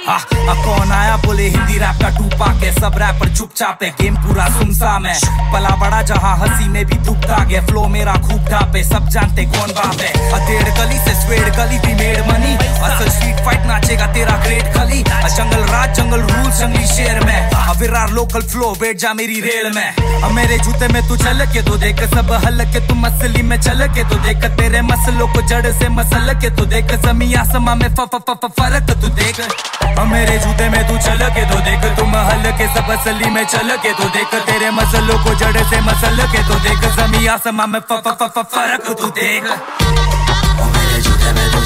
कौन 0.05 0.91
आया 0.91 1.15
बोले, 1.17 1.47
Hindi 1.49 1.77
rap 1.79 2.01
का 2.01 2.09
टूपा 2.17 2.47
के? 2.59 2.71
सब 2.73 2.97
wrapper 2.97 3.35
चुपचाप 3.35 3.83
है 3.83 3.89
game 4.01 4.15
पूरा 4.17 4.47
सुनसाम 4.49 5.05
है। 5.05 5.15
पला 5.53 5.75
बड़ा 5.81 6.01
जहाँ 6.01 6.35
हँसी 6.37 6.67
में 6.69 6.85
भी 6.85 6.95
दुखता 7.05 7.43
गया 7.43 7.61
फ्लो 7.67 7.87
मेरा 7.87 8.13
खूब 8.27 8.41
ढापे, 8.49 8.83
सब 8.83 9.07
जानते 9.09 9.45
कौन 9.53 9.71
बाप 9.71 10.01
है। 10.01 10.11
अतेड़ 10.33 10.69
गली 10.69 10.97
से 10.99 11.13
स्वेड़ 11.21 11.49
गली 11.49 11.79
भी 11.79 11.93
मेड 11.93 12.19
मनी 12.27 12.55
असल 12.55 13.09
स्ट्रीट 13.09 13.45
फाइट 13.45 13.65
नाचेगा 13.65 14.07
तेरा 14.13 14.37
ग्रेट 14.43 14.73
खली। 14.75 15.03
जंगल 15.35 15.63
राज 15.71 15.95
जंगल 15.97 16.21
रूल 16.21 16.51
जंगली 16.51 16.87
शेर 16.87 17.23
में। 17.25 17.51
विरार 17.79 18.09
लोकल 18.11 18.41
फ्लो 18.41 18.71
बैठ 18.79 18.97
जा 18.97 19.13
मेरी 19.13 19.39
रेल 19.41 19.71
में। 19.75 20.21
अब 20.23 20.31
मेरे 20.31 20.57
जूते 20.57 20.87
में 20.87 21.01
तू 21.07 21.15
चल 21.17 21.45
के 21.53 21.61
तो 21.61 21.75
देख, 21.77 22.03
सब 22.09 22.31
हल 22.45 22.63
के 22.73 22.87
तू 22.87 22.95
मसली 22.95 23.41
में 23.43 23.59
चल 23.61 23.87
के 23.95 24.03
तो 24.09 24.15
देख। 24.25 24.45
तेरे 24.59 24.81
मसलों 24.81 25.27
को 25.33 25.41
जड़ 25.47 25.71
से 25.71 25.89
मसल 25.89 26.33
के 26.41 26.49
तो 26.55 26.65
देख 26.65 26.93
जमी 27.05 27.33
आसमां 27.35 27.75
में 27.75 27.89
फ़र्क 27.95 28.91
तू 28.91 29.07
देख। 29.09 29.41
अब 29.99 30.07
मेरे 30.07 30.37
जूते 30.43 30.67
में 30.69 30.87
तू 30.87 30.97
चल 31.05 31.21
के 31.35 31.43
तो 31.49 31.59
देख 31.65 31.85
तुम 31.97 32.15
हल 32.15 32.51
के 32.57 32.67
सब 32.73 32.89
असली 32.93 33.29
में 33.29 33.43
चल 33.45 33.75
के 33.83 33.91
तो 33.93 34.09
देख, 34.15 34.33
तेरे 34.47 34.69
मसलों 34.71 35.17
को 35.23 35.33
जड़ 35.35 35.63
से 35.69 35.81
मसल 35.81 36.17
के 36.33 36.43
तो 36.47 36.55
देख, 36.65 36.79
जमी 36.97 37.25
आसमां 37.27 37.67
में 37.67 37.79
फ 37.79 38.01
फ 38.07 38.17
फ 38.21 38.43
फ़र्क 38.55 38.95
तू 38.99 39.07
देख। 39.19 39.43
में 41.33 41.51
तू 41.51 41.59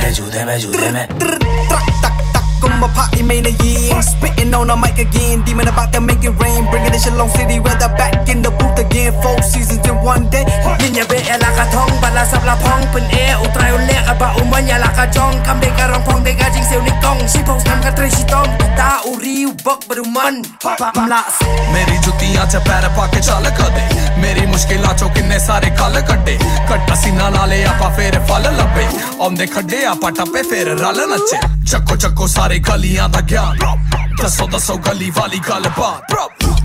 तो 0.00 0.10
जूते 0.14 0.44
में 0.44 0.58
जूते 0.58 0.90
में। 0.90 1.43
I'm 2.84 2.90
a 2.90 2.94
poppy 2.94 3.22
man 3.22 3.46
again. 3.46 3.96
Spitting 4.02 4.52
on 4.52 4.68
the 4.68 4.76
mic 4.76 5.00
again. 5.00 5.40
Demon 5.48 5.68
about 5.68 5.90
to 5.94 6.02
make 6.04 6.20
it 6.20 6.36
rain. 6.36 6.68
Bringing 6.68 6.92
this 6.92 7.04
shit 7.04 7.16
long 7.16 7.30
city 7.32 7.56
weather 7.58 7.88
back 7.96 8.28
in 8.28 8.42
the 8.42 8.50
booth 8.52 8.76
again. 8.76 9.08
Four 9.24 9.40
seasons 9.40 9.80
in 9.88 9.96
one 10.04 10.28
day. 10.28 10.44
Ninya 10.84 11.08
be 11.08 11.16
ala 11.32 11.48
ka 11.56 11.64
thong 11.72 11.88
bala 12.04 12.28
sab 12.28 12.44
la 12.44 12.52
phong 12.60 12.84
pen 12.92 13.08
e 13.08 13.32
u 13.40 13.48
trai 13.56 13.72
u 13.72 13.80
le 13.88 13.96
ba 14.20 14.36
u 14.36 14.44
man 14.52 14.68
ya 14.68 14.76
la 14.76 14.92
ka 14.92 15.08
jong 15.08 15.32
kam 15.48 15.60
de 15.64 15.72
ka 15.80 15.88
rong 15.88 16.04
phong 16.04 16.22
de 16.24 16.36
ga 16.36 16.52
jing 16.52 16.66
seu 16.68 16.82
ni 16.84 16.92
kong 17.00 17.24
si 17.24 17.40
post 17.48 17.64
nam 17.64 17.80
ka 17.80 17.90
tre 17.96 18.10
si 18.10 18.24
tom 18.28 18.44
ta 18.76 19.00
u 19.08 19.16
ri 19.16 19.48
u 19.48 19.56
bok 19.64 19.88
bru 19.88 20.04
man 20.12 20.44
pam 20.60 21.08
las 21.08 21.40
ਮੇਰੀ 21.72 21.96
ਜੁੱਤੀਆਂ 22.04 22.46
'ਚ 22.46 22.56
ਪੈਰ 22.66 22.88
ਪਾ 22.96 23.06
ਕੇ 23.12 23.20
ਚੱਲ 23.20 23.50
ਕਦੇ 23.58 23.88
ਮੇਰੀ 24.20 24.46
ਮੁਸ਼ਕਿਲਾਂ 24.46 24.94
'ਚੋਂ 24.94 25.08
ਕਿੰਨੇ 25.14 25.38
ਸਾਰੇ 25.46 25.70
ਕੱਲ 25.78 26.00
ਕੱਢੇ 26.08 26.38
ਕੱਟ 26.68 26.90
ਪਸੀਨਾ 26.90 27.28
ਲਾ 27.30 27.44
ਲਿਆ 27.46 27.70
ਆਪਾਂ 27.70 27.90
ਫੇਰ 27.96 28.18
ਫਲ 28.28 28.54
ਲੱਭੇ 28.56 28.86
ਆਉਂਦੇ 29.20 29.46
ਖੱਡੇ 29.56 29.84
ਆਪਾਂ 29.86 30.10
ਟੱਪੇ 30.18 30.42
ਫੇਰ 30.50 30.68
ਰਲ 30.78 31.08
ਨੱਚੇ 31.10 31.38
ਚੱਕੋ 31.70 31.96
ਚੱਕੋ 31.96 32.26
ਸਾਰੇ 32.26 32.58
ਗਲੀਆਂ 32.58 33.08
ਦਾ 33.08 33.20
ਗਿਆਨ। 33.20 33.58
ਦੱਸੋ 34.22 34.46
ਦੱਸੋ 34.46 34.76
ਗਲੀ 34.76 35.10
ਵਾਲੀ 35.10 35.38
ਗੱਲ 35.38 35.70
ਬਾਤ 35.78 36.14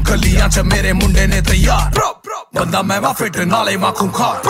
ਗਲੀਆਂ 0.10 0.50
'ਚ 0.50 0.60
ਮੇਰੇ 0.60 0.93
ਮੁੰਡੇ 0.93 1.28
ਨੇ 1.28 1.41
ਤਿਆਰ। 1.41 2.00
ਬੰਦਾ 2.56 2.82
ਮੈਂ 2.82 3.02
ਵਾ 3.02 3.14
ਫਿਟ, 3.14 3.38
ਨਾਲੇ 3.38 3.76
ਵਾ 3.76 3.91
ਖੁੰਖਾਰ। 3.91 4.50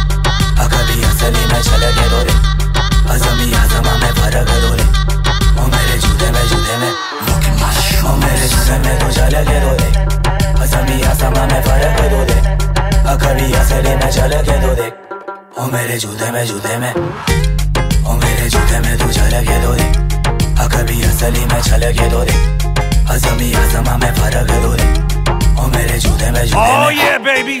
कभी 0.73 1.03
असली 1.09 1.43
में 1.51 1.61
झलके 1.61 2.05
दो 2.11 2.19
रे 2.27 2.35
अजमी 3.13 3.47
आजमा 3.61 3.93
में 4.01 4.11
फ़र्क 4.19 4.49
दो 4.63 4.71
रे 4.79 4.85
ओ 5.61 5.67
मेरे 5.73 5.97
जूते 6.03 6.31
में 6.35 6.45
जूते 6.51 6.75
में। 6.81 6.91
ओ 8.09 8.15
मेरे 8.23 8.47
जूते 8.53 8.77
में 8.85 8.95
तू 8.99 9.07
झलके 9.11 9.59
दो 9.65 9.71
रे 9.81 9.89
अजमी 10.63 11.01
आजमा 11.11 11.43
में 11.51 11.61
फ़र्क 11.67 11.99
दो 12.13 12.21
रे 12.29 12.39
कभी 13.21 13.53
असली 13.61 13.93
में 13.95 14.09
झलके 14.11 14.57
दो 14.61 14.71
रे 14.81 14.87
ओ 15.59 15.65
मेरे 15.73 15.97
जूते 16.03 16.31
में 16.31 16.45
जूते 16.47 16.77
में। 16.81 16.93
ओ 16.93 18.13
मेरे 18.23 18.49
जूते 18.49 18.79
में 18.85 18.97
तू 18.99 19.11
झलके 19.11 19.57
दो 19.65 19.73
रे 19.73 19.89
कभी 20.73 21.01
असली 21.03 21.45
में 21.45 21.61
झलके 21.61 22.07
दो 22.09 22.23
रे 22.29 22.35
अजमी 23.13 23.53
आजमा 23.61 23.97
में 24.03 24.13
फ़र्क 24.19 24.51
दो 24.63 24.73
रे 24.79 24.87
ओ 25.61 25.67
मेरे 25.75 25.97
जूते 25.99 26.31
में 26.31 26.45
जूते 26.45 26.59
Oh 26.61 26.89
yeah, 26.89 27.17
baby. 27.29 27.59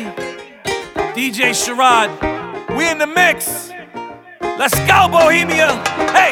DJ 1.15 1.53
Sherrod, 1.61 2.09
We 2.77 2.89
in 2.89 2.97
the 2.97 3.07
mix. 3.07 3.71
Let's 4.41 4.79
go, 4.89 5.07
Bohemia. 5.07 5.69
Hey. 6.17 6.31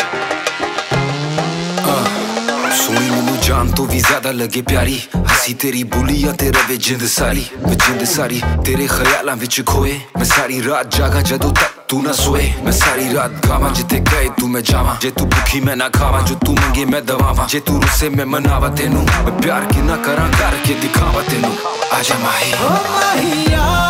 सुनी 2.80 3.10
मनु 3.10 3.36
जान 3.46 3.72
तो 3.78 3.84
भी 3.86 4.00
ज्यादा 4.02 4.32
लगे 4.32 4.62
प्यारी 4.70 4.98
हसी 5.30 5.54
तेरी 5.62 5.84
बुलिया 5.94 6.32
तेरा 6.42 6.62
वे 6.70 6.78
जिंद 6.78 7.04
सारी 7.18 7.46
मैं 7.66 7.78
जिंद 7.86 8.04
सारी 8.06 8.40
तेरे 8.66 8.88
ख्यालां 8.88 9.36
विच 9.42 9.62
खोए 9.70 9.94
मैं 10.18 10.26
सारी 10.26 10.60
रात 10.68 10.94
जागा 10.96 11.22
जदों 11.30 11.52
तक 11.60 11.72
तू 11.90 12.02
ना 12.02 12.14
सोए 12.22 12.46
मैं 12.66 12.72
सारी 12.72 13.14
रात 13.14 13.32
गावा 13.46 13.70
जिते 13.78 14.00
गए 14.12 14.30
तू 14.40 14.48
मैं 14.54 14.64
जावा 14.70 14.98
जे 15.02 15.12
तू 15.18 15.26
भुखी 15.34 15.60
मैं 15.66 15.76
ना 15.82 15.90
खावा 15.98 16.22
जो 16.30 16.36
तू 16.46 16.54
मंगे 16.62 16.86
मैं 16.94 17.06
दवावा 17.06 17.48
जे 17.52 17.60
तू 17.68 17.78
रुसे 17.82 18.10
मैं 18.18 18.26
मनावा 18.34 18.70
तेनू 18.78 19.02
मैं 19.02 19.36
प्यार 19.42 19.66
की 19.74 19.82
ना 19.90 19.96
करा 20.06 20.28
करके 20.40 20.74
दिखावा 20.82 21.22
तेनू 21.30 21.54
आजा 21.98 22.18
माही 22.26 23.89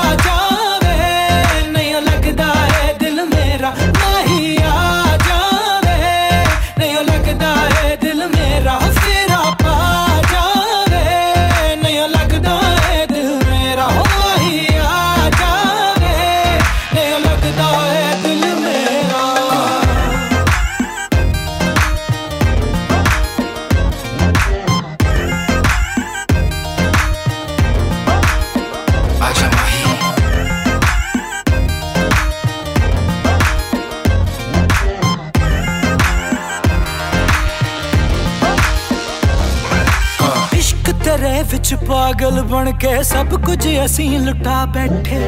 ਪਾਗਲ 42.09 42.41
ਬਣ 42.41 42.71
ਕੇ 42.71 42.91
ਸਭ 43.03 43.33
ਕੁਝ 43.45 43.67
ਅਸੀਂ 43.85 44.19
ਲੁਟਾ 44.19 44.65
ਬੈਠੇ। 44.65 45.19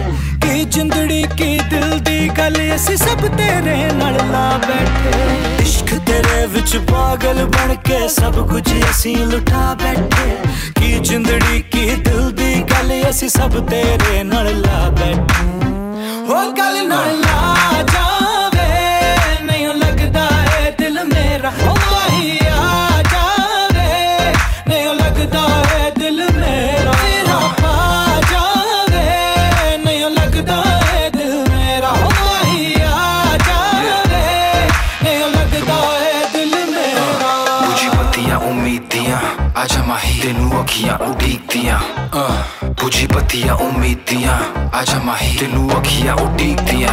ਕੀ 0.41 0.63
ਜਿੰਦੜੀ, 0.65 1.21
ਕੀ 1.37 1.59
ਦਿਲ 1.69 1.99
ਦੀ 1.99 2.29
ਗੱਲ 2.29 2.55
ਅਸੀਂ 2.75 2.95
ਸਭ 2.97 3.19
ਤੇਰੇ 3.37 3.75
ਨਾਲ 3.93 4.17
ਲਾ 4.31 4.59
ਬੈਠੇ। 4.67 5.63
ਇਸ਼ਕ 5.63 5.93
ਤੇਰੇ 6.05 6.45
ਵਿੱਚ 6.45 6.77
ਪਾਗਲ 6.91 7.45
ਬਣ 7.45 7.75
ਕੇ 7.75 8.07
ਸਭ 8.07 8.47
ਕੁਝ 8.49 8.63
ਅਸੀਂ 8.89 9.15
ਲੁਟਾ 9.17 9.73
ਬੈਠੇ। 9.83 10.35
ਕੀ 10.79 10.99
ਜਿੰਦੜੀ, 10.99 11.61
ਕੀ 11.71 11.85
ਦਿਲ 11.95 12.31
ਦੀ 12.31 12.53
ਗੱਲ 12.63 13.09
ਅਸੀਂ 13.09 13.29
ਸਭ 13.29 13.59
ਤੇਰੇ 13.67 14.23
ਨਾਲ 14.23 14.61
ਲਾ 14.61 14.89
ਬੈਠੇ। 14.89 15.47
ਹੋ 16.29 16.51
ਗੱਲ 16.51 16.87
ਨਾਲ 16.87 17.19
ਲਾ 17.19 17.55
ਜਾਵੇ 17.93 18.40
ਅਹ, 43.11 43.17
ਬੁਝੀ 43.17 43.23
ਬੱਤੀਆਂ 43.23 43.53
ਉਮੀਦ 43.53 43.97
ਦੀਆਂ 44.09 44.37
ਆਜਾ 44.77 44.99
ਮਾਹੀ 44.99 45.37
ਤੈਨੂੰ 45.37 45.77
ਅੱਖੀਆਂ 45.77 46.13
ਉਡੀਕਦੀਆਂ। 46.13 46.91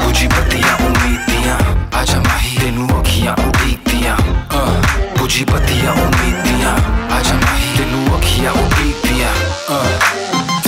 ਬੁਝੀ 0.00 0.26
ਬੱਤੀਆਂ 0.26 0.86
ਉਮੀਦ 0.86 1.20
ਦੀਆਂ 1.30 1.56
ਆਜਾ 1.98 2.18
ਮਾਹੀ 2.18 2.58
ਤੈਨੂੰ 2.62 3.00
ਅੱਖੀਆਂ 3.00 3.32
ਉਡੀਕਦੀਆਂ। 3.32 4.16
ਅਹ, 4.16 4.70
ਬੁਝੀ 5.18 5.44
ਬੱਤੀਆਂ 5.44 5.92
ਉਮੀਦ 5.92 6.36
ਦੀਆਂ 6.36 6.72
ਆਜਾ 7.16 7.34
ਮਾਹੀ 7.34 7.78
ਤੈਨੂੰ 7.78 8.18
ਅੱਖੀਆਂ 8.18 8.52
ਉਡੀਕਦੀਆਂ। 8.52 9.30
ਅਹ, 9.70 10.04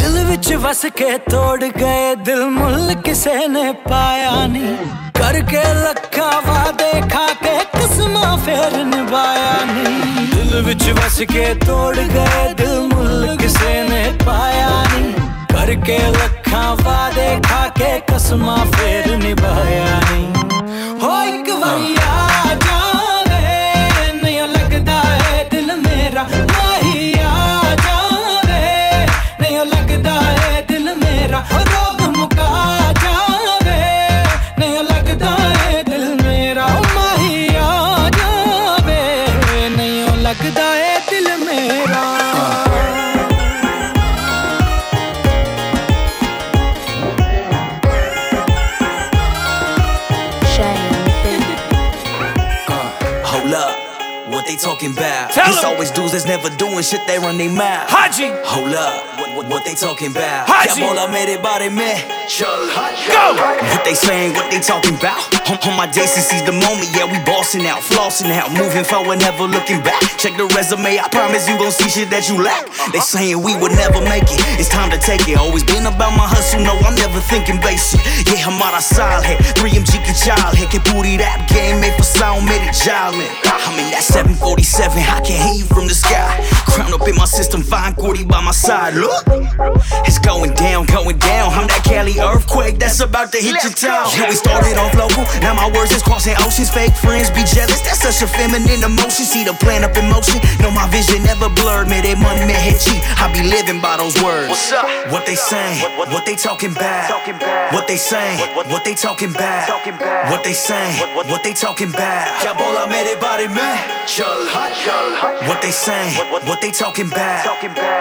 ਦਿਲ 0.01 0.25
ਵਿੱਚ 0.25 0.55
ਵਸ 0.55 0.87
ਕੇ 0.97 1.19
ਤੋੜ 1.19 1.65
ਗਏ 1.65 2.15
ਦਿਲ 2.15 2.47
ਮੁੱਲ 2.47 2.95
ਕਿਸੇ 2.95 3.49
ਨੇ 3.49 3.73
ਪਾਇਆ 3.73 4.47
ਨਹੀਂ। 4.47 4.77
ਕਰਕੇ 5.15 5.63
ਲੱਖਾਂ 5.75 6.43
ਵਾਦੇ 6.47 7.01
ਖਾ 7.01 7.27
ਕੇ 7.27 7.59
ਕਸਮਾਂ 7.79 8.39
ਫੇਰ 8.39 8.85
ਨਿਭਾਇਆ 8.85 9.65
ਨਹੀਂ। 9.65 10.16
ਦਿਲ 10.46 10.62
ਵਿੱਚ 10.62 10.90
ਵਸ 10.92 11.22
ਕੇ 11.32 11.54
ਤੋੜ 11.66 11.96
ਗਏ 11.98 12.54
ਦਿਲ 12.54 12.80
ਮੁੱਲ 12.94 13.36
ਕਿਸੇ 13.38 13.84
ਨੇ 13.84 14.04
ਪਾਇਆ 14.26 14.70
ਨਹੀਂ 14.84 15.14
ਕਰਕੇ 15.54 15.98
ਲੱਖਾਂ 16.12 16.76
ਵਾਦੇ 16.76 17.30
ਖਾ 17.48 17.68
ਕੇ 17.78 18.00
ਕਸਮਾਂ 18.10 18.58
ਫੇਰ 18.68 19.16
ਨਿਭਾਇਆ 19.18 20.00
ਨਹੀਂ 20.02 20.28
ਹੋ 21.02 21.22
ਇੱਕ 21.28 21.50
ਵਾਰੀ 21.62 21.96
that's 56.17 56.27
never 56.27 56.49
doing 56.57 56.83
shit, 56.83 57.07
they 57.07 57.19
run 57.19 57.37
their 57.37 57.51
mouth. 57.51 57.91
Haji. 57.91 58.31
Hold 58.45 58.75
up 58.75 59.16
What, 59.56 59.56
what, 59.56 59.64
what 59.64 59.66
they 59.66 59.76
talking 59.76 60.12
about? 60.12 60.48
Haji. 60.50 60.76
क्या 60.76 60.88
बोला 60.88 61.08
मेरे 61.08 61.38
बारे 61.40 61.70
में? 61.72 62.22
Go. 62.42 62.52
What 63.72 63.84
they 63.86 63.94
saying, 63.96 64.34
what 64.36 64.52
they 64.52 64.60
talking 64.60 64.96
about? 64.96 65.24
On, 65.50 65.58
on 65.68 65.78
my 65.78 65.88
JCC's 65.88 66.44
the 66.44 66.52
moment, 66.52 66.90
yeah, 66.96 67.08
we 67.08 67.20
bossing 67.24 67.66
out, 67.68 67.80
flossing 67.80 68.32
out, 68.32 68.52
moving 68.52 68.84
forward, 68.84 69.20
never 69.20 69.44
looking 69.44 69.82
back. 69.84 70.02
Check 70.18 70.36
the 70.36 70.46
resume, 70.56 71.00
I 71.00 71.08
promise 71.12 71.48
you 71.48 71.58
gon' 71.58 71.72
see 71.72 71.90
shit 71.90 72.10
that 72.10 72.28
you 72.28 72.42
lack. 72.44 72.68
They 72.92 73.00
saying 73.00 73.42
we 73.44 73.56
would 73.60 73.72
never 73.72 74.02
make 74.02 74.28
it, 74.28 74.40
it's 74.60 74.70
time 74.70 74.92
to 74.92 74.98
take 74.98 75.28
it. 75.28 75.38
Always 75.38 75.64
been 75.64 75.86
about 75.86 76.12
my 76.18 76.28
hustle, 76.28 76.60
no, 76.64 76.76
I'm 76.84 76.96
never 76.96 77.20
thinking 77.32 77.60
basic. 77.62 78.00
Yeah, 78.28 78.44
हमारा 78.48 78.80
साल 78.80 79.24
है, 79.24 79.38
3MG 79.60 79.92
की 80.08 80.14
चाल 80.26 80.56
है, 80.56 80.66
कि 80.72 80.80
पूरी 80.92 81.18
rap 81.24 81.48
game 81.48 81.80
made 81.80 81.96
for 81.96 82.08
sound 82.08 82.44
मेरे 82.50 82.72
जाल 82.84 83.16
में. 83.16 83.28
I'm 83.62 83.78
in 83.80 83.92
that 83.92 84.04
747, 84.04 84.98
I 85.00 85.20
can 85.22 85.38
hear 85.40 85.56
you 85.62 85.66
from 85.66 85.88
the 85.88 85.96
sky. 85.96 86.40
Crown 86.68 86.94
up 86.94 87.08
in 87.08 87.16
my 87.16 87.26
system, 87.26 87.62
fine 87.62 87.94
Cordy 87.96 88.24
by 88.24 88.42
my 88.42 88.52
side. 88.52 88.96
Look, 88.96 89.28
It's 90.07 90.19
going 90.19 90.55
down, 90.55 90.87
going 90.87 91.19
down. 91.19 91.53
I'm 91.53 91.67
that 91.69 91.83
Cali 91.85 92.19
earthquake 92.21 92.79
that's 92.79 93.01
about 93.01 93.33
to 93.33 93.39
hit 93.39 93.63
your 93.63 93.73
town. 93.73 94.11
Yeah, 94.15 94.29
we 94.29 94.37
started 94.37 94.77
off 94.79 94.95
local, 94.95 95.25
now 95.41 95.55
my 95.55 95.71
words 95.71 95.93
is 95.93 96.03
crossing 96.03 96.35
oceans. 96.43 96.71
Fake 96.71 96.95
friends 96.95 97.31
be 97.31 97.43
jealous, 97.47 97.81
that's 97.83 98.03
such 98.03 98.23
a 98.23 98.29
feminine 98.29 98.83
emotion. 98.83 99.25
See 99.25 99.45
the 99.45 99.55
plan 99.59 99.85
up 99.85 99.97
in 99.97 100.09
motion. 100.11 100.41
No, 100.61 100.71
my 100.71 100.87
vision 100.91 101.23
never 101.25 101.49
blurred. 101.49 101.89
Made 101.89 102.05
that 102.05 102.19
money, 102.19 102.45
man, 102.45 102.61
hit 102.61 102.81
cheap. 102.83 103.01
I 103.21 103.31
be 103.33 103.43
living 103.47 103.81
by 103.81 103.97
those 103.97 104.17
words. 104.23 104.49
What's 104.51 104.73
up? 104.73 104.87
What 105.13 105.27
they 105.27 105.37
say? 105.37 105.81
What, 105.83 105.99
what, 105.99 106.09
what 106.11 106.25
they 106.27 106.37
talking 106.37 106.73
about? 106.73 107.11
What 107.73 107.87
they 107.87 107.97
say? 107.97 108.37
What, 108.55 108.67
what 108.69 108.85
they 108.85 108.95
talking 108.95 109.31
about? 109.31 109.69
What 110.31 110.45
they 110.45 110.53
say? 110.53 110.99
What 111.15 111.43
they 111.43 111.53
talking 111.55 111.91
about? 111.91 112.27
Kya 112.43 112.57
bola 112.57 112.87
mere 112.89 113.17
bare 113.19 113.49
mein? 113.49 113.79
Chal 114.07 114.47
hot. 114.53 114.73
What 115.49 115.63
they 115.63 115.71
say? 115.71 116.15
What 116.31 116.61
they 116.61 116.71
talking 116.71 117.09
about? 117.11 117.47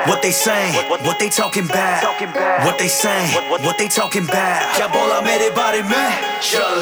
What 0.07 0.21
they 0.21 0.31
saying? 0.31 0.73
What 0.89 1.19
they 1.19 1.24
talking 1.29 1.65
about? 1.65 2.03
What 2.65 2.77
they 2.77 2.87
saying? 2.87 3.33
What, 3.49 3.77
they 3.77 3.87
talking 3.87 4.23
about? 4.23 4.75
क्या 4.75 4.87
बोला 4.87 5.19
मेरे 5.21 5.49
बारे 5.57 5.81
में? 5.81 6.05
चल 6.41 6.81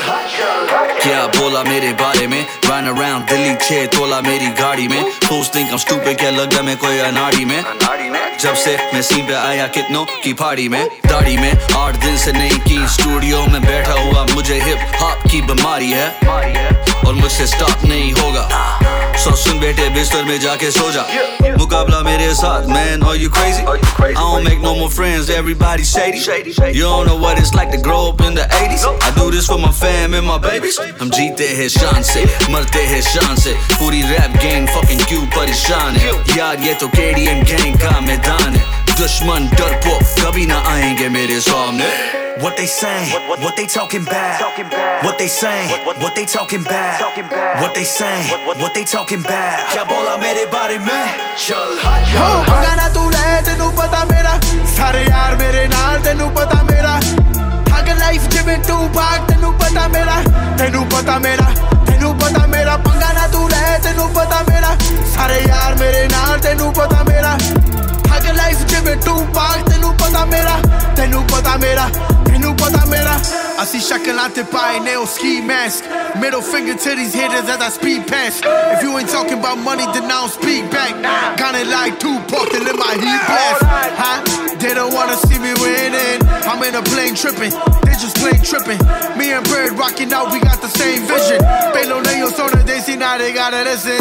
क्या 1.03 1.25
बोला 1.37 1.63
मेरे 1.63 1.91
बारे 2.01 2.27
में 2.27 2.45
Run 2.67 2.87
around 2.93 3.27
दिल्ली 3.29 3.55
छे 3.65 3.85
तोला 3.95 4.21
मेरी 4.21 4.47
गाड़ी 4.61 4.87
में 4.87 5.01
Fools 5.27 5.49
think 5.49 5.71
I'm 5.71 5.79
stupid? 5.79 6.17
क्या 6.19 6.29
लगा 6.31 6.61
मैं 6.61 6.77
कोई 6.77 6.99
अनाड़ी 7.09 7.45
में 7.45 7.61
जब 8.39 8.55
से 8.63 8.75
मैं 8.93 9.01
सीन 9.01 9.25
पे 9.27 9.33
आया 9.33 9.67
कितनों 9.75 10.05
की 10.23 10.33
पार्टी 10.41 10.67
में 10.69 10.83
दाढ़ी 11.07 11.37
में 11.37 11.51
आठ 11.77 11.95
दिन 12.05 12.17
से 12.17 12.31
नहीं 12.31 12.59
की 12.67 12.87
स्टूडियो 12.95 13.45
में 13.53 13.61
बैठा 13.61 13.99
हुआ 13.99 14.25
मुझे 14.33 14.59
हिप 14.63 15.01
हॉप 15.01 15.31
की 15.31 15.41
बीमारी 15.51 15.91
है 15.91 16.92
और 17.07 17.13
मुझसे 17.13 17.47
स्टॉप 17.47 17.85
नहीं 17.85 18.11
होगा। 18.13 18.49
सो 19.23 19.35
सुन 19.35 19.59
बेटे 19.59 19.89
बिस्तर 19.89 20.23
में 20.23 20.39
जाके 20.39 20.71
सो 20.71 20.91
जा। 20.91 21.05
मुकाबला 21.57 21.99
मेरे 21.99 22.33
साथ 22.35 22.67
मैन 22.67 23.03
और 23.03 23.17
you 23.17 23.29
crazy 23.29 23.61
I 24.03 24.13
don't 24.13 24.47
make 24.47 24.59
no 24.59 24.73
more 24.75 24.89
friends 24.89 25.29
everybody 25.29 25.83
shady 25.85 26.19
you 26.79 26.89
don't 26.89 27.07
know 27.07 27.17
what 27.17 27.39
it's 27.39 27.53
like 27.55 27.69
to 27.69 27.81
grow 27.81 27.97
up 28.11 28.21
in 28.21 28.35
the 28.35 28.47
80s 28.51 28.85
I 29.03 29.11
do 29.11 29.29
this 29.31 29.47
for 29.47 29.59
my 29.59 29.71
fam 29.81 30.15
and 30.15 30.23
my 30.23 30.37
babies 30.39 30.79
हम 31.01 31.09
जीते 31.09 31.47
हैं 31.47 31.67
शान 31.69 32.01
से, 32.03 32.23
मरते 32.49 32.83
हैं 32.83 33.01
शान 33.01 33.35
से। 33.35 33.53
पूरी 33.73 34.01
रैप 34.01 34.37
गैंग 34.41 34.67
फकिंग 34.67 35.01
क्यों 35.01 35.21
परेशान 35.37 35.95
है। 35.95 36.13
यार, 36.37 36.57
ये 36.59 36.73
तो 36.73 36.87
केडीएम 36.87 37.43
गैंग 37.43 37.75
का 37.75 37.99
मैदान 37.99 38.55
है। 38.55 38.95
दुश्मन 38.97 39.47
डरपोक 39.53 40.03
कभी 40.19 40.45
ना 40.45 40.63
आएँगे 40.67 41.09
मेरे 41.09 41.39
सामने. 41.39 42.22
what 42.43 42.57
they 42.57 42.65
saying, 42.65 43.09
what 43.27 43.55
they 43.55 43.65
talking 43.65 44.01
about, 44.05 44.41
what 45.03 45.17
they 45.17 45.27
saying, 45.27 45.69
what 45.85 46.15
they 46.15 46.25
talking 46.25 46.61
about, 46.61 47.15
what 47.61 47.73
they 47.73 47.83
saying, 47.83 48.27
what 48.45 48.73
they 48.73 48.83
talking 48.83 49.23
about. 49.23 49.71
क्या 49.73 49.83
बोला 49.91 50.15
मेरे 50.23 50.45
बारे 50.51 50.77
में? 50.79 51.03
चल 51.39 51.71
हो 51.83 52.27
गाना 52.63 52.87
तू 52.95 53.09
रहे 53.15 53.41
तेनू 53.47 53.69
पता 53.79 54.03
मेरा 54.11 54.33
सारे 54.75 55.03
यार 55.05 55.35
मेरे 55.41 55.65
नाल 55.73 56.01
तेनू 56.03 56.27
पता 56.37 56.61
मेरा 56.69 56.93
थक 57.71 57.87
लाइफ 57.99 58.27
जिवें 58.33 58.61
तू 58.67 58.77
भाग 58.97 59.19
तेनू 59.29 59.51
पता 59.63 59.87
मेरा 59.95 60.17
तेनू 60.59 60.83
पता 60.93 61.17
मेरा 61.25 61.47
तेनू 61.87 62.13
पता 62.21 62.45
मेरा 62.53 62.75
पंगा 62.87 63.11
ना 63.19 63.27
तू 63.33 63.47
रहे 63.53 63.77
तेनू 63.87 64.07
पता 64.17 64.41
मेरा 64.49 64.75
सारे 65.15 65.39
यार 65.47 65.75
मेरे 65.79 66.05
नाल 66.15 66.39
तेनू 66.45 66.71
पता 66.79 67.03
मेरा 67.09 67.37
थक 68.07 68.25
लाइफ 68.37 68.67
जिवें 68.71 68.99
तू 69.05 69.15
भाग 69.37 69.69
तेनू 69.69 69.91
पता 70.03 70.25
मेरा 70.33 70.55
तेनू 70.97 71.21
पता 71.31 71.55
मेरा 71.65 71.87
I 73.63 73.65
see 73.65 73.79
shaking 73.79 74.19
out 74.19 74.35
the 74.35 74.43
nail 74.83 75.05
ski 75.05 75.39
mask. 75.39 75.85
Middle 76.19 76.41
finger 76.41 76.75
to 76.75 76.95
these 76.95 77.13
hitters 77.13 77.47
as 77.47 77.59
I 77.59 77.69
speed 77.69 78.07
past. 78.07 78.43
If 78.45 78.83
you 78.83 78.91
ain't 78.97 79.09
talking 79.09 79.39
about 79.39 79.57
money, 79.57 79.85
then 79.95 80.05
I 80.05 80.27
don't 80.27 80.29
speak 80.29 80.69
back. 80.69 80.91
Kinda 81.37 81.63
like 81.71 81.99
Tupac, 81.99 82.51
they 82.51 82.59
let 82.59 82.75
my 82.75 82.93
heat 82.93 83.21
blast. 83.23 83.63
Huh? 83.95 84.19
They 84.59 84.73
don't 84.73 84.93
wanna 84.93 85.15
see 85.15 85.39
me 85.39 85.53
winning. 85.63 86.19
I'm 86.43 86.61
in 86.63 86.75
a 86.75 86.83
plane 86.83 87.15
tripping, 87.15 87.51
they 87.87 87.95
just 87.99 88.15
plane 88.19 88.43
tripping. 88.43 88.79
Me 89.17 89.31
and 89.31 89.43
Byrd 89.47 89.79
rocking 89.79 90.11
out, 90.11 90.31
we 90.31 90.39
got 90.39 90.61
the 90.61 90.67
same 90.67 91.07
vision. 91.07 91.39
Pelo 91.71 92.03
on 92.03 92.31
Sona, 92.31 92.63
they 92.63 92.79
see 92.79 92.95
now 92.95 93.17
they 93.17 93.33
gotta 93.33 93.63
listen. 93.63 93.99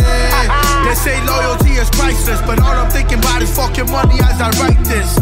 They 0.87 0.95
say 0.95 1.19
loyalty 1.27 1.79
is 1.79 1.91
priceless, 1.91 2.41
but 2.43 2.59
all 2.61 2.75
I'm 2.75 2.91
thinking 2.91 3.19
about 3.19 3.43
is 3.43 3.55
fucking 3.55 3.91
money 3.91 4.19
as 4.23 4.41
I 4.41 4.51
write 4.59 4.83
this. 4.85 5.19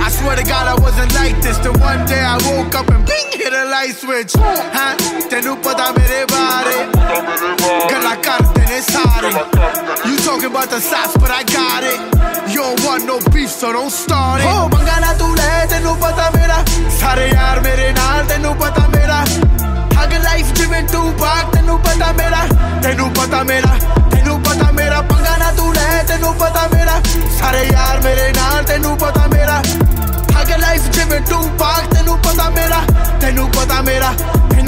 I 0.00 0.08
swear 0.08 0.36
to 0.36 0.44
God, 0.44 0.66
I 0.66 0.76
wasn't 0.80 1.12
like 1.14 1.40
this. 1.42 1.58
The 1.58 1.72
one 1.76 2.04
day 2.06 2.20
I 2.20 2.36
woke 2.50 2.74
up 2.74 2.88
and 2.90 3.04
bing 3.06 3.28
hit 3.32 3.52
a 3.52 3.64
light 3.70 3.94
switch. 4.02 4.32
Huh? 4.76 4.94
ਤੈਨੂੰ 5.30 5.56
ਪਤਾ 5.64 5.90
ਮੇਰੇ 5.98 6.24
ਬਾਰੇ 6.32 6.76
ਗੱਲਾਂ 7.90 8.14
ਕਰਦੇ 8.26 8.64
ਨੇ 8.70 8.80
ਸਾਰੇ 8.90 9.30
you 10.08 10.16
talking 10.24 10.50
about 10.50 10.70
the 10.74 10.80
sauce 10.86 11.14
but 11.22 11.30
I 11.36 11.42
got 11.52 11.84
it. 11.90 12.00
You 12.52 12.62
don't 12.62 12.80
want 12.86 13.04
no 13.10 13.16
beef 13.34 13.50
so 13.52 13.72
don't 13.76 13.92
start 13.96 14.40
it. 14.40 14.46
ਹੋ 14.46 14.68
ਮੰਗਾ 14.74 14.98
ਨਾ 15.00 15.12
ਤੂੰ 15.20 15.34
ਲੈ 15.36 15.64
ਤੈਨੂੰ 15.70 15.96
ਪਤਾ 15.98 16.30
ਮੇਰਾ 16.36 16.64
ਸਾਰੇ 17.00 17.28
ਯਾਰ 17.28 17.60
ਮੇਰੇ 17.66 17.90
ਨਾਲ 17.98 18.24
ਤੈਨੂੰ 18.28 18.54
ਪਤਾ 18.62 18.86
ਮੇਰਾ 18.96 19.24
ਠੱਗ 19.94 20.12
ਲਾਈਫ 20.24 20.52
ਜਿਵੇਂ 20.58 20.82
ਤੂੰ 20.92 21.12
ਭਾਗ 21.20 21.52
ਤੈਨੂੰ 21.54 21.78
ਪਤਾ 21.82 22.12
ਮੇਰਾ 22.20 22.46
ਤੈਨੂੰ 22.82 23.10
ਪਤਾ 23.20 23.42
ਮੇਰਾ 23.52 23.76
ਤੈਨੂੰ 24.10 24.40
ਪਤਾ 24.42 24.70
ਮੇਰਾ 24.80 25.00
ਪੰਗਾ 25.12 25.36
ਨਾ 25.36 25.52
ਤੂੰ 25.56 25.72
ਲੈ 25.74 26.02
ਤੈਨੂੰ 26.08 26.34
ਪਤਾ 26.42 26.66
ਮੇਰਾ 26.74 27.00
ਸਾਰੇ 27.40 27.64
ਯਾਰ 27.72 28.00
ਮੇਰੇ 28.04 28.30
ਨਾਲ 28.36 28.64
ਤੈਨੂੰ 28.72 28.96
ਪਤਾ 28.98 29.26
ਮੇਰਾ 29.34 29.62
ਠੱਗ 30.40 30.50
ਲਾਈਫ 30.60 30.82
ਜਿਵੇਂ 30.88 31.20
ਤੂੰ 31.20 31.42
ਭਾਗ 31.58 31.92
ਤੈਨੂੰ 31.94 32.16
ਪਤਾ 32.18 32.48
ਮੇਰਾ 32.50 32.80
ਤੈਨੂੰ 33.20 33.48
ਪਤਾ 33.50 33.80
ਮੇਰਾ। 33.82 34.12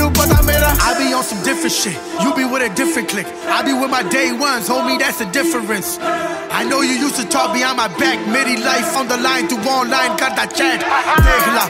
do 0.03 0.11
Panamera. 0.19 0.71
I 0.83 0.99
be 0.99 1.15
on 1.15 1.23
some 1.23 1.39
different 1.47 1.71
shit. 1.71 1.95
You 2.23 2.35
be 2.35 2.45
with 2.45 2.67
a 2.67 2.71
different 2.75 3.09
clique. 3.09 3.31
I 3.47 3.63
be 3.63 3.73
with 3.73 3.91
my 3.91 4.03
day 4.03 4.33
ones, 4.33 4.69
homie, 4.69 4.99
that's 4.99 5.19
the 5.19 5.27
difference. 5.31 5.99
I 6.03 6.65
know 6.65 6.83
you 6.83 6.99
used 6.99 7.17
to 7.17 7.27
talk 7.29 7.55
behind 7.55 7.77
my 7.79 7.89
back. 8.03 8.19
Mary 8.27 8.57
life 8.59 8.97
on 8.97 9.07
the 9.07 9.17
line, 9.17 9.47
do 9.47 9.57
online, 9.63 10.19
got 10.19 10.35
that 10.35 10.51
chat. 10.59 10.83
Tegla, 10.83 11.65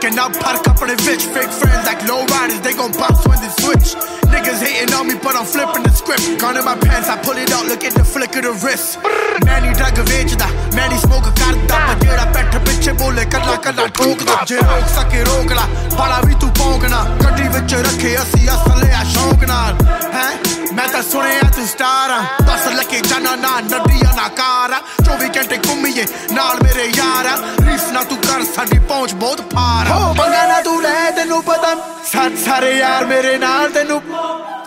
can 0.00 0.18
I 0.18 0.28
park 0.36 0.68
up 0.68 0.82
on 0.82 0.90
a 0.90 0.98
bitch? 1.00 1.24
Fake 1.32 1.50
friends 1.50 1.84
like 1.88 2.04
low 2.04 2.24
riders, 2.36 2.60
they 2.60 2.74
gon' 2.76 2.92
bounce 2.92 3.24
when 3.26 3.40
they 3.40 3.52
switch. 3.64 3.96
Niggas 4.28 4.60
hating 4.60 4.92
on 4.92 5.08
me, 5.08 5.16
but 5.24 5.34
I'm 5.34 5.48
flipping 5.48 5.82
the 5.82 5.90
script. 5.90 6.22
Gun 6.38 6.56
in 6.60 6.64
my 6.64 6.76
pants, 6.76 7.08
I 7.08 7.16
pull 7.16 7.36
it 7.40 7.50
out, 7.50 7.64
look 7.66 7.82
at 7.82 7.94
the 7.96 8.04
flick 8.04 8.36
of 8.36 8.44
the 8.44 8.52
wrist. 8.60 9.00
Manny 9.48 9.72
drag 9.72 9.96
a 9.96 10.04
vejda, 10.04 10.48
Manny 10.76 11.00
smoke 11.00 11.24
a 11.24 11.32
carta. 11.32 11.64
But 11.64 11.98
get 12.04 12.20
up 12.20 12.36
at 12.36 12.52
the 12.52 12.60
bitch, 12.60 12.86
bole, 13.00 13.24
kadla 13.24 13.56
kadla, 13.64 13.88
talk 13.90 14.20
the 14.20 14.36
joke, 14.44 14.88
suck 14.92 15.14
it, 15.16 15.24
rokla. 15.26 15.64
Bala 15.96 16.20
vi 16.28 16.36
tu 16.36 16.46
pongna, 16.52 17.08
kadri 17.24 17.48
bitch, 17.48 17.72
ਰੱਖੇ 17.82 18.16
ਅਸੀਂ 18.22 18.48
ਅਸਲੇ 18.48 18.92
ਆ 18.94 19.02
ਸ਼ੌਂਕ 19.04 19.44
ਨਾਲ 19.44 19.76
ਹੈ? 20.14 20.28
ਮੈਂ 20.74 20.88
ਤਾਂ 20.88 21.02
ਸੁਣਿਆ 21.02 21.50
ਤੂੰ 21.56 21.66
ਸਟਾਰ 21.66 22.10
ਆ। 22.10 22.20
ਬਸ 22.42 22.66
ਲੱਕੇ 22.72 23.00
ਜਾਣਾ 23.00 23.34
ਨਾ 23.36 23.48
ਨੱਡੀਆਂ 23.60 24.14
ਨਾ 24.16 24.28
ਕਾਰਾ 24.28 24.80
24 25.04 25.28
ਘੰਟੇ 25.36 25.58
ਘੁੰਮੀਏ 25.68 26.04
ਨਾਲ 26.32 26.56
ਮੇਰੇ 26.62 26.84
ਯਾਰ 26.96 27.26
ਆ। 27.26 27.36
ਰੀਸ 27.66 27.88
ਨਾ 27.92 28.02
ਤੂੰ 28.02 28.18
ਕਰ 28.18 28.44
ਸਾਡੀ 28.56 28.78
ਪਹੁੰਚ 28.78 29.12
ਬਹੁਤ 29.14 29.40
ਪਾਰ 29.54 29.86
ਆ। 29.86 29.94
ਹੋ 29.94 30.12
ਮੰਗਾ 30.14 30.46
ਨਾ 30.46 30.60
ਤੂੰ 30.62 30.82
ਲੈ 30.82 31.10
ਤੈਨੂੰ 31.10 31.42
ਪਤਾ। 31.42 31.74
ਸੱਤ 32.12 32.38
ਸਾਰੇ 32.44 32.72
ਯਾਰ 32.78 33.06
ਮੇਰੇ 33.06 33.36
ਨਾਲ 33.38 33.70
ਤੈਨੂੰ 33.70 34.00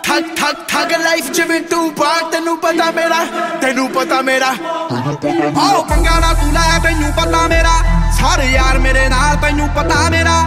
ਠੱਗ 0.04 0.24
ਠੱਗ 0.38 0.56
ਠੱਗ 0.68 0.92
ਲਾਈਫ 1.02 1.32
ਜਿਵੇਂ 1.32 1.62
ਤੂੰ 1.62 1.94
ਭਾਗ 1.96 2.32
ਤੈਨੂੰ 2.32 2.58
ਪਤਾ 2.58 2.90
ਮੇਰਾ 2.92 3.24
ਤੈਨੂੰ 3.62 3.88
ਪਤਾ 3.90 4.22
ਮੇਰਾ। 4.22 4.48
ਆਓ 4.48 5.82
ਪੰਗਾ 5.84 6.20
ਨਾ 6.20 6.34
ਤੂੰ 6.34 6.52
ਲੈ 6.54 6.80
ਤੈਨੂੰ 6.84 7.12
ਪਤਾ 7.14 7.48
ਮੇਰਾ। 7.48 7.74
ਸਾਰੇ 8.20 8.46
ਯਾਰ 8.46 8.80
ਮੇਰੇ 8.80 9.08
ਨਾਲ 9.10 9.38
ਤੈਨੂੰ 9.38 9.70
ਪਤਾ 9.70 10.10
ਮੇਰਾ। 10.10 10.42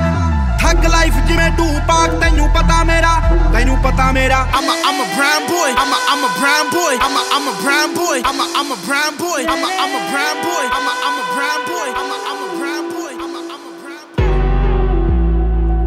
ਠੱਗ 0.64 0.86
ਲਾਈਫ 0.86 1.14
ਜਿਵੇਂ 1.28 1.50
ਤੂੰ 1.58 1.70
ਭਾਗ 1.88 2.20
ਤੈਨੂੰ 2.22 2.50
ਪਤਾ 2.54 2.84
ਮੇਰਾ 2.84 3.14
ਤੈਨੂੰ 3.54 3.78
ਪਤਾ 3.84 4.12
ਮੇਰਾ 4.12 4.46
I'm 4.60 4.70
a 4.72 4.76
I'm 4.90 5.00
a 5.02 5.08
brown 5.16 5.48
boy 5.50 5.70
I'm 5.84 5.94
a 5.96 6.00
I'm 6.12 6.26
a 6.28 6.32
brown 6.40 6.72
boy 6.74 6.94
I'm 7.08 7.18
a 7.20 7.24
I'm 7.38 7.48
a 7.52 7.56
brown 7.64 7.96
boy 7.96 8.18
I'm 8.30 8.42
a 8.44 8.48
I'm 8.60 8.74
a 8.76 8.80
brown 8.88 9.18
boy 9.20 9.42
I'm 9.52 9.64
a 9.68 9.72
I'm 9.84 9.96
a 10.00 10.04
brown 10.12 10.42
boy 10.46 10.66
I'm 10.74 10.90
a 10.90 10.94
I'm 11.08 11.18
a 11.22 11.26
brown 11.34 11.66
boy 11.70 11.88
I'm 12.02 12.12
a 12.14 12.20
I'm 12.30 12.44
a 12.44 12.50
brown 12.60 12.86
boy 12.92 13.12
I'm 13.24 13.36
a 13.38 13.44
I'm 13.46 13.64
a 13.64 13.80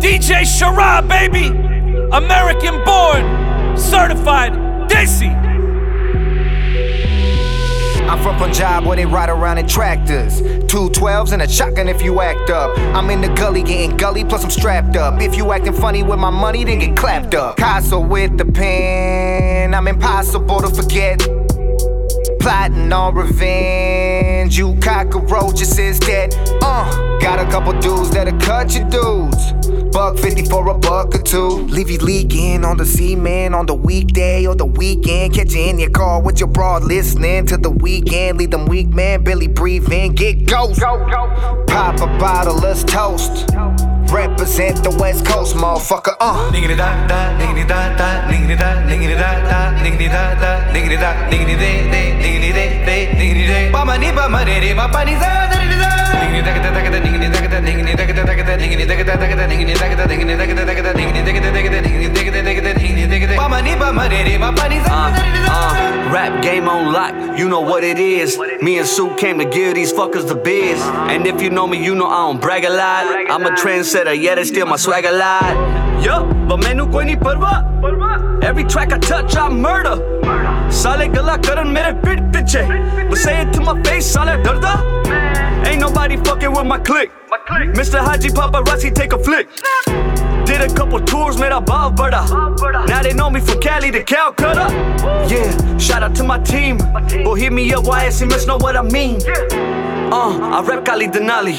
DJ 0.03 0.43
Sharad, 0.57 1.09
baby. 1.09 1.47
American 2.13 2.83
born, 2.85 3.23
certified 3.77 4.53
Desi. 4.89 5.46
I'm 8.08 8.24
from 8.24 8.38
Punjab 8.38 8.86
where 8.86 8.96
they 8.96 9.06
ride 9.06 9.30
around 9.30 9.58
in 9.58 9.68
tractors. 9.68 10.40
Two 10.68 10.90
12s 10.90 11.34
and 11.34 11.42
a 11.42 11.48
shotgun 11.48 11.90
if 11.90 12.02
you 12.02 12.22
act 12.22 12.50
up. 12.50 12.78
I'm 12.96 13.10
in 13.10 13.20
the 13.20 13.28
gully 13.30 13.64
getting 13.64 13.98
gully, 13.98 14.24
plus 14.24 14.44
I'm 14.46 14.50
strapped 14.50 14.96
up. 14.96 15.22
If 15.22 15.36
you 15.36 15.52
acting 15.52 15.74
funny 15.74 16.04
with 16.04 16.20
my 16.20 16.30
money, 16.30 16.64
then 16.64 16.80
get 16.80 16.96
clapped 16.96 17.36
up. 17.36 17.58
Castle 17.58 18.04
with 18.04 18.38
the 18.38 18.46
pen, 18.46 19.74
I'm 19.74 19.88
impossible 19.88 20.62
to 20.62 20.70
forget. 20.70 21.47
Plotting 22.40 22.92
on 22.94 23.16
revenge, 23.16 24.58
you 24.58 24.76
cockroaches 24.80 25.78
is 25.78 26.00
dead. 26.00 26.34
Uh, 26.62 27.20
got 27.20 27.40
a 27.40 27.50
couple 27.50 27.74
dudes 27.80 28.12
that'll 28.12 28.40
cut 28.40 28.76
your 28.76 28.88
dudes. 28.90 29.54
Buck 29.92 30.18
50 30.18 30.46
for 30.46 30.70
a 30.70 30.78
buck 30.78 31.16
or 31.16 31.22
two. 31.22 31.48
Leave 31.48 31.90
you 31.90 31.98
leaking 31.98 32.64
on 32.64 32.78
the 32.78 32.86
cement 32.86 33.56
on 33.56 33.66
the 33.66 33.74
weekday 33.74 34.46
or 34.46 34.56
the 34.56 34.66
weekend. 34.66 35.34
Catch 35.34 35.54
you 35.54 35.62
in 35.62 35.80
your 35.80 35.90
car 35.90 36.22
with 36.22 36.40
your 36.40 36.50
broad 36.50 36.84
listening 36.84 37.46
to 37.48 37.58
the 37.58 37.72
weekend. 37.72 38.38
Leave 38.38 38.52
them 38.52 38.66
weak 38.66 38.90
man, 38.90 39.24
Billy 39.24 39.48
breathe 39.48 39.92
in, 39.92 40.14
get 40.14 40.46
ghost. 40.46 40.80
Pop 40.80 42.00
a 42.00 42.08
bottle, 42.20 42.56
let's 42.56 42.84
toast. 42.84 43.50
Represent 44.12 44.84
the 44.84 44.92
West 44.92 45.26
Coast, 45.26 45.56
motherfucker. 45.56 46.16
Uh. 46.20 46.50
Da 46.52 46.62
da, 46.62 46.76
da 46.76 47.38
da, 47.38 47.54
da, 47.54 47.66
da 47.68 48.56
da, 48.56 48.88
da 48.88 48.98
da, 49.18 50.36
da, 50.36 50.52
da 50.52 51.08
pama 53.72 53.98
ni 53.98 54.12
pama 54.12 54.44
re 54.44 54.60
re, 54.60 54.74
ma 54.74 54.88
ni. 55.04 55.57
Uh, 65.50 66.12
rap 66.14 66.44
game 66.44 66.68
on 66.68 66.92
lock, 66.94 67.40
you 67.40 67.50
know 67.50 67.62
what 67.62 67.84
it 67.84 68.00
is. 68.00 68.38
Me 68.62 68.78
and 68.78 68.88
Sue 68.88 69.16
came 69.16 69.40
to 69.40 69.46
give 69.46 69.76
these 69.76 69.94
fuckers 69.94 70.28
the 70.28 70.36
biz. 70.36 70.80
And 70.82 71.26
if 71.26 71.42
you 71.42 71.50
know 71.50 71.68
me, 71.68 71.84
you 71.84 71.96
know 71.96 72.08
I 72.08 72.28
don't 72.28 72.42
brag 72.42 72.66
a 72.66 72.70
lot. 72.70 73.32
I'm 73.32 73.46
a 73.46 73.52
trendsetter, 73.52 74.20
yeah, 74.20 74.36
they 74.36 74.44
steal 74.44 74.66
my 74.66 74.78
swag 74.78 75.06
a 75.06 75.12
lot. 75.12 76.04
Yup, 76.04 76.28
but 76.48 76.58
menu 76.58 76.86
koi 76.92 77.06
nahi 77.06 77.16
parwa. 77.16 78.44
Every 78.44 78.64
track 78.64 78.94
I 78.94 79.00
touch, 79.00 79.36
I 79.36 79.50
murder. 79.50 79.98
Karan 81.42 81.74
mere 81.74 81.94
pit 82.04 82.20
piche. 82.32 82.62
But 83.10 83.18
say 83.18 83.42
it 83.42 83.54
to 83.54 83.62
my 83.62 83.82
face, 83.84 84.06
sale 84.06 84.38
darda. 84.44 85.17
Ain't 85.68 85.82
nobody 85.82 86.16
fucking 86.18 86.52
with 86.52 86.66
my 86.66 86.80
clique. 86.80 87.12
Mr. 87.76 88.00
Haji 88.00 88.30
Paparazzi, 88.30 88.94
take 88.94 89.12
a 89.12 89.20
flick. 89.22 89.50
Did 90.46 90.62
a 90.62 90.74
couple 90.74 91.00
tours, 91.02 91.38
made 91.38 91.52
a 91.52 91.60
bob 91.60 91.98
bada. 91.98 92.24
Now 92.88 93.04
they 93.04 93.14
know 93.14 93.30
me 93.30 93.42
from 93.42 93.60
Cali 93.60 93.92
to 93.92 94.02
Calcutta. 94.02 94.68
Yeah, 95.30 95.78
shout 95.78 96.04
out 96.04 96.16
to 96.16 96.24
my 96.24 96.40
team. 96.40 96.78
Well, 96.78 97.36
hit 97.36 97.52
me 97.52 97.74
up, 97.74 97.84
why 97.86 98.06
SMS 98.08 98.48
know 98.48 98.58
what 98.58 98.78
I 98.78 98.82
mean. 98.82 99.20
Uh, 100.10 100.40
I 100.56 100.64
rap 100.66 100.86
Kali 100.86 101.08
Denali. 101.08 101.58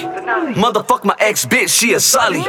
Motherfuck 0.55 1.05
my 1.05 1.15
ex 1.19 1.45
bitch, 1.45 1.69
she 1.69 1.93
a 1.93 2.01
Sally. 2.01 2.41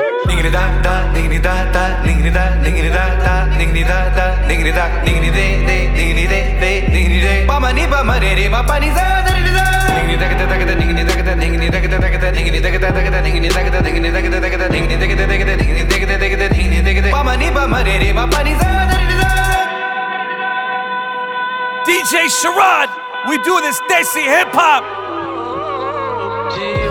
DJ 21.88 22.28
Sharad, 22.42 22.90
we 23.30 23.38
do 23.44 23.60
this 23.62 23.80
Desi 23.90 24.24
hip 24.24 24.50
hop. 24.52 24.84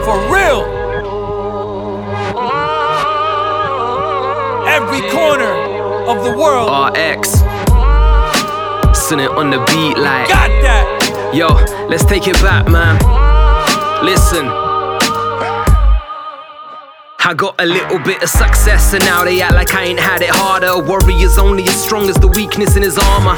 For 0.05 0.19
real. 0.33 0.63
Every 4.69 5.03
corner 5.11 5.53
of 6.09 6.25
the 6.25 6.37
world. 6.37 6.69
RX. 6.97 7.31
Sitting 8.99 9.29
on 9.29 9.51
the 9.51 9.59
beat 9.67 9.99
like. 9.99 10.29
Got 10.29 10.49
that. 10.63 10.98
Yo, 11.35 11.49
let's 11.89 12.07
take 12.07 12.27
it 12.27 12.35
back, 12.41 12.67
man. 12.69 12.97
Listen. 14.03 14.47
I 17.21 17.35
got 17.37 17.55
a 17.59 17.67
little 17.67 17.99
bit 17.99 18.23
of 18.23 18.31
success, 18.31 18.95
and 18.95 19.05
now 19.05 19.25
they 19.25 19.43
act 19.43 19.53
like 19.55 19.75
I 19.75 19.85
ain't 19.85 20.01
had 20.01 20.23
it 20.23 20.31
harder. 20.31 20.69
A 20.69 20.79
warrior's 20.79 21.37
only 21.37 21.65
as 21.65 21.85
strong 21.85 22.09
as 22.09 22.17
the 22.17 22.29
weakness 22.29 22.77
in 22.77 22.83
his 22.83 22.97
armor. 22.97 23.37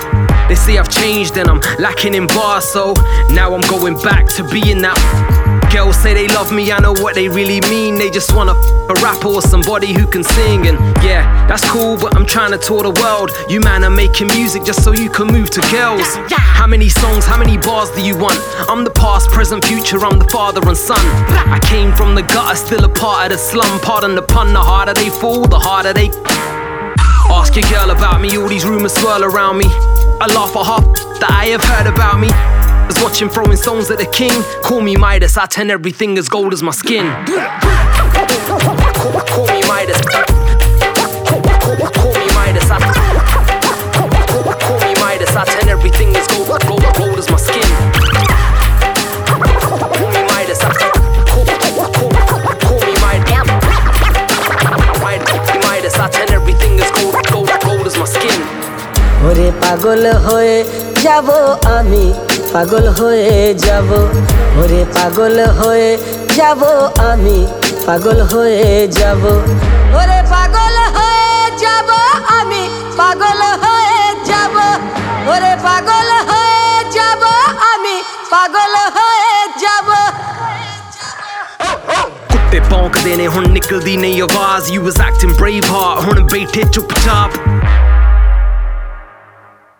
They 0.49 0.55
say 0.55 0.79
I've 0.79 0.89
changed 0.89 1.37
and 1.37 1.49
I'm 1.49 1.61
lacking 1.81 2.15
in 2.15 2.29
bars, 2.29 2.65
so 2.73 2.95
now 3.31 3.53
I'm 3.55 3.63
going 3.63 3.97
back 4.03 4.29
to 4.37 4.49
being 4.49 4.81
that. 4.83 5.40
Girls 5.73 5.97
say 5.97 6.15
they 6.15 6.27
love 6.29 6.53
me, 6.53 6.73
I 6.73 6.81
know 6.81 6.93
what 6.95 7.15
they 7.15 7.29
really 7.29 7.61
mean. 7.71 7.95
They 7.95 8.11
just 8.11 8.35
wanna 8.35 8.53
f- 8.59 8.91
a 8.91 8.95
rapper 9.03 9.29
or 9.29 9.41
somebody 9.41 9.93
who 9.93 10.05
can 10.07 10.25
sing. 10.25 10.67
And 10.67 10.77
yeah, 11.03 11.47
that's 11.47 11.69
cool, 11.71 11.97
but 11.97 12.17
I'm 12.17 12.27
trying 12.27 12.51
to 12.51 12.59
tour 12.59 12.83
the 12.83 12.91
world. 13.01 13.31
You 13.49 13.61
man 13.61 13.85
are 13.85 13.91
making 13.91 14.27
music 14.35 14.65
just 14.65 14.83
so 14.83 14.93
you 14.93 15.09
can 15.09 15.29
move 15.29 15.49
to 15.51 15.61
girls. 15.71 16.17
How 16.33 16.67
many 16.67 16.89
songs, 16.89 17.25
how 17.25 17.39
many 17.39 17.57
bars 17.57 17.89
do 17.91 18.03
you 18.03 18.19
want? 18.19 18.41
I'm 18.69 18.83
the 18.83 18.91
past, 18.91 19.31
present, 19.31 19.65
future, 19.65 20.05
I'm 20.05 20.19
the 20.19 20.29
father 20.29 20.61
and 20.67 20.77
son. 20.77 20.99
I 21.55 21.61
came 21.63 21.95
from 21.95 22.17
the 22.17 22.23
gutter, 22.23 22.57
still 22.57 22.85
a 22.85 22.89
part 22.89 23.31
of 23.31 23.39
the 23.39 23.39
slum. 23.39 23.81
Pardon 23.81 24.17
the 24.17 24.23
pun, 24.23 24.53
the 24.53 24.61
harder 24.61 24.95
they 24.95 25.09
fall, 25.09 25.47
the 25.47 25.59
harder 25.59 25.93
they. 25.93 26.11
Ask 27.31 27.55
your 27.55 27.71
girl 27.71 27.91
about 27.91 28.21
me, 28.21 28.37
all 28.37 28.49
these 28.49 28.67
rumors 28.67 28.93
swirl 28.93 29.23
around 29.23 29.59
me. 29.59 29.67
I 30.21 30.27
laugh 30.35 30.55
at 30.57 30.67
half 30.67 30.85
that 31.21 31.31
I 31.31 31.47
have 31.55 31.63
heard 31.63 31.87
about 31.87 32.19
me 32.19 32.60
Was 32.90 32.98
watching 33.04 33.30
throwing 33.30 33.58
stones 33.58 33.90
at 33.92 33.98
the 33.98 34.06
king. 34.20 34.44
Call 34.64 34.82
me 34.82 34.96
Midas, 34.96 35.38
I 35.38 35.46
turn 35.46 35.70
everything 35.72 36.18
as 36.18 36.28
gold 36.30 36.54
as 36.54 36.62
my 36.62 36.72
skin. 36.72 37.06
Call, 38.46 39.22
call 39.34 39.48
me 39.54 39.62
Midas. 39.72 40.00
Call, 40.02 41.42
call, 41.64 41.78
call 42.00 42.14
me 42.22 42.28
Midas. 42.38 42.70
I, 42.70 42.78
call, 44.30 44.44
call 44.66 44.80
me 44.86 44.94
Midas, 45.04 45.36
I 45.36 45.44
turn 45.46 45.68
everything 45.70 46.10
as 46.16 46.28
gold, 46.28 46.48
gold, 46.68 46.86
gold 47.00 47.18
as 47.22 47.30
my 47.30 47.38
skin. 47.38 47.70
Call 49.66 50.12
me 50.16 50.22
Midas. 50.32 50.62
I, 50.64 50.72
call, 50.74 51.46
call, 51.66 52.12
call, 52.30 52.56
call 52.66 52.80
me 52.88 52.94
Midas. 53.04 53.26
Midas, 55.66 55.96
I 56.00 56.10
turn 56.10 56.30
everything 56.32 56.80
as 56.80 56.90
gold, 56.92 57.16
gold, 57.32 57.50
gold 57.64 57.86
as 57.88 57.98
my 57.98 58.06
skin. 58.16 58.40
ওরে 59.28 59.48
পাগল 59.62 60.04
হয়ে 60.28 60.58
যাব 61.04 61.28
আমি 61.78 62.04
পাগল 62.54 62.86
হয়ে 63.00 63.34
যাব 63.66 63.90
ওরে 64.60 64.82
পাগল 64.96 65.38
হয়ে 65.60 65.92
যাব 66.38 66.62
আমি 67.04 67.38
পাগল 67.88 68.20
হয়ে 68.32 68.70
যাব 68.92 69.24
ওরে 69.96 70.20
পাগল 70.34 70.76
হয়ে 70.96 71.42
যাব 71.64 71.90
আমি 72.40 72.62
পাগল 72.98 73.42
হয়ে 73.64 74.04
যাব 74.30 74.56
ওরে 75.30 75.54
পাগল 75.66 76.10
হয়ে 76.30 76.70
যাব 76.98 77.24
আমি 77.72 77.96
ਪਾਗਲ 78.32 78.76
ਹੋਏ 78.96 79.34
ਜਬ 79.60 79.88
ਕੁੱਤੇ 82.32 82.60
ਭੌਂਕਦੇ 82.70 83.16
ਨੇ 83.16 83.28
ਹੁਣ 83.28 83.48
ਨਿਕਲਦੀ 83.50 83.96
ਨਹੀਂ 83.98 84.22
ਆਵਾਜ਼ 84.22 84.72
you 84.72 84.82
was 84.84 85.00
acting 85.02 85.34
brave 85.36 85.64
heart 85.66 86.04
ਹੁਣ 86.06 86.24
ਬੈਠੇ 86.32 86.64
ਚੁੱਪਚਾਪ 86.74 87.38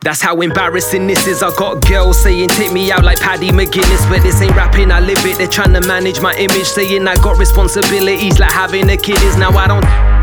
That's 0.03 0.23
how 0.23 0.41
embarrassing 0.41 1.07
this 1.07 1.27
is. 1.27 1.43
I 1.43 1.55
got 1.57 1.87
girls 1.87 2.23
saying 2.23 2.49
take 2.49 2.73
me 2.73 2.91
out 2.91 3.05
like 3.05 3.21
Paddy 3.21 3.51
McGuinness, 3.51 4.09
but 4.09 4.23
this 4.23 4.41
ain't 4.41 4.57
rapping, 4.57 4.91
I 4.91 5.01
live 5.01 5.19
it. 5.27 5.37
They're 5.37 5.47
trying 5.47 5.75
to 5.75 5.87
manage 5.87 6.23
my 6.23 6.35
image, 6.37 6.65
saying 6.65 7.07
I 7.07 7.17
got 7.17 7.39
responsibilities 7.39 8.39
like 8.39 8.51
having 8.51 8.89
a 8.89 8.97
kid 8.97 9.21
is. 9.23 9.37
Now 9.37 9.51
I 9.51 9.67
don't. 9.67 9.85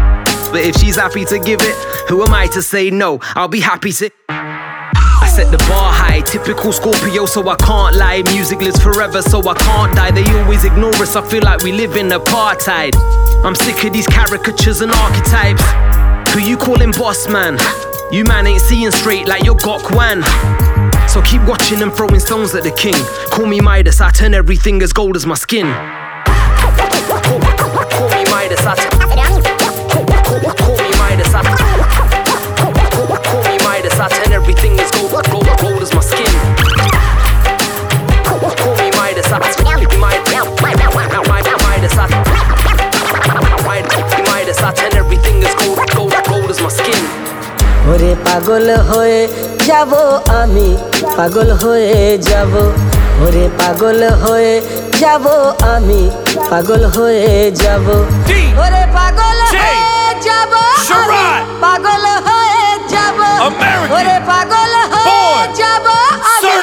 But 0.48 0.62
if 0.62 0.78
she's 0.78 0.96
happy 0.96 1.26
to 1.26 1.40
give 1.40 1.60
it, 1.62 1.76
who 2.08 2.24
am 2.24 2.34
I 2.34 2.48
to 2.48 2.62
say 2.62 2.90
no? 2.90 3.20
I'll 3.36 3.50
be 3.50 3.60
happy 3.60 3.92
to. 3.92 4.10
I 4.30 5.28
set 5.28 5.52
the 5.52 5.58
bar 5.70 5.92
high, 5.92 6.22
typical 6.22 6.72
Scorpio, 6.72 7.26
so 7.26 7.48
I 7.50 7.58
can't 7.58 7.98
lie. 7.98 8.24
Music 8.32 8.62
lives 8.62 8.82
forever, 8.82 9.22
so 9.22 9.40
I 9.42 9.54
can't 9.56 9.94
die. 9.94 10.12
They 10.12 10.24
always 10.40 10.64
ignore 10.64 10.96
us, 10.96 11.18
I 11.18 11.22
feel 11.28 11.44
like 11.44 11.64
we 11.64 11.74
live 11.74 11.98
in 11.98 12.08
apartheid. 12.08 12.96
I'm 13.44 13.56
sick 13.56 13.84
of 13.84 13.92
these 13.92 14.08
caricatures 14.08 14.80
and 14.80 14.92
archetypes. 14.92 15.64
Who 16.34 16.40
you 16.40 16.56
calling 16.56 16.92
boss 16.94 17.28
man? 17.28 17.58
You 18.10 18.24
man 18.24 18.48
ain't 18.48 18.62
seeing 18.62 18.92
straight 18.92 19.28
like 19.28 19.44
your 19.44 19.56
Gok 19.56 19.94
Wan. 19.94 20.24
So 21.10 21.22
keep 21.24 21.42
watching 21.44 21.82
and 21.82 21.94
throwing 21.94 22.20
stones 22.22 22.56
at 22.56 22.64
the 22.64 22.72
king. 22.72 22.96
Call 23.32 23.46
me 23.46 23.60
Midas, 23.60 24.00
I 24.00 24.12
turn 24.12 24.34
everything 24.34 24.82
as 24.82 24.94
gold 24.94 25.18
as 25.18 25.26
my 25.26 25.36
skin. 25.36 25.66
Call 27.92 28.10
me 28.10 28.24
Midas, 28.32 28.66
I 28.66 28.76
turn. 28.76 28.98
Turn 34.24 34.32
everything 34.32 34.80
as 34.80 34.90
gold, 34.92 35.12
gold, 35.30 35.48
gold 35.60 35.82
as 35.82 35.94
my 35.94 36.00
skin. 36.02 36.26
Call 38.26 38.76
me 38.78 38.90
Midas, 38.92 39.32
I. 39.32 39.40
Midas, 43.68 43.92
Midas, 44.30 44.60
I 44.60 44.72
turn 44.72 44.94
everything 44.96 45.44
as 45.44 45.54
gold, 45.56 45.78
gold, 45.94 46.14
gold 46.26 46.50
as 46.50 46.62
my 46.62 46.70
skin. 46.70 46.97
ওরে 47.92 48.12
পাগল 48.26 48.68
হয়ে 48.90 49.22
যাব 49.68 49.92
আমি 50.40 50.68
পাগল 51.18 51.50
হয়ে 51.64 51.96
যাব। 52.30 52.54
ওরে 53.26 53.46
পাগল 53.60 54.02
হয়ে 54.24 54.56
যাব 55.02 55.26
আমি 55.74 56.02
পাগল 56.50 56.84
হয়ে 56.96 57.28
যাব। 57.62 57.86
ওরে 58.62 58.84
পাগল 58.98 59.40
হয়ে 59.56 59.86
যাব 60.28 60.52
আমি 61.00 61.26
পাগল 61.64 62.06
হয়ে 62.28 62.66
যাব। 62.94 63.20
ওরে 63.96 64.18
পাগল 64.32 64.74
হয়ে 64.94 65.32
যাব 65.60 65.86
আমি 66.34 66.54